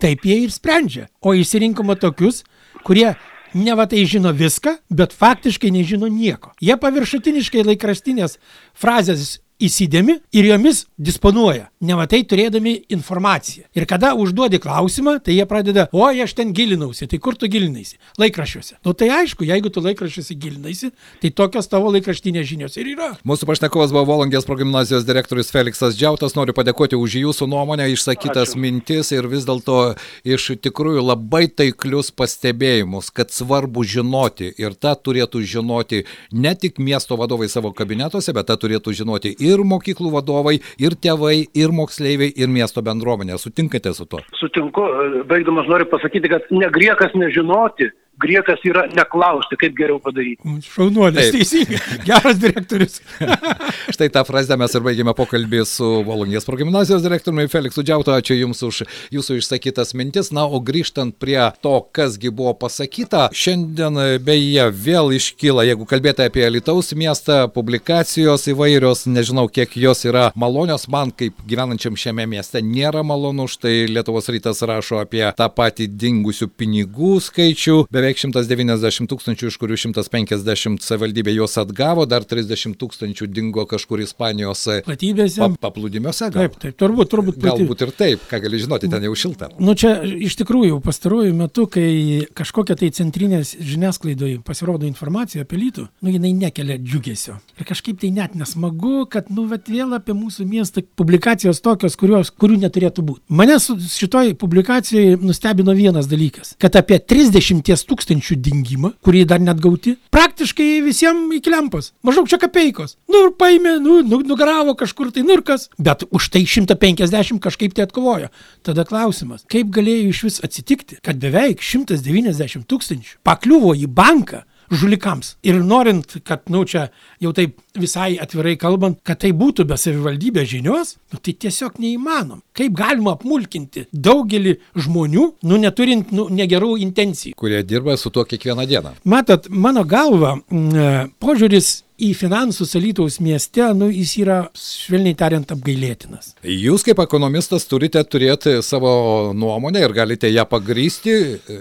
taip 0.01 0.25
jie 0.25 0.41
ir 0.45 0.53
sprendžia. 0.53 1.07
O 1.21 1.35
įsirinkome 1.37 1.95
tokius, 2.01 2.41
kurie 2.87 3.13
ne 3.53 3.75
va 3.77 3.85
tai 3.89 4.03
žino 4.09 4.33
viską, 4.35 4.77
bet 4.89 5.13
faktiškai 5.13 5.71
nežino 5.73 6.09
nieko. 6.11 6.53
Jie 6.63 6.77
paviršutiniškai 6.81 7.65
laikraštinės 7.67 8.37
frazės 8.73 9.39
įsidėmi 9.61 10.17
ir 10.35 10.47
jomis 10.49 10.85
disponuoja, 11.01 11.69
ne 11.81 11.97
va 11.97 12.05
tai 12.09 12.21
turėdami 12.27 12.73
informaciją. 12.93 13.67
Ir 13.77 13.85
kada 13.89 14.13
užduodi 14.17 14.59
klausimą, 14.61 15.17
tai 15.23 15.35
jie 15.37 15.45
pradeda, 15.49 15.87
oi, 15.95 16.21
aš 16.25 16.35
ten 16.37 16.53
gilinausi, 16.55 17.07
tai 17.09 17.19
kur 17.21 17.37
tu 17.39 17.49
gilinaisi? 17.51 17.97
Laikraščiuose. 18.21 18.77
Nu 18.85 18.93
tai 18.97 19.09
aišku, 19.21 19.45
jeigu 19.47 19.71
tu 19.73 19.83
laikraščiuose 19.83 20.37
gilinaisi, 20.41 20.91
tai 21.21 21.31
tokios 21.35 21.69
tavo 21.71 21.91
laikraštinės 21.95 22.47
žinios 22.47 22.77
ir 22.81 22.91
yra. 22.93 23.11
Mūsų 23.27 23.49
pašnekovas 23.49 23.93
buvo 23.95 24.05
Volongės 24.11 24.47
progymnazijos 24.47 25.05
direktorius 25.07 25.51
Feliksas 25.53 25.97
Džiautas. 25.97 26.35
Noriu 26.37 26.55
padėkoti 26.57 26.99
už 26.99 27.17
jūsų 27.21 27.47
nuomonę, 27.51 27.89
išsakytas 27.93 28.53
Ačiū. 28.53 28.61
mintis 28.61 29.11
ir 29.15 29.27
vis 29.31 29.47
dėlto 29.47 29.95
iš 30.27 30.51
tikrųjų 30.61 31.03
labai 31.05 31.47
taiklius 31.49 32.11
pastebėjimus, 32.15 33.11
kad 33.13 33.33
svarbu 33.33 33.83
žinoti 33.87 34.51
ir 34.61 34.77
tą 34.77 34.93
turėtų 34.95 35.43
žinoti 35.43 36.03
ne 36.31 36.53
tik 36.55 36.79
miesto 36.79 37.17
vadovai 37.19 37.49
savo 37.51 37.73
kabinetuose, 37.75 38.33
bet 38.35 38.49
tą 38.49 38.57
turėtų 38.61 38.93
žinoti 39.01 39.33
ir 39.39 39.50
mokyklų 39.67 40.13
vadovai, 40.15 40.59
ir 40.79 40.95
tėvai, 40.95 41.47
ir 41.57 41.73
moksleiviai, 41.75 42.31
ir 42.31 42.47
miesto 42.47 42.83
bendruomenė. 42.85 43.35
Sutinkate 43.41 43.91
su 43.97 44.07
tuo? 44.07 44.21
Sutinku, 44.39 44.85
baigdamas 45.27 45.67
noriu 45.67 45.89
pasakyti, 45.91 46.31
kad 46.31 46.47
ne 46.55 46.69
griekas 46.71 47.11
nežinoti, 47.17 47.91
griekas 48.21 48.61
yra 48.67 48.85
neklausti, 48.91 49.57
kaip 49.59 49.75
geriau 49.77 49.99
padaryti. 50.03 50.55
Šaunuolis, 50.67 51.19
Taip. 51.19 51.37
teisingai. 51.37 51.79
Geras 52.07 52.39
direktorius. 52.41 52.99
Štai 53.95 54.09
tą 54.13 54.23
frazę 54.27 54.57
mes 54.59 54.75
ir 54.77 54.85
baigėme 54.85 55.13
pokalbį 55.17 55.63
su 55.67 55.89
Volongės 56.07 56.47
progymnazijos 56.47 57.03
direktoriumi 57.05 57.49
Feliksu 57.51 57.83
Džiauto. 57.85 58.13
Ačiū 58.15 58.37
Jums 58.37 58.61
už 58.67 58.83
Jūsų 59.13 59.39
išsakytas 59.41 59.95
mintis. 59.97 60.31
Na, 60.35 60.45
o 60.45 60.61
grįžtant 60.63 61.15
prie 61.21 61.39
to, 61.63 61.73
kasgi 61.95 62.31
buvo 62.33 62.53
pasakyta, 62.61 63.27
šiandien 63.35 63.97
beje 64.23 64.67
vėl 64.71 65.11
iškyla, 65.17 65.65
jeigu 65.69 65.87
kalbėti 65.89 66.25
apie 66.27 66.47
Lietuvos 66.51 66.91
miestą, 66.97 67.45
publikacijos 67.53 68.47
įvairios, 68.51 69.05
nežinau, 69.11 69.47
kiek 69.51 69.75
jos 69.79 70.05
yra 70.07 70.29
malonios, 70.39 70.87
man 70.91 71.13
kaip 71.15 71.39
gyvenančiam 71.47 71.97
šiame 71.99 72.27
mieste 72.29 72.61
nėra 72.63 73.03
malonu. 73.07 73.47
Štai 73.51 73.87
Lietuvos 73.91 74.29
rytas 74.31 74.63
rašo 74.67 75.01
apie 75.01 75.23
tą 75.37 75.47
patį 75.51 75.89
dingusių 76.01 76.49
pinigų 76.57 77.17
skaičių. 77.23 77.77
Beveik 77.91 78.10
190 78.19 79.07
tūkstančių, 79.11 79.47
iš 79.51 79.57
kurių 79.61 79.77
150 79.79 80.81
savivaldybė 80.83 81.33
juos 81.35 81.57
atgavo, 81.61 82.05
dar 82.09 82.23
30 82.27 82.75
tūkstančių 82.81 83.27
dingo 83.31 83.65
kažkur 83.69 84.01
Ispanijos 84.03 84.65
e, 84.67 84.81
Platybėse. 84.85 85.39
pa, 85.39 85.69
paplūdimiuose. 85.69 86.31
gal? 86.33 86.47
Taip, 86.49 86.57
taip, 86.59 86.75
turbūt, 86.79 87.09
turbūt. 87.13 87.37
platybė- 87.39 87.67
Galbūt 87.67 87.81
ir 87.87 87.91
taip, 87.91 88.19
ką 88.31 88.41
gali 88.41 88.59
žinoti, 88.59 88.89
ten 88.91 89.03
jau 89.03 89.15
šilta. 89.15 89.49
Nu 89.59 89.75
čia 89.75 90.01
iš 90.03 90.35
tikrųjų 90.41 90.81
pastaruoju 90.83 91.33
metu, 91.37 91.67
kai 91.67 92.25
kažkokia 92.33 92.75
tai 92.79 92.89
centrinės 92.91 93.55
žiniasklaidoje 93.59 94.41
pasirodo 94.43 94.85
informacija 94.89 95.43
apie 95.45 95.57
lytų, 95.61 95.87
nu 96.01 96.09
jinai 96.13 96.33
nekelia 96.33 96.77
džiugesio. 96.81 97.37
Ir 97.59 97.65
kažkaip 97.69 97.99
tai 98.01 98.09
net 98.11 98.35
nesmagu, 98.35 99.05
kad 99.09 99.29
nu 99.29 99.45
vat 99.47 99.67
vėl 99.69 99.93
apie 99.95 100.13
mūsų 100.17 100.45
miestą 100.49 100.81
publikacijos 100.97 101.61
tokios, 101.61 101.95
kurios, 101.95 102.31
kurių 102.31 102.57
neturėtų 102.65 103.03
būti. 103.05 103.21
Mane 103.29 103.57
šitoj 103.61 104.33
publikacijai 104.41 105.17
nustebino 105.21 105.73
vienas 105.77 106.07
dalykas, 106.09 106.55
kad 106.61 106.75
apie 106.75 106.97
30 106.99 107.61
tūkstančių 107.61 107.90
dingimą, 107.95 108.93
kurį 109.03 109.25
dar 109.25 109.39
net 109.39 109.59
gauti, 109.61 109.97
praktiškai 110.11 110.81
visiems 110.85 111.33
iki 111.35 111.49
lempos. 111.49 111.91
Maždaug 112.03 112.27
čia 112.27 112.37
kapeikos. 112.41 112.97
Nu 113.09 113.27
ir 113.27 113.33
paėmė, 113.37 113.79
nu, 113.79 114.01
nu 114.01 114.21
nugaravo 114.25 114.75
kažkur 114.75 115.11
tai 115.11 115.23
nurkas, 115.23 115.69
bet 115.77 116.03
už 116.11 116.29
tai 116.29 116.45
150 116.45 117.39
kažkaip 117.39 117.73
tai 117.73 117.87
atkovojo. 117.87 118.29
Tada 118.63 118.85
klausimas, 118.85 119.45
kaip 119.51 119.71
galėjo 119.73 120.09
iš 120.09 120.23
vis 120.23 120.39
atsitikti, 120.43 121.01
kad 121.01 121.19
beveik 121.21 121.61
190 121.61 122.67
tūkstančių 122.69 123.19
pakliuvo 123.23 123.75
į 123.75 123.87
banką 123.87 124.45
žulikams. 124.71 125.35
Ir 125.43 125.59
norint, 125.65 126.17
kad, 126.27 126.43
nu, 126.51 126.63
čia 126.65 126.87
jau 127.21 127.33
taip 127.35 127.59
visai 127.77 128.15
atvirai 128.21 128.55
kalbant, 128.59 128.99
kad 129.07 129.21
tai 129.21 129.31
būtų 129.37 129.65
be 129.69 129.77
savivaldybės 129.79 130.49
žinios, 130.51 130.95
nu, 131.11 131.19
tai 131.19 131.35
tiesiog 131.45 131.79
neįmanom. 131.81 132.41
Kaip 132.57 132.75
galima 132.77 133.15
apmulkinti 133.17 133.87
daugelį 133.91 134.57
žmonių, 134.87 135.27
nu, 135.47 135.61
neturint, 135.61 136.11
nu, 136.15 136.27
negerų 136.31 136.75
intencijų. 136.87 137.35
Kurie 137.39 137.61
dirba 137.67 137.97
su 137.99 138.11
tuo 138.13 138.25
kiekvieną 138.27 138.67
dieną. 138.69 138.95
Matot, 139.11 139.47
mano 139.51 139.83
galva, 139.87 140.37
e, 140.39 140.91
požiūris 141.21 141.71
į 142.01 142.11
finansus 142.17 142.73
Alytaus 142.77 143.19
mieste, 143.23 143.63
nu, 143.77 143.87
jis 143.93 144.13
yra, 144.21 144.37
švelniai 144.57 145.15
tariant, 145.17 145.53
apgailėtinas. 145.53 146.33
Jūs 146.41 146.85
kaip 146.87 147.01
ekonomistas 147.03 147.67
turite 147.69 148.01
turėti 148.07 148.57
savo 148.65 148.91
nuomonę 149.37 149.83
ir 149.85 149.93
galite 149.95 150.31
ją 150.31 150.45
pagrysti. 150.49 151.15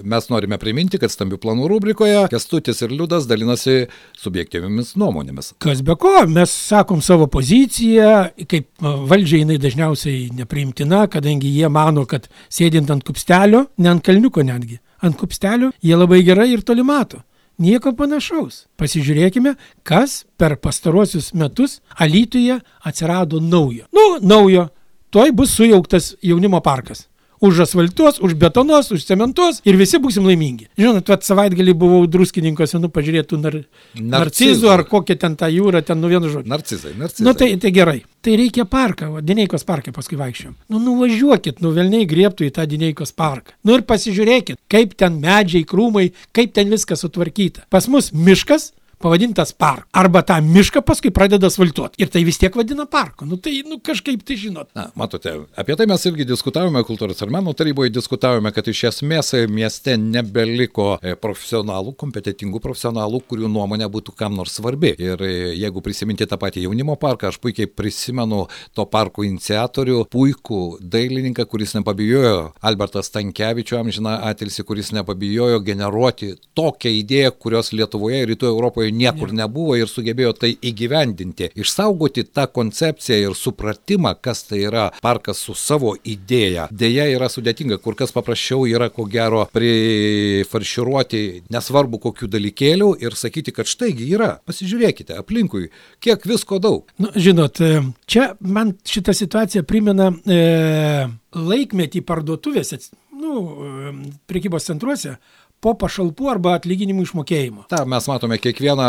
Mes 0.09 0.31
norime 0.33 0.59
priminti, 0.61 1.01
kad 1.01 1.13
stambių 1.13 1.41
planų 1.43 1.71
rubrikoje 1.75 2.27
Kestutis 2.33 2.81
ir 2.85 2.95
Liudas 2.95 3.29
dalinasi 3.31 3.87
subjektyviamis 4.21 4.95
nuomonėmis. 5.01 5.55
Kas 5.63 5.85
be 5.87 5.97
ko, 6.01 6.15
mes 6.31 6.53
sakom 6.53 7.03
savo 7.05 7.29
poziciją, 7.31 8.31
kaip 8.51 8.71
valdžiai 8.81 9.45
jinai 9.45 9.59
dažniausiai 9.63 10.29
nepriimtina, 10.41 11.07
kadangi 11.13 11.53
jie 11.53 11.69
mano, 11.73 12.07
kad 12.09 12.31
sėdint 12.53 12.91
ant 12.93 13.05
kupstelio, 13.07 13.67
ne 13.79 13.93
ant 13.93 14.05
kalniuko 14.05 14.45
netgi, 14.47 14.81
ant 15.05 15.19
kupstelio, 15.21 15.75
jie 15.85 15.97
labai 15.97 16.23
gerai 16.27 16.51
ir 16.55 16.65
toli 16.67 16.85
mato. 16.87 17.21
Nieko 17.61 17.93
panašaus. 17.97 18.65
Pasižiūrėkime, 18.81 19.55
kas 19.85 20.25
per 20.41 20.57
pastaruosius 20.57 21.35
metus 21.37 21.81
Alytuje 22.01 22.57
atsirado 22.81 23.41
naujo. 23.41 23.85
Nu, 23.93 24.17
naujo. 24.25 24.71
Tuoj 25.11 25.35
bus 25.37 25.53
sujauktas 25.59 26.15
jaunimo 26.23 26.63
parkas 26.65 27.10
užasfaltuos, 27.41 28.21
užbetonuos, 28.25 28.91
užcementuos 28.95 29.61
ir 29.65 29.79
visi 29.81 30.01
būsim 30.03 30.27
laimingi. 30.29 30.69
Žinot, 30.81 31.09
vat 31.11 31.27
savaitgalį 31.27 31.75
buvau 31.81 32.05
druskininkose, 32.11 32.81
nu 32.83 32.91
pažiūrėtų 32.93 33.41
nar... 33.41 33.59
narcizų, 33.97 34.11
narcizų 34.13 34.73
ar 34.73 34.85
kokia 34.89 35.17
ten 35.21 35.37
ta 35.41 35.49
jūra, 35.53 35.83
ten 35.87 36.01
nu 36.03 36.11
vienu 36.13 36.29
žodžiu. 36.29 36.51
Narcizai, 36.53 36.95
narcizai. 37.01 37.27
Nu 37.27 37.37
tai, 37.37 37.53
tai 37.61 37.73
gerai. 37.75 38.01
Tai 38.21 38.35
reikia 38.37 38.67
parką, 38.69 39.09
o 39.17 39.23
Dineikos 39.25 39.65
parką 39.65 39.95
paskui 39.97 40.19
vaikščiom. 40.21 40.59
Nu 40.73 40.81
nuvažiuokit, 40.85 41.63
nu 41.65 41.73
velniai 41.77 42.09
griebtų 42.09 42.51
į 42.51 42.53
tą 42.59 42.67
Dineikos 42.69 43.15
parką. 43.17 43.57
Nu 43.65 43.79
ir 43.79 43.87
pasižiūrėkit, 43.89 44.61
kaip 44.69 44.93
ten 45.01 45.17
medžiai, 45.23 45.65
krūmai, 45.69 46.11
kaip 46.37 46.53
ten 46.57 46.69
viskas 46.69 47.01
sutvarkyta. 47.07 47.65
Pas 47.73 47.89
mus 47.89 48.11
miškas, 48.13 48.75
pavadintas 49.01 49.53
parku. 49.57 49.89
Arba 49.97 50.23
tą 50.27 50.37
mišką 50.45 50.83
paskui 50.87 51.13
pradeda 51.15 51.49
asfaltuoti. 51.51 52.01
Ir 52.03 52.11
tai 52.13 52.23
vis 52.27 52.39
tiek 52.41 52.55
vadina 52.57 52.87
parku. 52.91 53.27
Nu 53.29 53.39
tai, 53.41 53.63
nu 53.67 53.81
kažkaip 53.85 54.23
tai 54.27 54.37
žinot. 54.41 54.71
Na, 54.77 54.91
matote, 54.99 55.33
apie 55.59 55.77
tai 55.79 55.87
mes 55.91 56.05
irgi 56.09 56.27
diskutavome 56.29 56.83
kultūros 56.87 57.21
ir 57.25 57.33
meno 57.33 57.55
taryboje, 57.57 57.93
diskutavome, 57.95 58.53
kad 58.55 58.69
iš 58.69 58.85
esmės 58.91 59.33
mieste 59.51 59.97
nebeliko 60.01 60.93
e, 61.01 61.15
profesionalų, 61.21 61.95
kompetitingų 62.01 62.61
profesionalų, 62.63 63.23
kurių 63.31 63.51
nuomonė 63.53 63.89
būtų 63.93 64.15
kam 64.19 64.37
nors 64.39 64.59
svarbi. 64.61 64.93
Ir 65.01 65.25
e, 65.25 65.33
jeigu 65.57 65.83
prisiminti 65.85 66.29
tą 66.29 66.39
patį 66.41 66.67
jaunimo 66.67 66.97
parką, 67.01 67.31
aš 67.33 67.41
puikiai 67.43 67.71
prisimenu 67.71 68.45
to 68.77 68.87
parko 68.91 69.25
iniciatorių, 69.27 70.05
puikų 70.13 70.61
dailininką, 70.93 71.47
kuris 71.49 71.75
nepabijojo, 71.79 72.51
Albertas 72.67 73.13
Tankievičius, 73.15 73.81
amžina 73.81 74.19
atilsi, 74.29 74.65
kuris 74.67 74.93
nepabijojo 74.97 75.63
generuoti 75.65 76.35
tokią 76.59 76.93
idėją, 77.01 77.35
kurios 77.41 77.73
Lietuvoje 77.73 78.23
ir 78.23 78.31
Rytų 78.35 78.51
Europoje 78.51 78.90
niekur 78.93 79.35
nebuvo 79.37 79.77
ir 79.79 79.91
sugebėjo 79.91 80.35
tai 80.41 80.53
įgyvendinti. 80.71 81.51
Išsaugoti 81.61 82.27
tą 82.31 82.47
koncepciją 82.51 83.19
ir 83.31 83.37
supratimą, 83.39 84.15
kas 84.23 84.45
tai 84.49 84.63
yra 84.69 84.89
parkas 85.03 85.43
su 85.45 85.55
savo 85.59 85.95
idėja. 86.05 86.69
Deja, 86.71 87.07
yra 87.11 87.31
sudėtinga, 87.33 87.81
kur 87.83 87.97
kas 87.99 88.15
paprasčiau 88.15 88.67
yra 88.69 88.91
ko 88.93 89.07
gero 89.11 89.47
prifarširuoti 89.55 91.23
nesvarbu 91.53 92.01
kokių 92.07 92.31
dalykėlių 92.31 92.91
ir 93.05 93.17
sakyti, 93.19 93.55
kad 93.57 93.69
štaigi 93.71 94.09
yra. 94.15 94.33
Pasižiūrėkite 94.49 95.19
aplinkui, 95.21 95.69
kiek 96.03 96.25
visko 96.29 96.61
daug. 96.63 96.91
Nu, 97.01 97.13
žinot, 97.17 97.61
e, 97.65 97.83
čia 98.11 98.33
man 98.41 98.75
šitą 98.87 99.15
situaciją 99.17 99.65
primena 99.69 100.11
e, 100.11 101.09
laikmetį 101.37 102.03
parduotuvėse, 102.07 102.81
nu, 103.21 103.35
e, 103.41 103.95
prekybos 104.31 104.69
centruose, 104.71 105.17
po 105.61 105.75
pašalpų 105.81 106.31
arba 106.33 106.57
atlyginimų 106.59 107.05
išmokėjimo. 107.09 107.67
Ta, 107.73 107.85
mes 107.89 108.09
matome 108.11 108.41
kiekvieną 108.41 108.89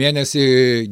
mėnesį, 0.00 0.44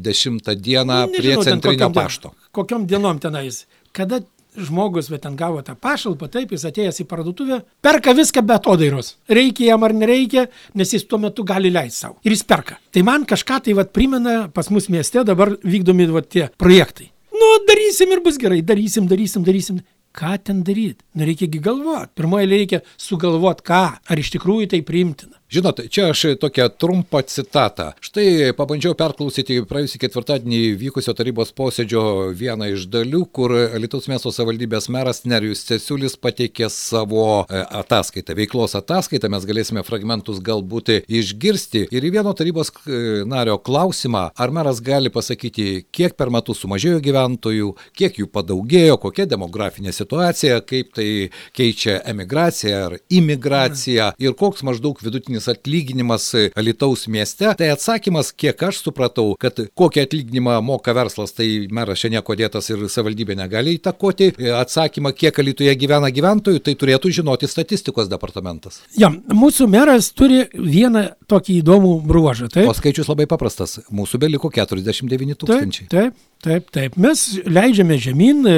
dešimtą 0.05 0.57
dieną 0.57 1.05
nu, 1.05 1.13
Nežinau, 1.13 1.21
prie 1.21 1.53
centrinio 1.53 1.93
pašto. 1.95 2.33
Dien, 2.33 2.51
kokiom 2.59 2.89
dienom 2.89 3.21
tenais? 3.23 3.67
Kada 3.97 4.23
žmogus, 4.59 5.11
bet 5.13 5.23
ten 5.23 5.37
gavo 5.39 5.61
tą 5.63 5.75
pašalpą, 5.79 6.29
taip, 6.33 6.53
jis 6.55 6.65
atėjęs 6.69 7.03
į 7.03 7.07
parduotuvę, 7.11 7.61
perka 7.85 8.15
viską 8.17 8.43
be 8.47 8.57
atodairos. 8.57 9.13
Reikia 9.31 9.73
jam 9.73 9.85
ar 9.87 9.95
nereikia, 9.95 10.49
nes 10.79 10.95
jis 10.95 11.07
tuo 11.07 11.21
metu 11.23 11.45
gali 11.47 11.71
leisti 11.75 12.07
savo. 12.07 12.19
Ir 12.27 12.35
jis 12.35 12.45
perka. 12.49 12.79
Tai 12.95 13.05
man 13.07 13.29
kažką 13.29 13.61
tai 13.69 13.77
vat, 13.79 13.93
primena 13.95 14.41
pas 14.55 14.71
mus 14.75 14.89
mieste 14.93 15.23
dabar 15.29 15.55
vykdomi 15.63 16.09
vat, 16.15 16.31
tie 16.33 16.49
projektai. 16.59 17.13
Nu, 17.39 17.53
darysim 17.69 18.11
ir 18.11 18.25
bus 18.25 18.41
gerai, 18.41 18.63
darysim, 18.67 19.07
darysim, 19.11 19.45
darysim 19.47 19.79
ką 20.17 20.37
ten 20.45 20.63
daryt? 20.67 21.03
Nu 21.15 21.27
reikiagi 21.29 21.61
galvot. 21.63 22.13
Pirmoji 22.19 22.51
reikia 22.51 22.81
sugalvot 22.97 23.63
ką, 23.67 23.83
ar 24.09 24.23
iš 24.23 24.33
tikrųjų 24.37 24.73
tai 24.75 24.83
priimtina. 24.87 25.37
Žinot, 25.49 25.81
čia 25.89 26.11
aš 26.13 26.37
tokią 26.37 26.67
trumpą 26.77 27.23
citatą. 27.25 27.95
Štai 28.05 28.53
pabandžiau 28.53 28.93
perklausyti 28.93 29.63
praėjusį 29.65 30.01
ketvirtadienį 30.03 30.59
vykusio 30.77 31.15
tarybos 31.17 31.55
posėdžio 31.57 32.03
vieną 32.37 32.67
iš 32.75 32.85
dalių, 32.93 33.23
kur 33.33 33.55
Lietuvos 33.81 34.11
miesto 34.13 34.29
savivaldybės 34.29 34.91
meras 34.93 35.23
Nerijus 35.25 35.63
Cesiulis 35.65 36.19
pateikė 36.21 36.69
savo 36.69 37.47
e, 37.49 37.63
ataskaitą, 37.81 38.37
veiklos 38.37 38.77
ataskaitą, 38.77 39.31
mes 39.33 39.47
galėsime 39.49 39.87
fragmentus 39.89 40.43
galbūt 40.45 40.91
išgirsti. 41.09 41.87
Ir 41.97 42.05
į 42.05 42.13
vieno 42.19 42.37
tarybos 42.37 42.69
e, 42.85 43.01
nario 43.25 43.57
klausimą, 43.57 44.27
ar 44.37 44.53
meras 44.53 44.85
gali 44.85 45.09
pasakyti, 45.09 45.87
kiek 45.89 46.13
per 46.21 46.29
metus 46.29 46.61
sumažėjo 46.61 47.01
gyventojų, 47.09 47.73
kiek 47.97 48.21
jų 48.21 48.29
padaugėjo, 48.37 49.01
kokia 49.01 49.25
demografinė 49.33 49.97
situacija, 49.97 50.61
kaip 50.69 50.93
tai 51.01 51.09
keičia 51.57 52.03
emigraciją 52.13 52.85
ar 52.91 53.01
imigraciją 53.09 54.13
ir 54.21 54.37
koks 54.37 54.69
maždaug 54.69 55.01
vidutinis 55.01 55.38
vidutinis 55.39 55.49
atlyginimas 55.49 56.35
Alitaus 56.57 57.07
mieste, 57.09 57.47
tai 57.57 57.71
atsakymas, 57.71 58.33
kiek 58.33 58.63
aš 58.63 58.83
supratau, 58.83 59.37
kad 59.39 59.55
kokį 59.75 60.03
atlyginimą 60.05 60.61
moka 60.63 60.93
verslas, 60.95 61.33
tai 61.33 61.69
meras 61.71 61.99
čia 61.99 62.11
nieko 62.11 62.35
dėtas 62.35 62.71
ir 62.71 62.89
savivaldybė 62.89 63.37
negali 63.37 63.77
įtakoti. 63.79 64.35
Atsakymą, 64.59 65.13
kiek 65.13 65.39
Alitoje 65.39 65.75
gyvena 65.79 66.11
gyventojų, 66.11 66.61
tai 66.61 66.75
turėtų 66.75 67.13
žinoti 67.21 67.49
statistikos 67.49 68.09
departamentas. 68.09 68.83
Ja, 68.97 69.11
mūsų 69.11 69.69
meras 69.69 70.11
turi 70.13 70.47
vieną 70.53 71.15
tokį 71.29 71.61
įdomų 71.63 71.95
bruožą. 72.09 72.51
Taip? 72.53 72.69
O 72.69 72.75
skaičius 72.75 73.09
labai 73.09 73.29
paprastas. 73.31 73.79
Mūsų 73.91 74.21
beliko 74.23 74.51
49 74.51 75.39
tūkstančiai. 75.39 75.89
Taip, 75.89 76.15
taip. 76.15 76.28
Taip, 76.45 76.69
taip. 76.75 76.97
Mes 77.01 77.23
leidžiame 77.49 77.97
žemyn 77.99 78.45
e, 78.47 78.57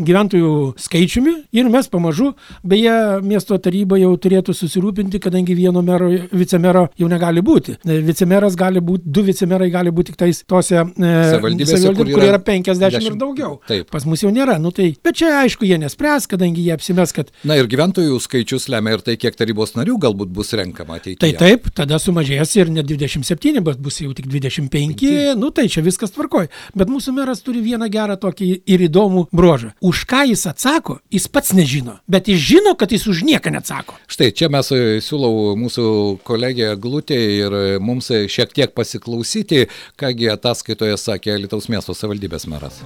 gyventojų 0.00 0.52
skaičiumi 0.80 1.34
ir 1.56 1.68
mes 1.72 1.88
pamažu, 1.92 2.30
beje, 2.64 2.94
miesto 3.26 3.58
taryba 3.60 3.98
jau 4.00 4.12
turėtų 4.20 4.54
susirūpinti, 4.56 5.20
kadangi 5.22 5.56
vieno 5.58 5.82
mero, 5.84 6.08
vicemero 6.32 6.86
jau 6.96 7.10
negali 7.12 7.44
būti. 7.44 7.76
E, 7.84 7.98
vicemeras 8.06 8.56
gali 8.58 8.80
būti, 8.84 9.04
du 9.06 9.24
vicemerai 9.26 9.68
gali 9.74 9.92
būti 9.92 10.14
tik 10.14 10.20
tais 10.22 10.42
tose 10.48 10.78
e, 10.78 10.86
savivaldybėse, 10.96 11.92
kur, 11.98 12.12
kur 12.14 12.24
yra 12.24 12.40
50 12.40 12.80
10, 12.86 13.10
ir 13.10 13.18
daugiau. 13.20 13.58
Taip. 13.68 13.90
Pas 13.92 14.06
mus 14.08 14.24
jau 14.24 14.32
nėra. 14.32 14.56
Nu, 14.62 14.72
tai, 14.74 14.92
bet 15.04 15.20
čia 15.20 15.34
aišku, 15.42 15.66
jie 15.68 15.80
nespręs, 15.82 16.28
kadangi 16.30 16.64
jie 16.64 16.72
apsimes, 16.76 17.12
kad... 17.16 17.32
Na 17.46 17.58
ir 17.60 17.68
gyventojų 17.70 18.16
skaičius 18.22 18.68
lemia 18.72 18.96
ir 18.96 19.04
tai, 19.04 19.18
kiek 19.20 19.36
tarybos 19.36 19.76
narių 19.76 19.98
galbūt 20.06 20.32
bus 20.36 20.54
renkama 20.56 21.00
ateityje. 21.00 21.20
Tai 21.20 21.32
taip, 21.36 21.68
tada 21.76 22.00
sumažės 22.00 22.56
ir 22.56 22.72
ne 22.72 22.86
27, 22.86 23.60
bet 23.66 23.82
bus 23.82 24.00
jau 24.04 24.14
tik 24.16 24.30
25. 24.32 24.76
5. 24.76 25.34
Nu 25.36 25.50
tai 25.50 25.68
čia 25.68 25.82
viskas 25.84 26.12
tvarkoja 26.14 26.45
lietuvoj 26.46 26.74
bet 26.76 26.88
mūsų 26.88 27.12
meras 27.14 27.42
turi 27.42 27.60
vieną 27.60 27.88
gerą 27.90 28.16
tokį 28.16 28.62
ir 28.66 28.80
įdomų 28.88 29.28
bruožą. 29.32 29.72
Už 29.80 30.04
ką 30.06 30.26
jis 30.30 30.46
atsako 30.46 31.00
jis 31.10 31.28
pats 31.28 31.52
nežino 31.52 32.00
bet 32.08 32.28
jis 32.28 32.38
žino 32.38 32.74
kad 32.76 32.92
jis 32.92 33.06
už 33.06 33.24
nieką 33.24 33.50
neatsako. 33.50 33.94
Štai 34.06 34.32
čia 34.32 34.48
mes 34.48 34.70
e, 34.72 35.00
siūlau 35.00 35.56
mūsų 35.56 36.18
kolegė 36.24 36.76
glutė 36.76 37.16
ir 37.16 37.52
e, 37.52 37.78
mums 37.78 38.10
šiek 38.10 38.52
tiek 38.52 38.74
pasiklausyti 38.74 39.66
ką 39.96 40.12
gi 40.16 40.30
ataskaitoje 40.30 40.96
sakė 40.96 41.36
alytaus 41.36 41.68
miesto 41.68 41.94
savivaldybės 41.94 42.46
meras. 42.46 42.82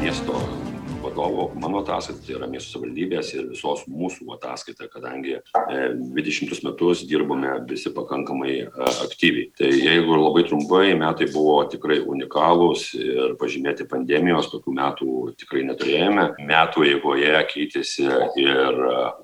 Miesto 0.00 0.55
vadovo 1.16 1.52
mano 1.54 1.78
ataskaita 1.78 2.20
tai 2.26 2.36
yra 2.36 2.48
miesto 2.50 2.76
savivaldybės 2.76 3.32
ir 3.34 3.48
visos 3.50 3.84
mūsų 3.88 4.28
ataskaita 4.36 4.88
kadangi 4.92 5.36
e, 5.38 5.78
dvidešimtus 5.96 6.62
metus 6.66 7.04
dirbome 7.08 7.52
visi 7.68 7.92
pakankamai 7.94 8.52
e, 8.64 8.68
aktyviai. 9.04 9.50
Tai 9.56 9.70
jeigu 9.70 10.18
labai 10.20 10.44
trumpai 10.48 10.94
metai 10.98 11.28
buvo 11.32 11.58
tikrai 11.72 11.98
unikalūs 12.04 12.88
ir 13.00 13.36
pažymėti 13.40 13.88
pandemijos 13.90 14.50
tokių 14.52 14.76
metų 14.76 15.08
tikrai 15.40 15.64
neturėjome. 15.70 16.28
Metų 16.46 16.86
eigoje 16.90 17.34
keitėsi 17.52 18.06
ir 18.42 18.80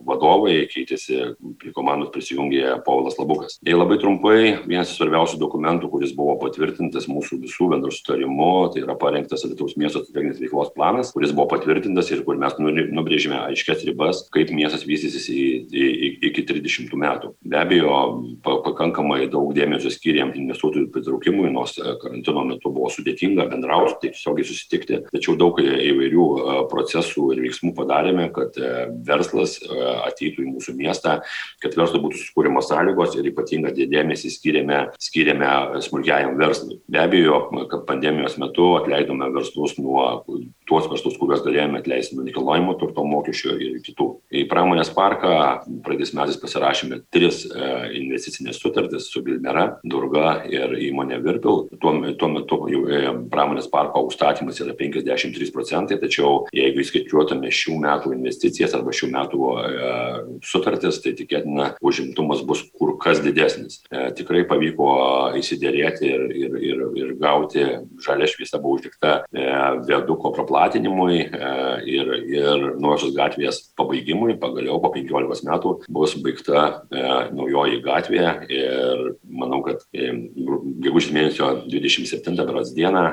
vadovai 0.06 0.62
keitėsi 0.72 1.34
prie 1.60 1.74
komandos 1.76 2.12
prisijungė 2.14 2.78
povilas 2.86 3.18
labukas. 3.20 3.58
Jei 3.66 3.76
labai 3.76 3.98
trumpai 4.02 4.38
vienas 4.64 4.94
svarbiausių 4.96 5.40
dokumentų 5.42 5.90
kuris 5.92 6.14
buvo 6.16 6.38
patvirtintas 6.40 7.08
mūsų 7.10 7.42
visų 7.44 7.70
bendru 7.74 7.92
sutarimu 7.94 8.52
tai 8.72 8.84
yra 8.84 8.96
parengtas 8.98 9.44
alytaus 9.46 9.76
miesto 9.80 10.02
strateginės 10.02 10.40
veiklos 10.42 10.72
planas 10.76 11.12
kuris 11.14 11.34
buvo 11.34 11.50
patvirtintas 11.52 11.81
patvirtintas 11.82 12.10
ir 12.12 12.22
kur 12.24 12.38
mes 12.38 12.54
nubrėžėme 12.58 13.38
aiškias 13.50 13.82
ribas, 13.86 14.22
kaip 14.32 14.52
miestas 14.54 14.84
vystysis 14.86 15.26
į, 15.30 15.44
į, 15.66 16.10
iki 16.28 16.44
30 16.46 16.94
metų. 16.94 17.32
Be 17.42 17.58
abejo, 17.58 17.96
pa, 18.44 18.58
pakankamai 18.62 19.26
daug 19.30 19.52
dėmesio 19.56 19.90
skiriam 19.90 20.32
investuotojų 20.36 20.90
pritraukimui, 20.94 21.50
nors 21.52 21.76
e, 21.78 21.94
karantino 22.02 22.44
metu 22.46 22.70
buvo 22.72 22.90
sudėtinga 22.92 23.48
bendrauti, 23.50 24.12
tiesiogiai 24.12 24.46
susitikti, 24.46 25.00
tačiau 25.10 25.36
daug 25.40 25.58
įvairių 25.62 26.26
e, 26.28 26.56
procesų 26.70 27.32
ir 27.34 27.42
veiksmų 27.46 27.74
padarėme, 27.78 28.28
kad 28.34 28.56
e, 28.58 28.72
verslas 29.06 29.58
ateitų 29.62 30.46
į 30.46 30.52
mūsų 30.54 30.76
miestą, 30.78 31.18
kad 31.62 31.76
verslui 31.78 32.02
būtų 32.04 32.20
susikūrimas 32.20 32.70
sąlygos 32.70 33.16
ir 33.18 33.30
ypatingą 33.32 33.74
dėmesį 33.76 34.32
skiriame, 34.36 34.82
skiriame 35.02 35.82
smulkiajam 35.82 36.38
verslui. 36.38 36.78
Be 36.92 37.02
abejo, 37.02 37.44
kad 37.72 37.86
pandemijos 37.88 38.38
metu 38.40 38.72
atleidome 38.78 39.30
verslus 39.34 39.76
nuo 39.80 40.06
tuos 40.72 40.88
verslus, 40.88 41.18
kuriuos 41.20 41.42
galėjome 41.44 41.80
atleisti 41.82 42.16
nuo 42.16 42.24
nekilnojimo 42.24 42.74
turto 42.80 43.04
mokesčio 43.04 43.56
ir 43.60 43.80
kitų. 43.84 44.06
Į 44.32 44.46
pramonės 44.48 44.88
parką 44.96 45.32
praeitais 45.84 46.14
metais 46.16 46.38
pasirašėme 46.40 47.02
tris 47.12 47.42
e, 47.44 47.72
investicinės 48.00 48.60
sutartis 48.62 49.10
su 49.12 49.20
Vilmera, 49.26 49.66
Durga 49.84 50.38
ir 50.48 50.72
įmonė 50.88 51.18
Virpil. 51.24 51.66
Tuo, 51.82 51.92
tuo 52.16 52.30
metu 52.32 52.58
e, 52.72 53.02
pramonės 53.32 53.68
parko 53.72 54.06
užstatymas 54.08 54.62
yra 54.64 54.72
53 54.78 55.50
procentai, 55.52 55.98
tačiau 56.00 56.46
jeigu 56.56 56.80
įskaičiuotume 56.80 57.52
šių 57.52 57.76
metų 57.82 58.14
investicijas 58.16 58.72
arba 58.78 58.96
šių 58.96 59.10
metų 59.12 59.52
e, 59.52 59.92
sutartis, 60.48 61.02
tai 61.04 61.12
tikėtina 61.20 61.74
užimtumas 61.84 62.40
bus 62.48 62.64
kur 62.72 62.94
kas 63.02 63.20
didesnis. 63.24 63.82
Tikrai 64.16 64.46
pavyko 64.48 64.88
įsidėrėti 65.36 66.08
ir, 66.08 66.26
ir, 66.46 66.58
ir, 66.70 66.82
ir 66.96 67.14
gauti 67.20 67.68
žalia 68.02 68.30
šviesa 68.30 68.60
buvo 68.62 68.78
uždegta 68.78 69.18
viaduko 69.84 70.32
praplatinimui 70.62 71.18
ir, 71.86 72.10
ir 72.30 72.64
nuošos 72.80 73.14
gatvės 73.16 73.72
pabaigimui. 73.76 74.38
Pagaliau 74.40 74.80
po 74.82 74.92
15 74.94 75.46
metų 75.48 75.72
bus 75.90 76.14
baigta 76.22 76.84
e, 76.90 77.02
naujoji 77.34 77.80
gatvė 77.82 78.26
ir 78.48 79.02
manau, 79.26 79.62
kad 79.66 79.82
e, 79.94 80.12
gegužės 80.82 81.12
mėnesio 81.14 81.48
27 81.66 82.36
berods 82.38 82.72
dieną 82.76 83.04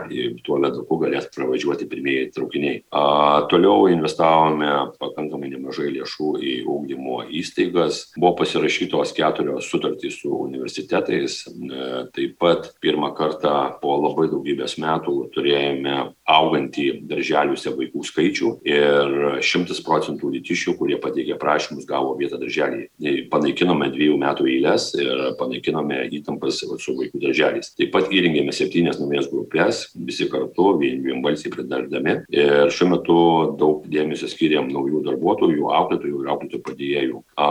tuo 0.45 0.59
viaduku 0.62 0.99
galės 1.01 1.29
pravažiuoti 1.33 1.88
pirmieji 1.89 2.31
traukiniai. 2.35 2.83
A, 2.91 3.47
toliau 3.49 3.89
investavome 3.89 4.93
pakankamai 5.01 5.51
nemažai 5.53 5.89
lėšų 5.95 6.35
į 6.39 6.55
ūkdymo 6.69 7.23
įstaigas. 7.41 8.05
Buvo 8.17 8.35
pasirašytos 8.43 9.15
keturios 9.17 9.69
sutartys 9.69 10.21
su 10.21 10.33
universitetais. 10.45 11.41
E, 11.49 12.05
taip 12.13 12.38
pat 12.39 12.71
pirmą 12.83 13.13
kartą 13.17 13.55
po 13.81 13.97
labai 13.99 14.29
daugybės 14.31 14.77
metų 14.81 15.17
turėjome 15.33 15.97
augantį 16.29 16.85
darželiuose 17.09 17.73
vaikų 17.75 18.03
skaičių 18.05 18.51
ir 18.69 19.15
šimtas 19.45 19.81
procentų 19.85 20.31
lytišių, 20.35 20.75
kurie 20.79 20.99
pateikė 21.01 21.37
prašymus, 21.41 21.87
gavo 21.89 22.13
vietą 22.19 22.39
darželėje. 22.41 22.89
Panaikinome 23.31 23.89
dviejų 23.93 24.17
metų 24.21 24.47
eilės 24.53 24.89
ir 24.99 25.23
panaikinome 25.39 26.01
įtampas 26.19 26.61
su 26.61 26.95
vaikų 26.97 27.21
darželiais. 27.23 27.73
Taip 27.79 27.93
pat 27.95 28.11
įrengėme 28.13 28.53
septynias 28.55 28.99
naujas 29.01 29.29
grupės, 29.31 29.87
visi 29.95 30.29
kartu, 30.31 30.71
vien 30.81 31.01
vienbalsiai 31.05 31.53
pridardami. 31.53 32.19
Ir 32.33 32.73
šiuo 32.73 32.91
metu 32.93 33.19
daug 33.59 33.87
dėmesio 33.89 34.29
skiriam 34.29 34.69
naujų 34.71 35.03
darbuotojų, 35.07 35.71
auklėtojų 35.79 36.23
ir 36.23 36.31
auklėtojų 36.35 36.63
padėjėjų. 36.67 37.23
A, 37.39 37.49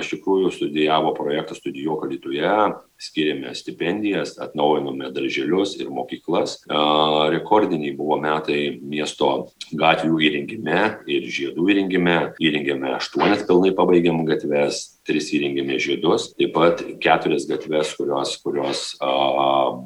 iš 0.00 0.14
tikrųjų 0.14 0.52
studijavo 0.54 1.14
projektą 1.16 1.56
Studijuok 1.58 2.06
Lietuvoje, 2.10 2.56
skiriame 3.02 3.54
stipendijas, 3.58 4.36
atnaujinome 4.42 5.10
darželius 5.14 5.74
ir 5.80 5.90
mokyklas. 5.90 6.60
Rekordiniai 7.34 7.96
buvo 7.98 8.18
metai 8.22 8.78
miesto 8.78 9.32
gatvių 9.74 10.20
įrengime 10.28 10.80
ir 11.10 11.26
žiedų 11.26 11.66
įrengime. 11.74 12.18
Įrengėme 12.42 12.94
aštuonias 12.98 13.42
pilnai 13.48 13.74
pabaigiam 13.76 14.22
gatves, 14.28 14.84
tris 15.06 15.30
įrengėme 15.34 15.78
žiedus, 15.82 16.28
taip 16.38 16.52
pat 16.54 16.82
keturias 17.02 17.46
gatves, 17.50 17.92
kurios, 17.98 18.34
kurios 18.42 18.82
a, 19.02 19.10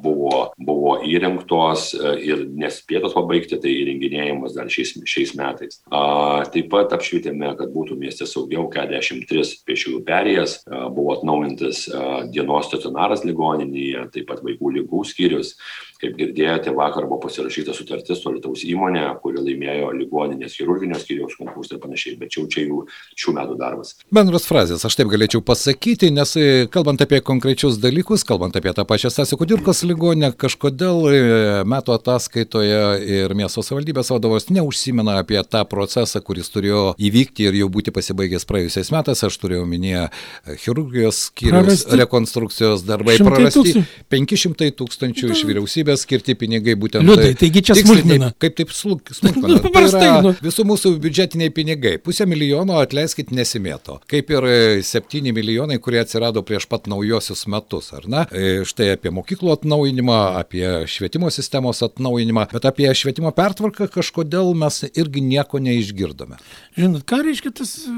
buvo, 0.02 0.50
buvo 0.59 0.96
įrengtos 1.07 1.88
ir 2.20 2.44
nespėtos 2.48 3.16
pabaigti, 3.16 3.59
tai 3.62 3.72
įrenginėjimas 3.83 4.57
dar 4.57 4.70
šiais, 4.72 4.94
šiais 5.09 5.35
metais. 5.38 5.81
A, 5.88 6.44
taip 6.52 6.70
pat 6.72 6.92
apšvietėme, 6.96 7.55
kad 7.59 7.72
būtų 7.74 7.98
mieste 8.00 8.29
saugiau 8.29 8.66
43 8.72 9.64
pešiųjų 9.68 10.02
perėjas, 10.07 10.59
a, 10.66 10.87
buvo 10.92 11.16
atnaujintas 11.16 11.87
a, 11.88 12.07
dienos 12.33 12.68
stacionaras 12.70 13.24
ligoninėje, 13.26 14.09
taip 14.16 14.29
pat 14.31 14.44
vaikų 14.46 14.76
lygų 14.81 15.05
skyrius. 15.09 15.57
Kaip 15.97 16.17
girdėjote, 16.19 16.75
vakar 16.77 17.07
buvo 17.09 17.23
pasirašyta 17.23 17.73
sutartis 17.73 18.19
su 18.21 18.33
Lietuvos 18.35 18.61
įmonė, 18.69 19.07
kuri 19.23 19.41
laimėjo 19.41 19.93
ligoninės 19.97 20.57
chirurginio 20.59 20.99
skyriaus 21.01 21.39
konkursą 21.39 21.79
ir 21.79 21.81
panašiai, 21.81 22.19
bet 22.21 22.35
čia 22.35 22.43
jau 22.43 22.49
čia 22.53 22.65
jų 22.67 22.81
šių 23.17 23.33
metų 23.39 23.57
darbas. 23.57 23.95
Bendros 24.13 24.45
frazės, 24.45 24.85
aš 24.85 24.99
taip 24.99 25.09
galėčiau 25.09 25.41
pasakyti, 25.47 26.11
nes 26.13 26.35
e, 26.37 26.67
kalbant 26.73 27.01
apie 27.01 27.23
konkrečius 27.25 27.79
dalykus, 27.81 28.27
kalbant 28.29 28.59
apie 28.61 28.75
tą 28.77 28.85
pačią 28.89 29.09
Stasio 29.15 29.39
Kudirkos 29.41 29.81
ligonę, 29.89 30.35
kažkodėl 30.37 31.01
e, 31.09 31.23
metų 31.65 31.97
ataskaitoje 31.97 32.83
ir 33.17 33.37
miesto 33.39 33.65
savivaldybės 33.65 34.13
vadovas 34.13 34.51
neužsimena 34.53 35.17
apie 35.23 35.41
tą 35.49 35.65
procesą, 35.71 36.21
kuris 36.21 36.53
turėjo 36.53 36.85
įvykti 37.01 37.49
ir 37.49 37.57
jau 37.63 37.71
būti 37.73 37.95
pasibaigęs 37.97 38.45
praėjusiais 38.49 38.93
metais. 38.93 39.25
Aš 39.25 39.41
turėjau 39.41 39.65
minėję 39.73 40.05
e, 40.05 40.59
chirurgijos 40.61 41.25
skyriaus 41.31 41.87
rekonstrukcijos 41.89 42.85
darbai 42.85 43.17
prarasti 43.25 43.87
500 44.13 44.77
tūkstančių 44.77 45.33
iš 45.33 45.47
vyriausybės 45.49 45.86
valstybės 45.87 46.05
skirti 46.05 46.35
pinigai 46.38 46.75
būtent. 46.79 47.07
Liudai, 47.07 47.35
taigi 47.38 47.62
čia 47.62 47.77
smulkmena. 47.79 48.33
Kaip 48.38 48.57
taip 48.59 48.72
smulkmena? 48.81 49.46
nu, 49.46 49.59
paprastai. 49.62 50.03
Tai 50.07 50.22
nu. 50.25 50.33
Visų 50.42 50.66
mūsų 50.66 50.94
biudžetiniai 51.03 51.53
pinigai. 51.55 51.96
Pusę 52.03 52.27
milijono 52.27 52.79
atleiskit 52.81 53.31
nesimėto. 53.35 54.01
Kaip 54.11 54.31
ir 54.35 54.49
7 54.87 55.20
e, 55.20 55.35
milijonai, 55.37 55.79
kurie 55.83 56.01
atsirado 56.03 56.42
prieš 56.46 56.68
pat 56.70 56.88
naujosius 56.90 57.46
metus, 57.53 57.92
ar 57.96 58.07
ne? 58.11 58.25
E, 58.31 58.64
štai 58.66 58.92
apie 58.96 59.12
mokyklų 59.14 59.55
atnaujinimą, 59.57 60.18
apie 60.42 60.64
švietimo 60.90 61.31
sistemos 61.35 61.83
atnaujinimą, 61.87 62.49
bet 62.55 62.68
apie 62.68 62.90
švietimo 62.96 63.33
pertvarką 63.37 63.88
kažkodėl 63.92 64.53
mes 64.59 64.83
irgi 64.92 65.25
nieko 65.25 65.61
neišgirdome. 65.62 66.40
Žinot, 66.77 67.07
ką 67.09 67.22
reiškia 67.27 67.55
tas 67.62 67.77
e, 67.87 67.96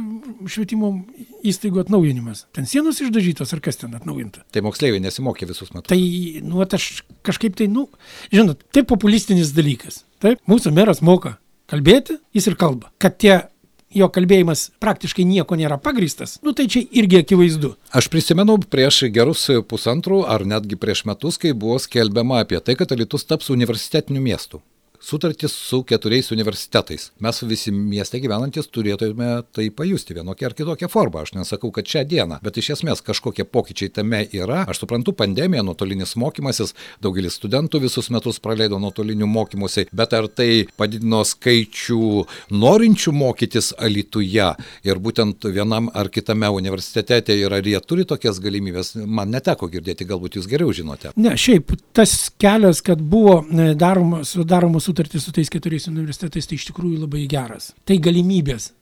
švietimo 0.50 0.94
įstaigų 1.46 1.84
atnaujinimas? 1.84 2.46
Ten 2.56 2.68
sienos 2.68 3.00
išdažytos 3.04 3.54
ar 3.54 3.62
kas 3.64 3.80
ten 3.80 3.94
atnaujinta? 3.98 4.44
Tai 4.54 4.64
moksleiviai 4.66 5.02
nesimokė 5.04 5.48
visus 5.50 5.72
metus. 5.74 5.88
Tai, 5.90 6.00
nu, 6.44 6.62
aš 6.64 7.02
kažkaip 7.26 7.56
tai, 7.58 7.68
nu, 7.72 7.77
nu, 7.78 7.86
žinot, 8.34 8.64
tai 8.74 8.84
populistinis 8.88 9.54
dalykas. 9.56 10.02
Taip, 10.22 10.42
mūsų 10.50 10.74
meras 10.74 11.02
moka 11.04 11.36
kalbėti, 11.70 12.18
jis 12.34 12.50
ir 12.50 12.58
kalba. 12.58 12.90
Kad 12.98 13.18
tie 13.22 13.34
jo 13.94 14.08
kalbėjimas 14.12 14.68
praktiškai 14.82 15.24
nieko 15.24 15.56
nėra 15.56 15.78
pagristas, 15.80 16.36
nu 16.44 16.52
tai 16.56 16.68
čia 16.68 16.82
irgi 17.00 17.22
akivaizdu. 17.22 17.74
Aš 17.96 18.10
prisimenu 18.12 18.58
prieš 18.68 19.04
gerus 19.14 19.46
pusantrų 19.68 20.24
ar 20.28 20.44
netgi 20.48 20.76
prieš 20.80 21.06
metus, 21.08 21.40
kai 21.40 21.54
buvo 21.56 21.78
skelbiama 21.80 22.42
apie 22.44 22.60
tai, 22.60 22.76
kad 22.78 22.92
Alitus 22.92 23.24
taps 23.28 23.52
universitetiniu 23.54 24.24
miestu 24.24 24.60
sutartis 25.00 25.52
su 25.52 25.82
keturiais 25.82 26.30
universitetais. 26.32 27.10
Mes 27.20 27.42
visi 27.42 27.72
mieste 27.72 28.20
gyvenantis 28.20 28.68
turėtume 28.72 29.30
tai 29.54 29.68
pajusti 29.74 30.16
vienokią 30.16 30.50
ar 30.50 30.56
kitokią 30.58 30.88
formą. 30.90 31.22
Aš 31.22 31.34
nesakau, 31.36 31.70
kad 31.74 31.88
šią 31.88 32.04
dieną, 32.08 32.40
bet 32.42 32.58
iš 32.60 32.72
esmės 32.76 33.02
kažkokie 33.04 33.46
pokyčiai 33.46 33.92
tame 33.94 34.24
yra. 34.34 34.64
Aš 34.68 34.82
suprantu, 34.82 35.14
pandemija, 35.16 35.62
nuotolinis 35.66 36.16
mokymasis, 36.20 36.74
daugelis 37.04 37.38
studentų 37.38 37.82
visus 37.86 38.10
metus 38.14 38.40
praleido 38.42 38.80
nuotoliniu 38.82 39.28
mokymusi, 39.30 39.88
bet 39.92 40.16
ar 40.16 40.28
tai 40.28 40.66
padidino 40.76 41.22
skaičių 41.26 42.00
norinčių 42.50 43.14
mokytis 43.14 43.72
Alituje 43.78 44.48
ir 44.84 44.98
būtent 45.02 45.46
vienam 45.52 45.88
ar 45.94 46.10
kitame 46.12 46.48
universitete 46.52 47.36
ir 47.38 47.52
ar 47.54 47.66
jie 47.66 47.78
turi 47.86 48.06
tokias 48.08 48.40
galimybės, 48.42 48.94
man 49.06 49.30
neteko 49.32 49.68
girdėti, 49.70 50.06
galbūt 50.08 50.38
jūs 50.38 50.48
geriau 50.50 50.72
žinote. 50.74 51.12
Ne, 51.16 51.36
šiaip 51.38 51.72
tas 51.96 52.14
kelias, 52.40 52.82
kad 52.84 53.00
buvo 53.00 53.40
e, 53.44 53.72
daromas, 53.78 54.34
sudaromos 54.34 54.87
sutartį 54.88 55.22
su 55.22 55.34
tais 55.36 55.52
keturiais 55.52 55.88
universitetais, 55.90 56.48
tai 56.48 56.58
iš 56.58 56.68
tikrųjų 56.72 57.04
labai 57.04 57.26
geras. 57.30 57.72
Tai 57.88 58.00
galimybės. 58.02 58.72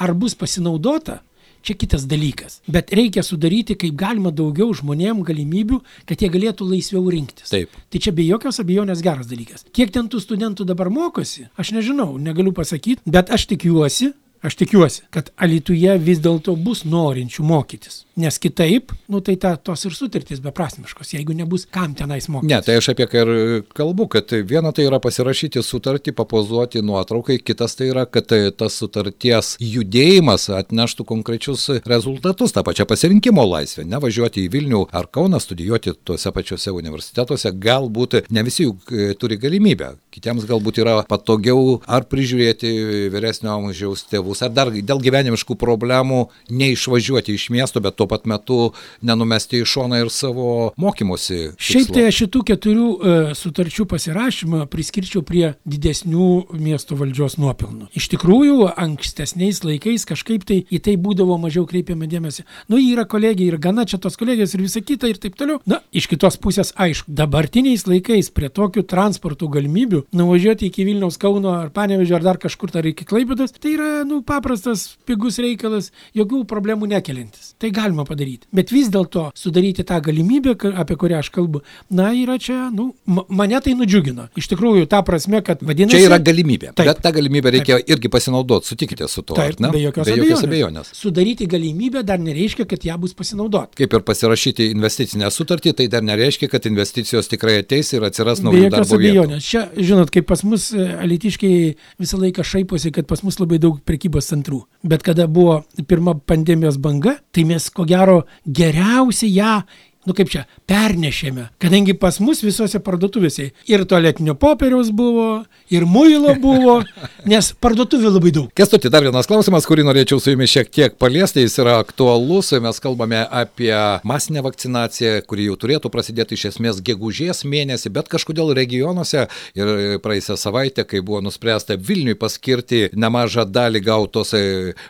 Ar 0.00 0.14
bus 0.18 0.34
pasinaudota, 0.38 1.20
čia 1.64 1.74
kitas 1.78 2.04
dalykas. 2.08 2.60
Bet 2.68 2.92
reikia 2.94 3.24
sudaryti 3.24 3.76
kaip 3.80 3.96
galima 3.98 4.32
daugiau 4.34 4.74
žmonėm 4.76 5.22
galimybių, 5.26 5.80
kad 6.08 6.20
jie 6.20 6.28
galėtų 6.32 6.68
laisviau 6.68 7.04
rinktis. 7.10 7.52
Taip. 7.52 7.72
Tai 7.90 8.02
čia 8.04 8.12
be 8.16 8.26
jokios 8.26 8.60
abejonės 8.60 9.02
geras 9.04 9.30
dalykas. 9.30 9.64
Kiek 9.74 9.94
ten 9.94 10.10
tų 10.12 10.20
studentų 10.22 10.66
dabar 10.68 10.92
mokosi, 10.92 11.48
aš 11.56 11.72
nežinau, 11.76 12.12
negaliu 12.20 12.52
pasakyti, 12.56 13.04
bet 13.08 13.32
aš 13.34 13.48
tikiuosi, 13.54 14.12
aš 14.44 14.54
tikiuosi, 14.60 15.02
kad 15.14 15.30
Alituje 15.40 15.96
vis 15.98 16.20
dėlto 16.22 16.54
bus 16.60 16.84
norinčių 16.84 17.44
mokytis. 17.48 18.02
Nes 18.20 18.36
kitaip, 18.38 18.92
nu 19.10 19.18
tai 19.24 19.34
ta, 19.40 19.56
tos 19.56 19.82
ir 19.88 19.94
sutartys 19.96 20.38
beprasmiškos, 20.44 21.14
jeigu 21.16 21.34
nebus 21.34 21.64
kam 21.66 21.96
tenais 21.98 22.28
mokytis. 22.30 22.50
Ne, 22.52 22.60
tai 22.62 22.76
aš 22.78 22.92
apie 22.92 23.08
ką 23.10 23.22
ir 23.24 23.64
kalbu, 23.74 24.06
kad 24.12 24.30
viena 24.46 24.70
tai 24.76 24.86
yra 24.86 25.00
pasirašyti 25.02 25.62
sutartį, 25.64 26.14
papozuoti 26.14 26.82
nuotraukai, 26.84 27.40
kitas 27.42 27.74
tai 27.74 27.88
yra, 27.90 28.04
kad 28.06 28.30
tas 28.58 28.76
sutarties 28.78 29.54
judėjimas 29.58 30.46
atneštų 30.60 31.08
konkrečius 31.08 31.66
rezultatus, 31.88 32.54
tą 32.54 32.62
pačią 32.66 32.86
pasirinkimo 32.90 33.42
laisvę, 33.48 33.86
nevažiuoti 33.88 34.44
į 34.44 34.52
Vilnių 34.54 34.84
ar 34.94 35.08
Kauną, 35.10 35.40
studijuoti 35.42 35.96
tuose 36.06 36.30
pačiuose 36.36 36.70
universitetuose, 36.76 37.50
galbūt 37.50 38.20
ne 38.30 38.46
visi 38.46 38.68
juk 38.68 38.92
e, 38.94 39.10
turi 39.18 39.40
galimybę, 39.42 39.94
kitiems 40.14 40.46
galbūt 40.46 40.78
yra 40.84 41.00
patogiau 41.10 41.80
ar 41.90 42.06
prižiūrėti 42.06 42.70
vyresnio 43.10 43.56
amžiaus 43.56 44.06
tėvus, 44.34 44.42
ar 44.42 44.52
dar 44.52 44.70
dėl 44.70 45.00
gyvenimiškų 45.00 45.56
problemų 45.56 46.28
neišvažiuoti 46.50 47.34
iš 47.34 47.50
miesto, 47.50 47.80
bet 47.80 47.96
tuo 47.96 48.06
pat 48.06 48.26
metu 48.26 48.74
nenumesti 49.02 49.62
į 49.62 49.66
šoną 49.66 50.02
ir 50.02 50.10
savo 50.10 50.72
mokymosi. 50.76 51.54
Šiaip 51.58 51.92
tai 51.94 52.08
aš 52.08 52.24
šitų 52.24 52.42
keturių 52.50 52.88
e, 52.88 53.34
sutarčių 53.34 53.86
pasirašymą 53.86 54.66
priskirčiau 54.70 55.22
prie 55.22 55.54
didesnių 55.64 56.56
miesto 56.58 56.96
valdžios 56.96 57.38
nuopelnų. 57.38 57.90
Iš 57.94 58.08
tikrųjų, 58.14 58.70
ankstesniais 58.74 59.62
laikais 59.64 60.06
kažkaip 60.08 60.44
tai 60.44 60.62
į 60.68 60.80
tai 60.84 60.96
būdavo 60.96 61.38
mažiau 61.40 61.66
kreipiama 61.66 62.08
dėmesį. 62.10 62.44
Nu, 62.68 62.78
yra 62.78 63.06
kolegija 63.06 63.52
ir 63.52 63.58
gana 63.58 63.86
čia 63.86 63.98
tos 63.98 64.18
kolegijos 64.20 64.54
ir 64.54 64.64
visa 64.64 64.82
kita 64.84 65.10
ir 65.10 65.20
taip 65.22 65.38
toliau. 65.38 65.60
Na, 65.68 65.80
iš 65.92 66.08
kitos 66.10 66.38
pusės, 66.40 66.72
aišku, 66.76 67.12
dabartiniais 67.14 67.86
laikais 67.88 68.30
prie 68.34 68.50
tokių 68.52 68.86
transporto 68.88 69.48
galimybių 69.52 70.04
nuvažiuoti 70.14 70.70
iki 70.70 70.86
Vilniaus, 70.88 71.18
Kauno 71.20 71.54
ar 71.54 71.70
Panevežio 71.74 72.18
ar 72.18 72.24
dar 72.26 72.40
kažkur 72.40 72.72
ar 72.74 72.88
iki 72.88 73.06
Klaipėdos, 73.08 73.54
tai 73.60 73.74
yra, 73.76 73.90
nu, 74.08 74.23
paprastas, 74.26 74.86
pigus 75.08 75.38
reikalas, 75.42 75.90
jokių 76.16 76.42
problemų 76.50 76.88
nekelintis. 76.94 77.52
Tai 77.60 77.70
galima 77.74 78.06
padaryti. 78.08 78.48
Bet 78.54 78.72
vis 78.74 78.90
dėlto 78.92 79.28
sudaryti 79.38 79.84
tą 79.86 80.00
galimybę, 80.04 80.56
apie 80.74 80.96
kurią 81.00 81.20
aš 81.22 81.30
kalbu, 81.34 81.62
na, 81.94 82.10
yra 82.16 82.38
čia, 82.42 82.68
nu, 82.74 82.90
mane 83.06 83.60
tai 83.64 83.76
nudžiugino. 83.78 84.28
Iš 84.38 84.50
tikrųjų, 84.52 84.88
ta 84.90 85.02
prasme, 85.06 85.40
kad 85.44 85.62
vadinasi. 85.64 85.98
Čia 85.98 86.10
yra 86.10 86.20
galimybė. 86.22 86.72
Taip. 86.74 86.90
Bet 86.90 87.02
tą 87.04 87.14
galimybę 87.18 87.54
reikia 87.54 87.78
taip. 87.78 87.94
irgi 87.94 88.10
pasinaudoti, 88.12 88.72
sutikite 88.72 89.08
su 89.10 89.22
tuo. 89.22 89.38
Taip, 89.38 89.60
be 89.60 89.82
jokios, 89.82 90.08
be 90.08 90.18
jokios 90.18 90.44
abejonės. 90.44 90.48
abejonės. 90.48 90.92
Sudaryti 90.98 91.48
galimybę 91.50 92.04
dar 92.06 92.20
nereiškia, 92.22 92.66
kad 92.68 92.84
ją 92.84 92.98
bus 93.00 93.14
pasinaudoti. 93.16 93.78
Kaip 93.80 93.96
ir 93.98 94.04
pasirašyti 94.06 94.70
investicinę 94.74 95.30
sutartį, 95.34 95.74
tai 95.80 95.88
dar 95.92 96.04
nereiškia, 96.06 96.48
kad 96.52 96.66
investicijos 96.70 97.28
tikrai 97.30 97.58
ateis 97.62 97.92
ir 97.94 98.04
atsiras 98.06 98.42
naujų 98.44 98.70
darbo 98.72 98.98
vietų. 99.00 99.40
Čia, 99.44 99.66
žinot, 99.76 100.12
kaip 100.14 100.28
pas 100.30 100.44
mus 100.46 100.70
e, 100.74 100.86
alitiškiai 101.04 101.74
visą 102.02 102.20
laiką 102.20 102.44
šaiposi, 102.46 102.92
kad 102.94 103.08
pas 103.10 103.22
mus 103.26 103.38
labai 103.40 103.60
daug 103.62 103.80
prekybos 104.04 104.28
centrų. 104.28 104.64
Bet 104.84 105.02
kada 105.02 105.26
buvo 105.26 105.64
pirma 105.88 106.14
pandemijos 106.14 106.76
banga, 106.78 107.16
tai 107.32 107.44
mes 107.44 107.70
ko 107.70 107.84
gero 107.84 108.24
geriausiai 108.46 109.32
ją 109.32 109.62
nu 110.04 110.14
kaip 110.16 110.30
čia, 110.32 110.44
pernešėme, 110.68 111.48
kadangi 111.62 111.94
pas 111.96 112.18
mus 112.20 112.42
visose 112.44 112.80
parduotuvėse 112.84 113.50
ir 113.70 113.84
tualetinio 113.88 114.34
popieriaus 114.40 114.90
buvo, 114.94 115.44
ir 115.72 115.86
muilo 115.88 116.34
buvo, 116.40 116.76
nes 117.30 117.50
parduotuvių 117.64 118.12
labai 118.16 118.32
daug. 118.36 118.50
Kestuti, 118.56 118.90
dar 118.92 119.04
vienas 119.06 119.28
klausimas, 119.30 119.66
kurį 119.68 119.86
norėčiau 119.88 120.20
su 120.20 120.34
jumis 120.34 120.52
šiek 120.52 120.70
tiek 120.74 120.98
paliesti, 121.00 121.44
jis 121.44 121.56
yra 121.62 121.78
aktualus, 121.82 122.52
mes 122.64 122.80
kalbame 122.84 123.22
apie 123.24 123.72
masinę 124.06 124.44
vakcinaciją, 124.44 125.16
kuri 125.28 125.48
jau 125.48 125.58
turėtų 125.64 125.92
prasidėti 125.92 126.36
iš 126.36 126.50
esmės 126.52 126.82
gegužės 126.84 127.44
mėnesį, 127.48 127.92
bet 127.96 128.10
kažkodėl 128.12 128.52
regionuose 128.56 129.26
ir 129.56 129.72
praeisę 130.04 130.36
savaitę, 130.40 130.84
kai 130.88 131.02
buvo 131.04 131.22
nuspręsta 131.24 131.78
Vilniui 131.80 132.18
paskirti 132.20 132.88
nemažą 132.92 133.46
dalį 133.48 133.84
gautos 133.84 134.34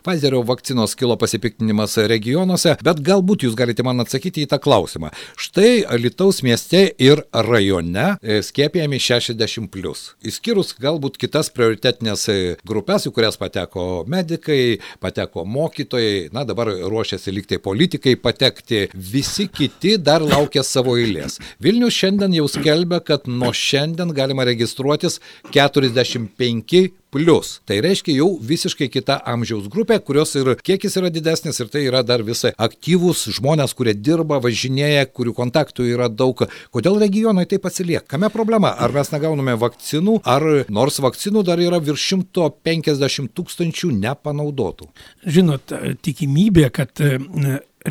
Pfizerio 0.05 0.43
vakcinos, 0.47 0.95
kilo 0.99 1.17
pasipiktinimas 1.21 1.97
regionuose, 2.11 2.77
bet 2.85 3.03
galbūt 3.05 3.47
jūs 3.47 3.57
galite 3.59 3.85
man 3.87 4.03
atsakyti 4.03 4.45
į 4.45 4.51
tą 4.51 4.59
klausimą 4.63 5.04
klausimą. 5.05 5.11
Štai 5.37 5.85
Alitaus 5.85 6.43
mieste 6.43 6.95
ir 6.99 7.23
rajone 7.33 8.17
e, 8.23 8.43
skiepijami 8.43 8.99
60 8.99 9.69
plus. 9.71 10.15
Įskyrus 10.25 10.75
galbūt 10.81 11.19
kitas 11.19 11.51
prioritetinės 11.51 12.29
e, 12.29 12.57
grupės, 12.67 13.07
į 13.07 13.13
kurias 13.15 13.37
pateko 13.37 14.05
medikai, 14.07 14.81
pateko 15.01 15.45
mokytojai, 15.45 16.31
na 16.33 16.45
dabar 16.45 16.69
ruošiasi 16.69 17.35
liktai 17.35 17.59
politikai 17.59 18.17
patekti, 18.17 18.89
visi 18.95 19.49
kiti 19.49 19.97
dar 19.99 20.23
laukia 20.23 20.63
savo 20.63 20.97
eilės. 20.97 21.41
Vilnius 21.61 21.95
šiandien 21.95 22.35
jau 22.35 22.49
skelbia, 22.49 23.01
kad 23.01 23.29
nuo 23.29 23.53
šiandien 23.53 24.15
galima 24.15 24.45
registruotis 24.45 25.21
45 25.53 26.91
plus. 27.15 27.61
Tai 27.65 27.79
reiškia 27.85 28.17
jau 28.19 28.29
visiškai 28.43 28.89
kita 28.91 29.21
amžiaus 29.31 29.69
grupė, 29.71 30.01
kurios 30.03 30.35
ir 30.35 30.55
kiekis 30.67 30.99
yra 30.99 31.11
didesnis 31.15 31.61
ir 31.63 31.71
tai 31.71 31.85
yra 31.87 32.03
dar 32.03 32.25
visai 32.27 32.51
aktyvūs 32.67 33.29
žmonės, 33.37 33.75
kurie 33.79 33.95
dirba, 33.95 34.41
važinėja, 34.43 35.07
kurių 35.15 35.35
kontaktų 35.37 35.87
yra 35.93 36.09
daug. 36.11 36.43
Kodėl 36.75 36.99
regionai 37.03 37.47
taip 37.51 37.69
atsilieka? 37.71 38.09
Kame 38.17 38.31
problema? 38.35 38.73
Ar 38.75 38.95
mes 38.95 39.13
negauname 39.15 39.55
vakcinų, 39.63 40.17
ar 40.27 40.49
nors 40.75 40.99
vakcinų 41.05 41.45
dar 41.47 41.63
yra 41.63 41.79
virš 41.79 42.09
150 42.17 43.31
tūkstančių 43.39 43.93
nepanaudotų? 44.01 44.91
Žinot, 45.37 45.77
tikimybė, 46.03 46.67
kad 46.75 46.99
e, 46.99 47.21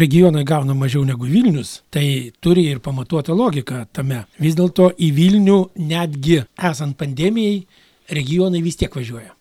regionai 0.03 0.43
gauna 0.43 0.75
mažiau 0.75 1.05
negu 1.07 1.29
Vilnius, 1.29 1.77
tai 1.93 2.33
turi 2.43 2.65
ir 2.73 2.83
pamatuotą 2.83 3.35
logiką 3.39 3.85
tame. 3.95 4.25
Vis 4.41 4.59
dėlto 4.59 4.91
į 4.99 5.13
Vilnių 5.15 5.59
netgi 5.79 6.41
esant 6.71 6.99
pandemijai 6.99 7.63
regionai 8.11 8.61
vis 8.63 8.79
tiek 8.79 8.95
važiuoja. 8.95 9.33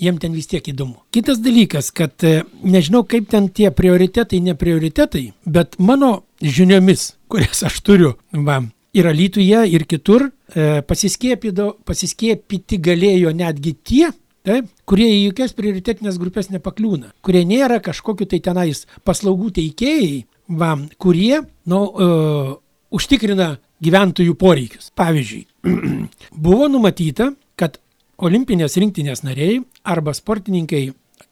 Jiem 0.00 0.18
ten 0.18 0.32
vis 0.34 0.48
tiek 0.50 0.66
įdomu. 0.72 1.04
Kitas 1.14 1.38
dalykas, 1.38 1.92
kad 1.94 2.24
e, 2.26 2.42
nežinau, 2.66 3.04
kaip 3.06 3.28
ten 3.30 3.46
tie 3.54 3.70
prioritetai, 3.70 4.40
ne 4.42 4.56
prioritetai, 4.58 5.28
bet 5.46 5.78
mano 5.78 6.24
žiniomis, 6.42 7.12
kurias 7.30 7.62
aš 7.68 7.78
turiu, 7.86 8.16
va, 8.34 8.58
ir 8.94 9.06
Alytuje, 9.06 9.60
ir 9.70 9.86
kitur, 9.86 10.26
e, 10.50 10.82
pasiskiepyti 10.82 12.80
galėjo 12.82 13.30
netgi 13.38 13.76
tie, 13.86 14.10
taip, 14.44 14.66
kurie 14.84 15.06
į 15.12 15.20
jokias 15.28 15.54
prioritetinės 15.56 16.18
grupės 16.20 16.50
nepakliūna, 16.50 17.14
kurie 17.24 17.44
nėra 17.48 17.78
kažkokiu 17.84 18.26
tai 18.28 18.42
tenais 18.44 18.84
paslaugų 19.06 19.54
teikėjai, 19.60 20.24
va, 20.58 20.74
kurie, 21.00 21.38
nu, 21.70 21.80
uh, 21.86 22.50
užtikrina 22.94 23.54
gyventojų 23.84 24.34
poreikius. 24.38 24.90
Pavyzdžiui, 24.98 25.46
buvo 26.46 26.68
numatyta, 26.72 27.32
kad 27.58 27.80
olimpinės 28.18 28.76
rinktinės 28.80 29.24
nariai 29.26 29.60
arba 29.84 30.14
sportininkai 30.14 30.86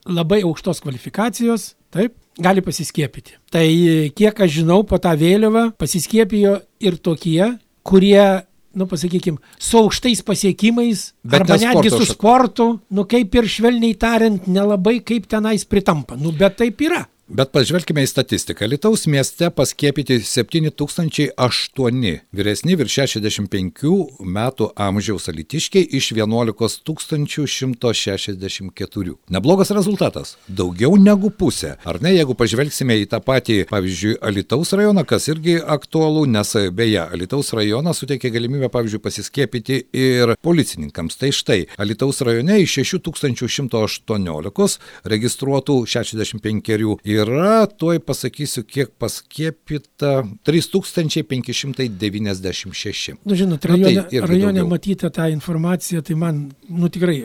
labai 0.08 0.42
aukštos 0.46 0.82
kvalifikacijos, 0.82 1.72
taip, 1.94 2.14
gali 2.42 2.62
pasiskiepyti. 2.64 3.36
Tai 3.52 3.66
kiek 4.16 4.40
aš 4.40 4.56
žinau, 4.60 4.82
po 4.88 4.98
tą 5.02 5.12
vėliavą 5.18 5.70
pasiskiepijo 5.80 6.58
ir 6.82 6.98
tokie, 6.98 7.54
kurie, 7.86 8.24
nu 8.78 8.88
pasakykime, 8.90 9.38
su 9.60 9.82
aukštais 9.82 10.24
pasiekimais, 10.26 11.10
bet 11.22 11.42
arba 11.42 11.58
netgi 11.60 11.92
su 11.92 12.06
sportu, 12.08 12.68
nu 12.90 13.06
kaip 13.08 13.34
ir 13.38 13.50
švelniai 13.50 13.98
tariant, 14.00 14.48
nelabai 14.50 15.00
kaip 15.04 15.28
tenais 15.30 15.66
pritampa. 15.68 16.18
Nu 16.18 16.34
bet 16.36 16.58
taip 16.62 16.82
yra. 16.82 17.04
Bet 17.30 17.52
pažvelkime 17.54 18.02
į 18.02 18.08
statistiką. 18.10 18.66
Lietuvos 18.66 19.06
mieste 19.06 19.46
paskiepyti 19.54 20.18
7008 20.26 22.18
vyresni 22.34 22.74
virš 22.76 22.96
65 22.98 24.26
metų 24.26 24.66
amžiaus 24.74 25.30
alitiškiai 25.30 25.86
iš 25.94 26.18
11 26.18 26.82
164. 26.82 29.14
Neblogas 29.30 29.70
rezultatas. 29.70 30.34
Daugiau 30.48 30.96
negu 30.98 31.30
pusė. 31.30 31.76
Ar 31.86 32.02
ne, 32.02 32.10
jeigu 32.16 32.34
pažvelgsime 32.34 32.98
į 33.04 33.06
tą 33.14 33.22
patį, 33.22 33.70
pavyzdžiui, 33.70 34.18
Alitaus 34.18 34.74
rajoną, 34.74 35.06
kas 35.06 35.30
irgi 35.30 35.62
aktualu, 35.62 36.26
nes 36.26 36.50
beje, 36.74 37.06
Alitaus 37.06 37.54
rajonas 37.54 38.02
suteikia 38.02 38.34
galimybę, 38.34 38.66
pavyzdžiui, 38.74 38.98
pasiskiepyti 39.06 39.86
ir 39.94 40.34
policininkams. 40.42 41.14
Tai 41.22 41.30
štai, 41.30 41.70
Alitaus 41.78 42.18
rajone 42.26 42.58
iš 42.66 42.82
6118 42.82 44.82
registruotų 45.14 45.86
65 45.86 46.74
ir 46.74 46.82
yra, 47.12 47.66
tuoj 47.66 47.98
pasakysiu, 48.06 48.64
kiek 48.68 48.88
paskiepyta 49.00 50.22
3596. 50.48 53.14
Nu, 53.24 53.34
žinot, 53.38 53.64
rajone, 53.70 54.00
nu, 54.00 54.04
tai 54.10 54.18
rajone 54.34 54.62
matyta 54.68 55.06
tą 55.14 55.24
informaciją, 55.32 55.98
tai 56.06 56.14
man, 56.18 56.34
nu 56.68 56.86
tikrai 56.92 57.18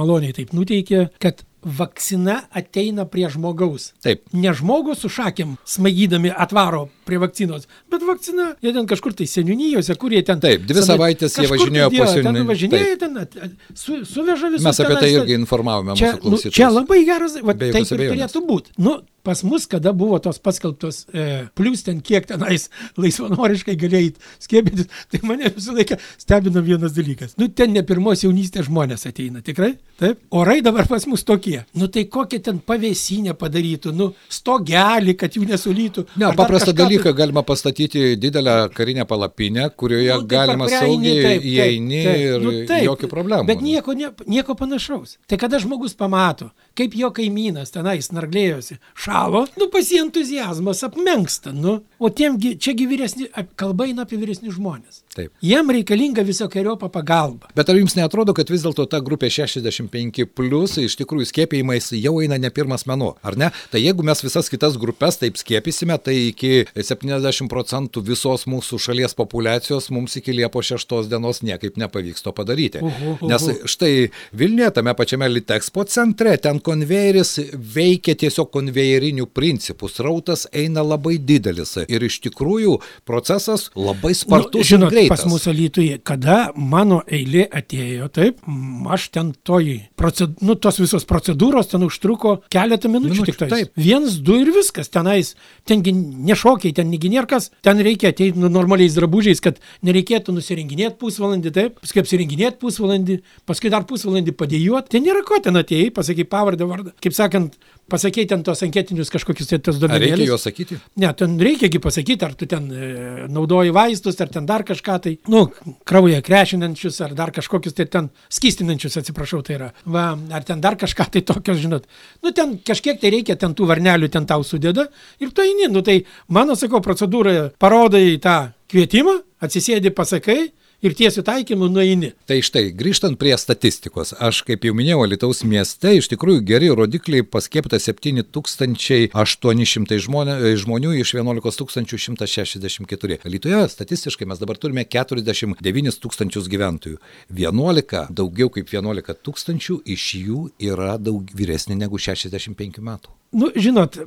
maloniai 0.00 0.32
taip 0.36 0.50
nuteikė, 0.56 1.00
kad 1.22 1.36
vakcina 1.68 2.40
ateina 2.50 3.04
prie 3.08 3.28
žmogaus. 3.32 3.92
Taip. 4.04 4.24
Ne 4.32 4.52
žmogus 4.56 5.02
su 5.04 5.10
šakėm 5.12 5.56
smaigydami 5.68 6.32
atvaro 6.32 6.86
prie 7.08 7.20
vakcinos, 7.20 7.68
bet 7.92 8.04
vakcina, 8.06 8.50
jie 8.64 8.72
ten 8.76 8.88
kažkur 8.88 9.14
tai 9.16 9.28
seniūnyjose, 9.30 9.96
kur 10.00 10.14
jie 10.14 10.22
ten. 10.26 10.40
Taip, 10.44 10.64
dvi 10.68 10.84
savaitės 10.84 11.38
jie 11.40 11.50
važinėjo 11.50 11.90
po 11.94 12.08
seniūnyje. 12.08 12.24
Ten 12.28 12.50
važinėjo, 12.52 12.96
ten 13.02 13.54
su, 13.74 14.00
suveža 14.08 14.52
visus. 14.54 14.66
Mes 14.66 14.82
apie 14.84 14.98
tai 14.98 15.12
irgi 15.14 15.38
informavome 15.38 15.96
čia, 15.98 16.14
mūsų 16.16 16.24
klausytojus. 16.24 16.52
Nu, 16.52 16.58
čia 16.58 16.72
labai 16.72 17.04
geras, 17.08 17.38
va, 17.42 17.56
taip 17.58 17.80
ir 17.80 18.04
turėtų 18.04 18.44
būti. 18.48 18.76
Nu, 18.82 18.98
pas 19.28 19.42
mus, 19.44 19.66
kada 19.68 19.92
buvo 19.92 20.18
tos 20.24 20.38
paskelbtos, 20.40 21.02
e, 21.12 21.46
plus 21.58 21.82
ten 21.84 22.00
kiek 22.00 22.24
tenais 22.28 22.68
laisvanoriškai 23.02 23.76
galėjai 23.80 24.14
skiepytis, 24.44 24.88
tai 25.12 25.20
mane 25.28 25.50
visą 25.52 25.74
laiką 25.76 25.98
stebino 26.16 26.62
vienas 26.64 26.96
dalykas. 26.96 27.36
Nu, 27.40 27.50
ten 27.52 27.74
ne 27.76 27.84
pirmos 27.86 28.24
jaunystės 28.24 28.70
žmonės 28.70 29.04
ateina, 29.10 29.44
tikrai? 29.44 29.74
Taip. 30.00 30.22
Orai 30.32 30.60
dabar 30.64 30.88
pas 30.88 31.04
mus 31.10 31.26
tokie 31.28 31.57
jie. 31.58 31.64
Nu 31.78 31.88
tai 31.92 32.04
kokią 32.10 32.40
ten 32.44 32.60
pavėsinę 32.64 33.34
padarytų, 33.38 33.92
nu 33.96 34.08
stogelį, 34.32 35.14
kad 35.18 35.36
jų 35.36 35.46
nesulytų. 35.48 36.04
Ne, 36.20 36.30
paprastą 36.38 36.74
dalyką 36.76 37.10
tai... 37.10 37.16
galima 37.22 37.42
pastatyti 37.46 38.16
didelę 38.20 38.56
karinę 38.74 39.06
palapinę, 39.08 39.70
kurioje 39.76 40.14
nu, 40.14 40.24
tai 40.24 40.30
galima 40.34 40.68
saugiai 40.72 41.38
įeini 41.38 42.02
taip, 42.04 42.22
ir 42.24 42.46
nu, 42.46 42.54
taip, 42.68 42.84
jokių 42.86 43.10
problemų. 43.12 43.48
Bet 43.50 43.64
nieko, 43.64 43.96
nieko 44.26 44.56
panašaus. 44.58 45.18
Tai 45.28 45.40
kada 45.40 45.60
žmogus 45.62 45.96
pamato, 45.98 46.50
kaip 46.78 46.94
jo 46.98 47.10
kaimynas 47.14 47.72
tenais 47.74 48.10
narglėjosi, 48.14 48.78
šalo, 48.98 49.44
nu 49.58 49.68
pasi 49.72 49.98
entuzijazmas 50.02 50.84
apmenksta, 50.86 51.52
nu. 51.54 51.80
O 51.98 52.10
tiemgi, 52.14 52.54
čiagi 52.62 52.86
vyresni, 52.86 53.26
kalba 53.58 53.88
eina 53.88 54.04
apie 54.06 54.18
vyresnius 54.20 54.54
žmonės. 54.58 55.02
Taip. 55.18 55.32
Jiem 55.42 55.72
reikalinga 55.74 56.22
visokiojo 56.22 56.76
pagalba. 56.78 57.50
Bet 57.58 57.70
ar 57.72 57.78
jums 57.78 57.96
netrodo, 57.98 58.34
kad 58.36 58.50
vis 58.52 58.62
dėlto 58.62 58.84
ta 58.90 59.00
grupė 59.02 59.30
65 59.34 60.28
plus 60.30 60.76
iš 60.78 60.94
tikrųjų 61.00 61.26
skiepijimais 61.32 61.90
jau 61.98 62.14
eina 62.22 62.38
ne 62.38 62.50
pirmas 62.54 62.86
menu, 62.86 63.10
ar 63.26 63.34
ne? 63.40 63.48
Tai 63.72 63.82
jeigu 63.82 64.06
mes 64.06 64.22
visas 64.22 64.50
kitas 64.52 64.78
grupės 64.78 65.18
taip 65.18 65.40
skiepysime, 65.40 65.96
tai 65.98 66.14
iki 66.28 66.68
70 66.76 67.50
procentų 67.50 68.04
visos 68.06 68.46
mūsų 68.46 68.78
šalies 68.86 69.18
populacijos 69.18 69.90
mums 69.94 70.14
iki 70.20 70.36
Liepo 70.38 70.62
6 70.62 71.10
dienos 71.10 71.42
niekaip 71.42 71.80
nepavyks 71.82 72.22
to 72.22 72.34
padaryti. 72.36 72.84
Uhu, 72.84 73.16
uhu. 73.16 73.32
Nes 73.32 73.48
štai 73.74 74.10
Vilniuje, 74.38 74.70
tame 74.78 74.94
pačiame 74.94 75.26
Litexpo 75.32 75.82
centre, 75.90 76.36
ten 76.38 76.62
konvejeris 76.68 77.34
veikia 77.74 78.14
tiesiog 78.18 78.50
konvejerinių 78.52 79.28
principų, 79.32 79.88
srautas 79.92 80.46
eina 80.52 80.84
labai 80.84 81.16
didelis 81.18 81.76
ir 81.86 82.04
iš 82.04 82.20
tikrųjų 82.26 82.78
procesas 83.08 83.68
labai 83.76 84.14
spartus. 84.16 84.60
Nu, 84.60 84.68
žinot, 84.72 84.96
pas 85.10 85.24
mūsų 85.28 85.54
lytuje, 85.56 85.98
kada 86.04 86.50
mano 86.56 87.00
eilė 87.06 87.46
atėjo, 87.60 88.08
taip, 88.14 88.42
aš 88.88 89.08
ten 89.14 89.32
toji, 89.46 89.78
proced, 89.98 90.38
nu, 90.44 90.56
tos 90.58 90.80
visos 90.82 91.06
procedūros 91.08 91.70
ten 91.72 91.84
užtruko 91.86 92.38
keletą 92.52 92.90
minučių, 92.92 93.14
minučių 93.14 93.28
tik 93.30 93.40
tai. 93.40 93.50
Taip. 93.54 93.72
Viens, 93.78 94.18
du 94.24 94.38
ir 94.42 94.52
viskas, 94.54 94.90
tenais, 94.92 95.34
tengi 95.68 95.94
nešokiai, 95.94 96.74
ten 96.76 96.90
neginierkas, 96.92 97.50
ten 97.64 97.80
reikia 97.84 98.12
ateiti 98.12 98.40
nu, 98.40 98.50
normaliais 98.52 98.96
drabužiais, 98.98 99.42
kad 99.44 99.60
nereikėtų 99.86 100.34
nusirenginėti 100.36 100.98
pusvalandį, 101.00 101.54
taip, 101.54 101.78
paskui 101.82 102.02
apsirenginėti 102.02 102.60
pusvalandį, 102.62 103.20
paskui 103.48 103.72
dar 103.72 103.86
pusvalandį 103.88 104.34
padėjuoti. 104.38 104.92
Ten 104.96 105.06
nėra 105.06 105.24
ko 105.26 105.40
ten 105.44 105.58
atėjai, 105.60 105.92
pasakai 105.94 106.26
pavardę 106.28 106.57
vardą. 106.66 106.90
Kaip 107.02 107.14
sakant, 107.14 107.54
pasakei 107.88 108.26
ten 108.28 108.42
tos 108.44 108.62
anketinius 108.66 109.10
kažkokius 109.12 109.48
tai 109.52 109.58
tos 109.64 109.78
duomenys. 109.80 110.14
Reikia 110.16 110.28
juos 110.28 110.44
sakyti? 110.46 110.78
Ne, 111.00 111.12
ten 111.16 111.36
reikiagi 111.40 111.80
pasakyti, 111.82 112.26
ar 112.26 112.34
tu 112.38 112.48
ten 112.50 112.66
e, 112.72 112.90
naudoji 113.32 113.72
vaistus, 113.74 114.18
ar 114.20 114.32
ten 114.32 114.46
dar 114.48 114.64
kažką 114.68 114.98
tai, 115.04 115.14
nu, 115.32 115.46
kraują 115.88 116.20
krešinančius, 116.24 117.00
ar 117.06 117.14
dar 117.18 117.32
kažkokius 117.36 117.76
tai 117.78 117.88
ten 117.92 118.10
skystinančius, 118.34 118.98
atsiprašau, 119.00 119.42
tai 119.46 119.58
yra. 119.58 119.70
Va, 119.86 120.10
ar 120.36 120.46
ten 120.48 120.60
dar 120.64 120.76
kažką 120.80 121.08
tai 121.14 121.24
tokios, 121.28 121.62
žinot. 121.62 121.88
Nu, 122.24 122.34
ten 122.36 122.58
kažkiek 122.64 123.00
tai 123.00 123.14
reikia, 123.14 123.38
ten 123.40 123.56
tų 123.56 123.70
varnelių 123.70 124.10
ten 124.12 124.28
tau 124.28 124.44
sudeda 124.46 124.88
ir 125.22 125.32
tu 125.32 125.46
eini. 125.46 125.70
Nu, 125.72 125.84
tai 125.86 126.00
mano, 126.28 126.58
sakau, 126.58 126.82
procedūra 126.84 127.50
parodai 127.60 128.18
tą 128.22 128.38
kvietimą, 128.68 129.20
atsisėdi, 129.44 129.94
pasakai, 129.96 130.50
ir 130.82 130.94
tiesiu 130.94 131.22
taikymu 131.26 131.68
nueini. 131.72 132.12
Tai 132.28 132.42
štai, 132.44 132.72
grįžtant 132.78 133.18
prie 133.18 133.38
statistikos, 133.40 134.12
aš 134.22 134.42
kaip 134.46 134.64
jau 134.66 134.74
minėjau, 134.78 135.06
Lietuvos 135.10 135.40
mieste 135.48 135.88
iš 135.98 136.06
tikrųjų 136.12 136.40
geri 136.46 136.68
rodikliai 136.70 137.22
paskiepta 137.26 137.76
7800 137.82 139.98
žmonė, 140.06 140.34
žmonių 140.62 140.90
iš 141.02 141.08
11 141.18 141.58
164. 141.58 143.18
Lietuvoje 143.26 143.68
statistiškai 143.74 144.26
mes 144.30 144.38
dabar 144.42 144.56
turime 144.60 144.82
49 144.86 145.98
tūkstančius 146.02 146.46
gyventojų. 146.52 146.96
11, 147.34 148.14
daugiau 148.14 148.48
kaip 148.54 148.66
11 148.74 149.14
tūkstančių 149.26 149.74
iš 149.96 150.02
jų 150.22 150.40
yra 150.70 150.92
daug 150.98 151.22
vyresni 151.34 151.74
negu 151.78 151.96
65 151.98 152.84
metų. 152.84 153.17
Nu, 153.32 153.50
žinot, 153.56 153.98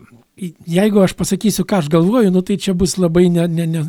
jeigu 0.66 1.04
aš 1.04 1.14
pasakysiu, 1.18 1.66
ką 1.68 1.82
aš 1.84 1.90
galvoju, 1.94 2.32
nu, 2.34 2.42
tai 2.46 2.58
čia 2.62 2.74
bus 2.78 2.96
labai 2.98 3.28
ne, 3.30 3.46
ne, 3.46 3.68
ne, 3.70 3.84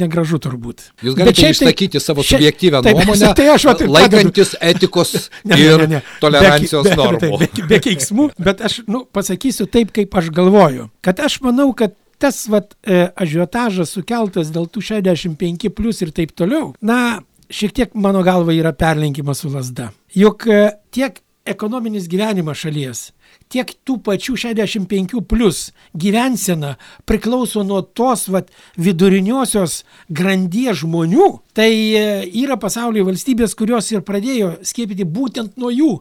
negražu 0.00 0.38
turbūt. 0.40 0.86
Jūs 1.04 1.16
galite 1.18 1.42
tai 1.42 1.52
išsakyti 1.52 2.00
savo 2.00 2.24
subjektyvę 2.24 2.80
taip, 2.86 2.96
nuomonę, 2.96 3.32
tai 3.38 3.50
aš, 3.52 3.66
va, 3.68 3.76
taip, 3.76 3.92
laikantis 3.92 4.54
etikos 4.70 5.12
ne, 5.50 5.60
ir 5.60 5.84
ne, 5.84 5.86
ne, 5.86 5.98
ne. 5.98 6.02
tolerancijos 6.22 6.88
be, 6.88 6.96
normų. 6.96 7.32
Be, 7.42 7.50
be, 7.52 7.68
be 7.74 7.80
keiksmų, 7.84 8.30
bet 8.40 8.64
aš 8.64 8.80
nu, 8.88 9.04
pasakysiu 9.12 9.68
taip, 9.68 9.92
kaip 9.96 10.16
aš 10.22 10.32
galvoju. 10.34 10.88
Kad 11.04 11.20
aš 11.28 11.40
manau, 11.44 11.70
kad 11.76 11.96
tas 12.18 12.40
vat, 12.50 12.72
e, 12.82 13.04
ažiotažas 13.12 13.92
sukeltas 13.94 14.48
dėl 14.54 14.66
tų 14.72 14.82
65 14.88 15.68
plus 15.76 16.00
ir 16.02 16.16
taip 16.16 16.32
toliau, 16.32 16.72
na, 16.80 17.20
šiek 17.52 17.76
tiek 17.76 17.94
mano 17.94 18.24
galva 18.26 18.56
yra 18.56 18.72
perlenkimas 18.76 19.44
su 19.44 19.52
lasda. 19.52 19.92
Juk 20.16 20.48
e, 20.48 20.64
tiek 20.94 21.20
ekonominis 21.48 22.08
gyvenimas 22.10 22.60
šalies, 22.64 23.08
tiek 23.52 23.70
tų 23.86 23.98
pačių 24.06 24.36
65 24.44 25.22
plus 25.28 25.68
gyvensena 25.96 26.76
priklauso 27.08 27.64
nuo 27.66 27.80
tos 27.82 28.26
vat, 28.32 28.50
viduriniosios 28.76 29.82
grandies 30.08 30.82
žmonių, 30.82 31.28
tai 31.56 31.70
e, 31.70 32.04
yra 32.42 32.58
pasaulyje 32.60 33.06
valstybės, 33.08 33.56
kurios 33.58 33.90
ir 33.92 34.04
pradėjo 34.06 34.58
skiepyti 34.66 35.08
būtent 35.08 35.56
nuo 35.60 35.72
jų, 35.74 35.92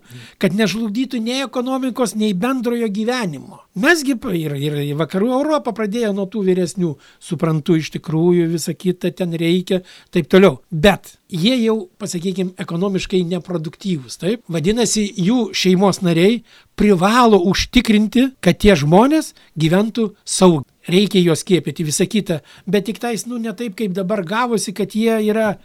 kad 0.42 0.56
nežlugdytų 0.58 1.22
nei 1.24 1.44
ekonomikos, 1.46 2.16
nei 2.20 2.36
bendrojo 2.38 2.92
gyvenimo. 2.94 3.64
Mesgi 3.78 4.16
ir, 4.34 4.56
ir 4.58 4.78
vakarų 4.98 5.30
Europą 5.36 5.74
pradėjo 5.76 6.10
nuo 6.18 6.26
tų 6.32 6.42
vyresnių, 6.48 6.96
suprantu 7.22 7.76
iš 7.78 7.92
tikrųjų 7.94 8.48
visą 8.50 8.74
kitą 8.74 9.12
ten 9.14 9.36
reikia, 9.38 9.84
taip 10.10 10.30
toliau. 10.32 10.58
Bet 10.72 11.14
jie 11.30 11.54
jau, 11.62 11.76
pasakykime, 12.02 12.56
ekonomiškai 12.58 13.22
neproduktyvūs, 13.30 14.18
taip? 14.18 14.42
Vadinasi, 14.50 15.06
jų 15.22 15.52
šeimos 15.54 16.02
nariai 16.02 16.40
privalo 16.78 17.38
užtikrinti, 17.52 18.32
kad 18.42 18.58
tie 18.64 18.74
žmonės 18.80 19.36
gyventų 19.60 20.10
saugiai. 20.26 20.74
Reikia 20.88 21.20
juos 21.20 21.42
skiepyti, 21.44 21.84
visą 21.84 22.06
kitą, 22.08 22.40
bet 22.66 22.86
tik 22.88 23.02
tais, 23.04 23.26
nu, 23.28 23.38
ne 23.44 23.52
taip, 23.52 23.76
kaip 23.76 23.92
dabar 23.94 24.24
gavosi, 24.24 24.72
kad 24.72 24.96
jie 24.96 25.20
yra 25.28 25.58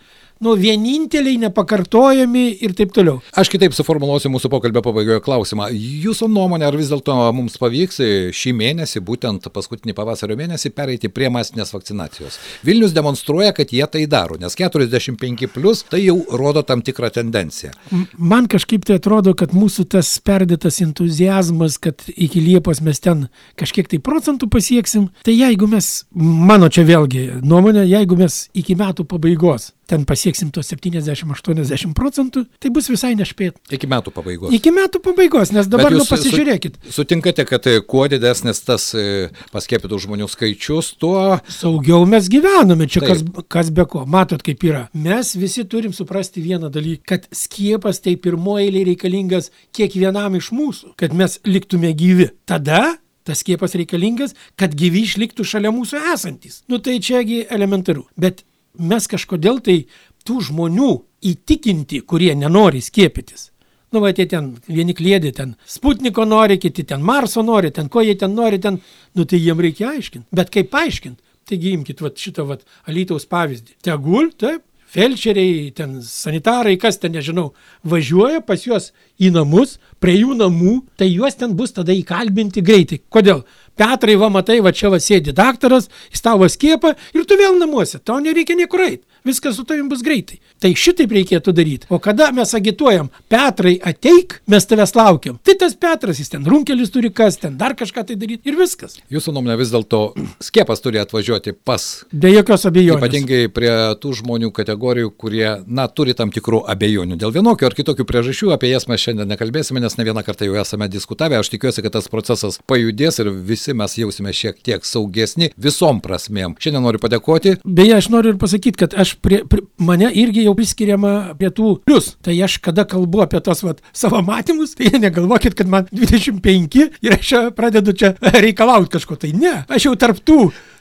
nu, 0.42 0.54
vieninteliai, 0.58 1.38
nepakartojami 1.46 2.44
ir 2.66 2.74
taip 2.74 2.92
toliau. 2.94 3.20
Aš 3.38 3.50
kitaip 3.52 3.74
suformuoluosiu 3.76 4.30
mūsų 4.32 4.50
pokalbio 4.52 4.82
pabaigoje 4.84 5.22
klausimą. 5.22 5.68
Jūsų 5.72 6.26
nuomonė, 6.32 6.66
ar 6.66 6.76
vis 6.78 6.90
dėlto 6.90 7.14
mums 7.36 7.58
pavyks 7.62 8.00
šį 8.34 8.54
mėnesį, 8.58 9.02
būtent 9.06 9.46
paskutinį 9.54 9.94
pavasario 9.96 10.36
mėnesį, 10.40 10.72
pereiti 10.74 11.10
prie 11.12 11.30
masinės 11.32 11.70
vakcinacijos? 11.74 12.40
Vilnius 12.66 12.94
demonstruoja, 12.96 13.52
kad 13.56 13.70
jie 13.74 13.86
tai 13.92 14.02
daro, 14.10 14.38
nes 14.40 14.56
45 14.58 15.46
plus 15.52 15.84
tai 15.86 16.02
jau 16.02 16.18
rodo 16.38 16.64
tam 16.66 16.82
tikrą 16.82 17.12
tendenciją. 17.14 17.70
Man 18.18 18.48
kažkaip 18.50 18.86
tai 18.88 18.98
atrodo, 18.98 19.36
kad 19.38 19.54
mūsų 19.54 19.86
tas 19.94 20.10
perdėtas 20.24 20.80
entuzijazmas, 20.82 21.78
kad 21.82 22.02
iki 22.12 22.42
Liepos 22.42 22.82
mes 22.82 22.98
ten 23.02 23.28
kažkiek 23.60 23.90
tai 23.92 24.02
procentų 24.02 24.50
pasieksim, 24.50 25.06
tai 25.22 25.36
jeigu 25.38 25.70
mes, 25.70 25.92
mano 26.18 26.70
čia 26.72 26.86
vėlgi 26.88 27.28
nuomonė, 27.46 27.86
jeigu 27.86 28.18
mes 28.18 28.46
iki 28.58 28.74
metų 28.78 29.06
pabaigos 29.06 29.70
ten 29.90 30.06
pasieksim 30.08 30.50
tos 30.54 30.70
70-80 30.72 31.94
procentų, 31.96 32.44
tai 32.62 32.70
bus 32.74 32.88
visai 32.90 33.12
nešpėt. 33.18 33.58
Iki 33.74 33.90
metų 33.90 34.12
pabaigos. 34.14 34.54
Iki 34.54 34.72
metų 34.74 35.02
pabaigos, 35.04 35.52
nes 35.54 35.68
dabar 35.70 35.94
nu 35.94 36.06
pasižiūrėkit. 36.08 36.78
Su, 36.86 37.02
sutinkate, 37.02 37.44
kad 37.48 37.66
e, 37.66 37.80
kuo 37.84 38.06
didesnis 38.10 38.62
tas 38.66 38.90
e, 38.94 39.28
paskėpytų 39.52 40.00
žmonių 40.06 40.28
skaičius, 40.30 40.94
tuo... 41.02 41.40
Saugiau 41.50 42.06
mes 42.08 42.30
gyvename, 42.32 42.88
čia 42.90 43.04
kas, 43.04 43.24
kas 43.52 43.72
be 43.74 43.86
ko. 43.90 44.06
Matot, 44.06 44.42
kaip 44.46 44.62
yra. 44.66 44.86
Mes 44.94 45.34
visi 45.38 45.66
turim 45.68 45.94
suprasti 45.96 46.42
vieną 46.44 46.70
dalyką, 46.72 47.02
kad 47.12 47.28
skiepas 47.34 48.00
tai 48.04 48.16
pirmoji 48.20 48.84
reikalingas 48.92 49.50
kiekvienam 49.76 50.38
iš 50.38 50.52
mūsų, 50.54 50.94
kad 51.00 51.14
mes 51.16 51.40
liktume 51.48 51.92
gyvi. 51.98 52.30
Tada 52.48 52.96
tas 53.26 53.42
skiepas 53.42 53.76
reikalingas, 53.78 54.34
kad 54.58 54.74
gyvi 54.78 55.04
išliktų 55.06 55.46
šalia 55.46 55.70
mūsų 55.74 56.00
esantis. 56.14 56.62
Nu 56.70 56.80
tai 56.82 56.98
čiagi 57.02 57.44
elementaru. 57.54 58.06
Bet 58.18 58.42
mes 58.78 59.08
kažkodėl 59.08 59.60
tai 59.64 59.78
tų 60.26 60.40
žmonių 60.48 60.92
įtikinti, 61.32 62.02
kurie 62.06 62.32
nenori 62.38 62.82
skiepytis. 62.82 63.50
Nu, 63.92 64.00
va, 64.00 64.14
tie 64.16 64.24
ten, 64.24 64.54
vieni 64.72 64.94
klėdė 64.96 65.34
ten 65.36 65.54
Sputniko 65.68 66.24
nori, 66.24 66.56
kiti 66.58 66.84
ten 66.88 67.02
Marso 67.04 67.42
nori, 67.44 67.70
ten 67.76 67.90
ko 67.92 68.00
jie 68.00 68.14
ten 68.16 68.32
nori, 68.34 68.60
ten, 68.62 68.80
nu 69.12 69.26
tai 69.28 69.40
jiem 69.42 69.60
reikia 69.60 69.90
aiškinti. 69.92 70.30
Bet 70.32 70.52
kaip 70.54 70.70
paaiškinti? 70.72 71.20
Taigi 71.50 71.74
imkite 71.76 72.06
va, 72.06 72.12
šitą 72.16 72.46
va, 72.48 72.56
Alytaus 72.88 73.28
pavyzdį. 73.28 73.76
Tegul, 73.84 74.30
taip, 74.40 74.64
felčeriai, 74.92 75.70
ten 75.76 75.98
sanitarai, 76.04 76.78
kas 76.80 77.00
ten 77.02 77.12
nežinau, 77.16 77.50
važiuoja 77.88 78.40
pas 78.44 78.64
juos 78.64 78.90
į 79.20 79.32
namus, 79.36 79.78
prie 80.00 80.18
jų 80.18 80.38
namų, 80.40 80.78
tai 81.00 81.10
juos 81.10 81.36
ten 81.40 81.52
bus 81.56 81.72
tada 81.76 81.92
įkalbinti 81.96 82.64
greitai. 82.64 83.02
Kodėl? 83.12 83.44
Petrai, 83.76 84.16
va 84.20 84.28
matai, 84.32 84.60
va 84.64 84.72
čia 84.76 84.90
va 84.92 85.00
sėdi 85.00 85.32
daktaras, 85.36 85.88
jis 86.12 86.24
tavo 86.24 86.48
skiepą 86.48 86.94
ir 87.16 87.24
tu 87.28 87.38
vėl 87.40 87.56
namuose, 87.60 88.00
tau 88.04 88.20
nereikia 88.20 88.58
niekur 88.58 88.84
eiti. 88.84 89.04
Viskas 89.24 89.56
su 89.56 89.64
tavim 89.68 89.88
bus 89.90 90.02
greitai. 90.04 90.38
Tai 90.62 90.72
šitaip 90.78 91.12
reikėtų 91.12 91.54
daryti. 91.56 91.88
O 91.92 91.98
kada 92.02 92.30
mes 92.34 92.54
agituojam, 92.54 93.10
Petrai 93.32 93.74
ateik, 93.82 94.38
mes 94.50 94.66
tavęs 94.68 94.94
laukiam. 94.98 95.38
Tai 95.42 95.56
tas 95.58 95.74
Petras, 95.78 96.20
jis 96.20 96.32
ten 96.32 96.46
runkelis 96.46 96.92
turi 96.94 97.10
kas, 97.14 97.38
ten 97.42 97.56
dar 97.58 97.74
kažką 97.78 98.06
tai 98.08 98.16
daryti 98.18 98.50
ir 98.50 98.58
viskas. 98.58 98.98
Jūsų 99.12 99.34
nuomonė 99.36 99.58
vis 99.60 99.72
dėlto 99.74 100.02
skiepas 100.42 100.82
turi 100.84 101.00
atvažiuoti 101.02 101.54
pas. 101.64 101.86
Be 102.12 102.32
jokios 102.32 102.66
abejonės. 102.68 103.02
Ypatingai 103.02 103.48
prie 103.54 103.72
tų 104.02 104.14
žmonių 104.20 104.52
kategorijų, 104.54 105.12
kurie, 105.18 105.46
na, 105.66 105.88
turi 105.88 106.14
tam 106.18 106.32
tikrų 106.34 106.62
abejonių. 106.72 107.18
Dėl 107.20 107.34
vienokių 107.34 107.68
ar 107.68 107.76
kitokių 107.78 108.06
priežasčių 108.08 108.52
apie 108.54 108.72
jas 108.72 108.88
mes 108.90 109.02
šiandien 109.02 109.30
nekalbėsime, 109.32 109.82
nes 109.82 109.98
ne 109.98 110.06
vieną 110.08 110.24
kartą 110.26 110.48
jau 110.48 110.58
esame 110.62 110.88
diskutavę. 110.92 111.40
Aš 111.40 111.52
tikiuosi, 111.54 111.84
kad 111.84 111.96
tas 111.96 112.10
procesas 112.12 112.60
pajudės 112.70 113.20
ir 113.22 113.32
visi 113.32 113.74
mes 113.76 113.96
jausime 113.98 114.34
šiek 114.36 114.60
tiek 114.64 114.86
saugesni 114.86 115.52
visom 115.56 116.02
prasmėm. 116.04 116.56
Šiandien 116.62 116.86
noriu 116.86 117.02
padėkoti. 117.02 117.58
Beje, 117.64 117.98
aš 117.98 118.10
noriu 118.12 118.34
ir 118.34 118.40
pasakyti, 118.40 118.78
kad 118.84 118.96
aš 118.98 119.11
prie, 119.20 119.42
prie, 119.48 119.64
mane 119.82 120.10
irgi 120.22 120.46
jau 120.46 120.54
priskiriama 120.58 121.34
prie 121.38 121.50
tų 121.54 121.74
plus. 121.86 122.12
Tai 122.24 122.36
aš 122.46 122.58
kada 122.64 122.84
kalbu 122.88 123.24
apie 123.24 123.40
tos 123.44 123.62
vat, 123.66 123.82
savo 123.96 124.22
matymus, 124.24 124.76
tai 124.78 124.92
negalvokit, 125.02 125.56
kad 125.58 125.70
man 125.70 125.88
25 125.92 126.78
ir 127.02 127.16
aš 127.18 127.34
pradedu 127.56 127.94
čia 127.96 128.14
reikalauti 128.20 128.94
kažko. 128.96 129.18
Tai 129.22 129.32
ne, 129.36 129.54
aš 129.68 129.88
jau 129.90 129.94
tarptų. 129.98 130.38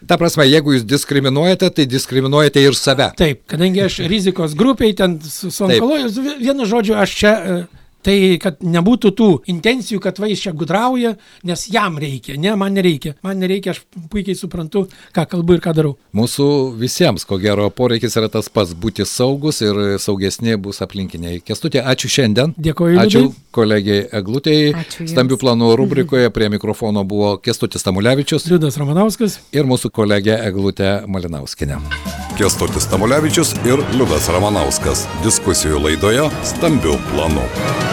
Ta 0.07 0.17
prasme, 0.17 0.47
jeigu 0.49 0.77
jūs 0.77 0.88
diskriminuojate, 0.88 1.69
tai 1.77 1.86
diskriminuojate 1.89 2.63
ir 2.63 2.77
save. 2.77 3.11
Taip, 3.19 3.43
kadangi 3.51 3.84
aš 3.86 4.01
rizikos 4.09 4.55
grupiai 4.57 4.95
ten 4.97 5.19
su, 5.21 5.51
su 5.53 5.67
onkologijos, 5.67 6.17
vienu 6.41 6.69
žodžiu, 6.69 6.97
aš 7.01 7.19
čia... 7.21 7.36
Uh, 7.38 7.77
Tai 8.02 8.16
kad 8.41 8.64
nebūtų 8.66 9.12
tų 9.18 9.30
intencijų, 9.52 10.02
kad 10.02 10.18
va 10.22 10.30
jis 10.32 10.41
čia 10.45 10.54
gudrauja, 10.58 11.14
nes 11.47 11.66
jam 11.70 11.99
reikia, 12.02 12.38
ne, 12.41 12.56
man 12.58 12.74
nereikia. 12.74 13.14
Man 13.26 13.41
nereikia, 13.43 13.76
aš 13.76 13.84
puikiai 14.10 14.38
suprantu, 14.38 14.88
ką 15.14 15.28
kalbu 15.30 15.58
ir 15.58 15.62
ką 15.62 15.76
darau. 15.78 15.93
Mūsų 16.18 16.47
visiems, 16.82 17.28
ko 17.30 17.38
gero, 17.41 17.70
poreikis 17.70 18.18
yra 18.18 18.32
tas 18.34 18.49
pats- 18.49 18.74
būti 18.84 19.06
saugus 19.06 19.62
ir 19.62 19.99
saugesni 19.99 20.58
bus 20.58 20.82
aplinkiniai. 20.82 21.43
Kestutė, 21.45 21.86
ačiū 21.86 22.10
šiandien. 22.10 22.56
Dėkuoju. 22.58 22.97
Ačiū 23.06 23.34
kolegiai 23.52 24.08
Eglutėjai. 24.12 24.74
Stambių 25.12 25.38
planų 25.38 25.76
rubrikoje 25.78 26.30
prie 26.34 26.49
mikrofono 26.49 27.04
buvo 27.04 27.38
Kestutis 27.38 27.84
Tamulevičius. 27.84 28.47
Liudas 28.49 28.78
Ramanauskas. 28.78 29.39
Ir 29.52 29.64
mūsų 29.70 29.91
kolegė 29.91 30.39
Eglutė 30.47 31.08
Malinauskinė. 31.08 31.82
Kestutis 32.39 32.88
Tamulevičius 32.91 33.54
ir 33.66 33.84
Liudas 33.93 34.30
Ramanauskas. 34.32 35.08
Diskusijų 35.26 35.84
laidoje 35.84 36.30
Stambių 36.56 36.97
planų. 37.12 37.91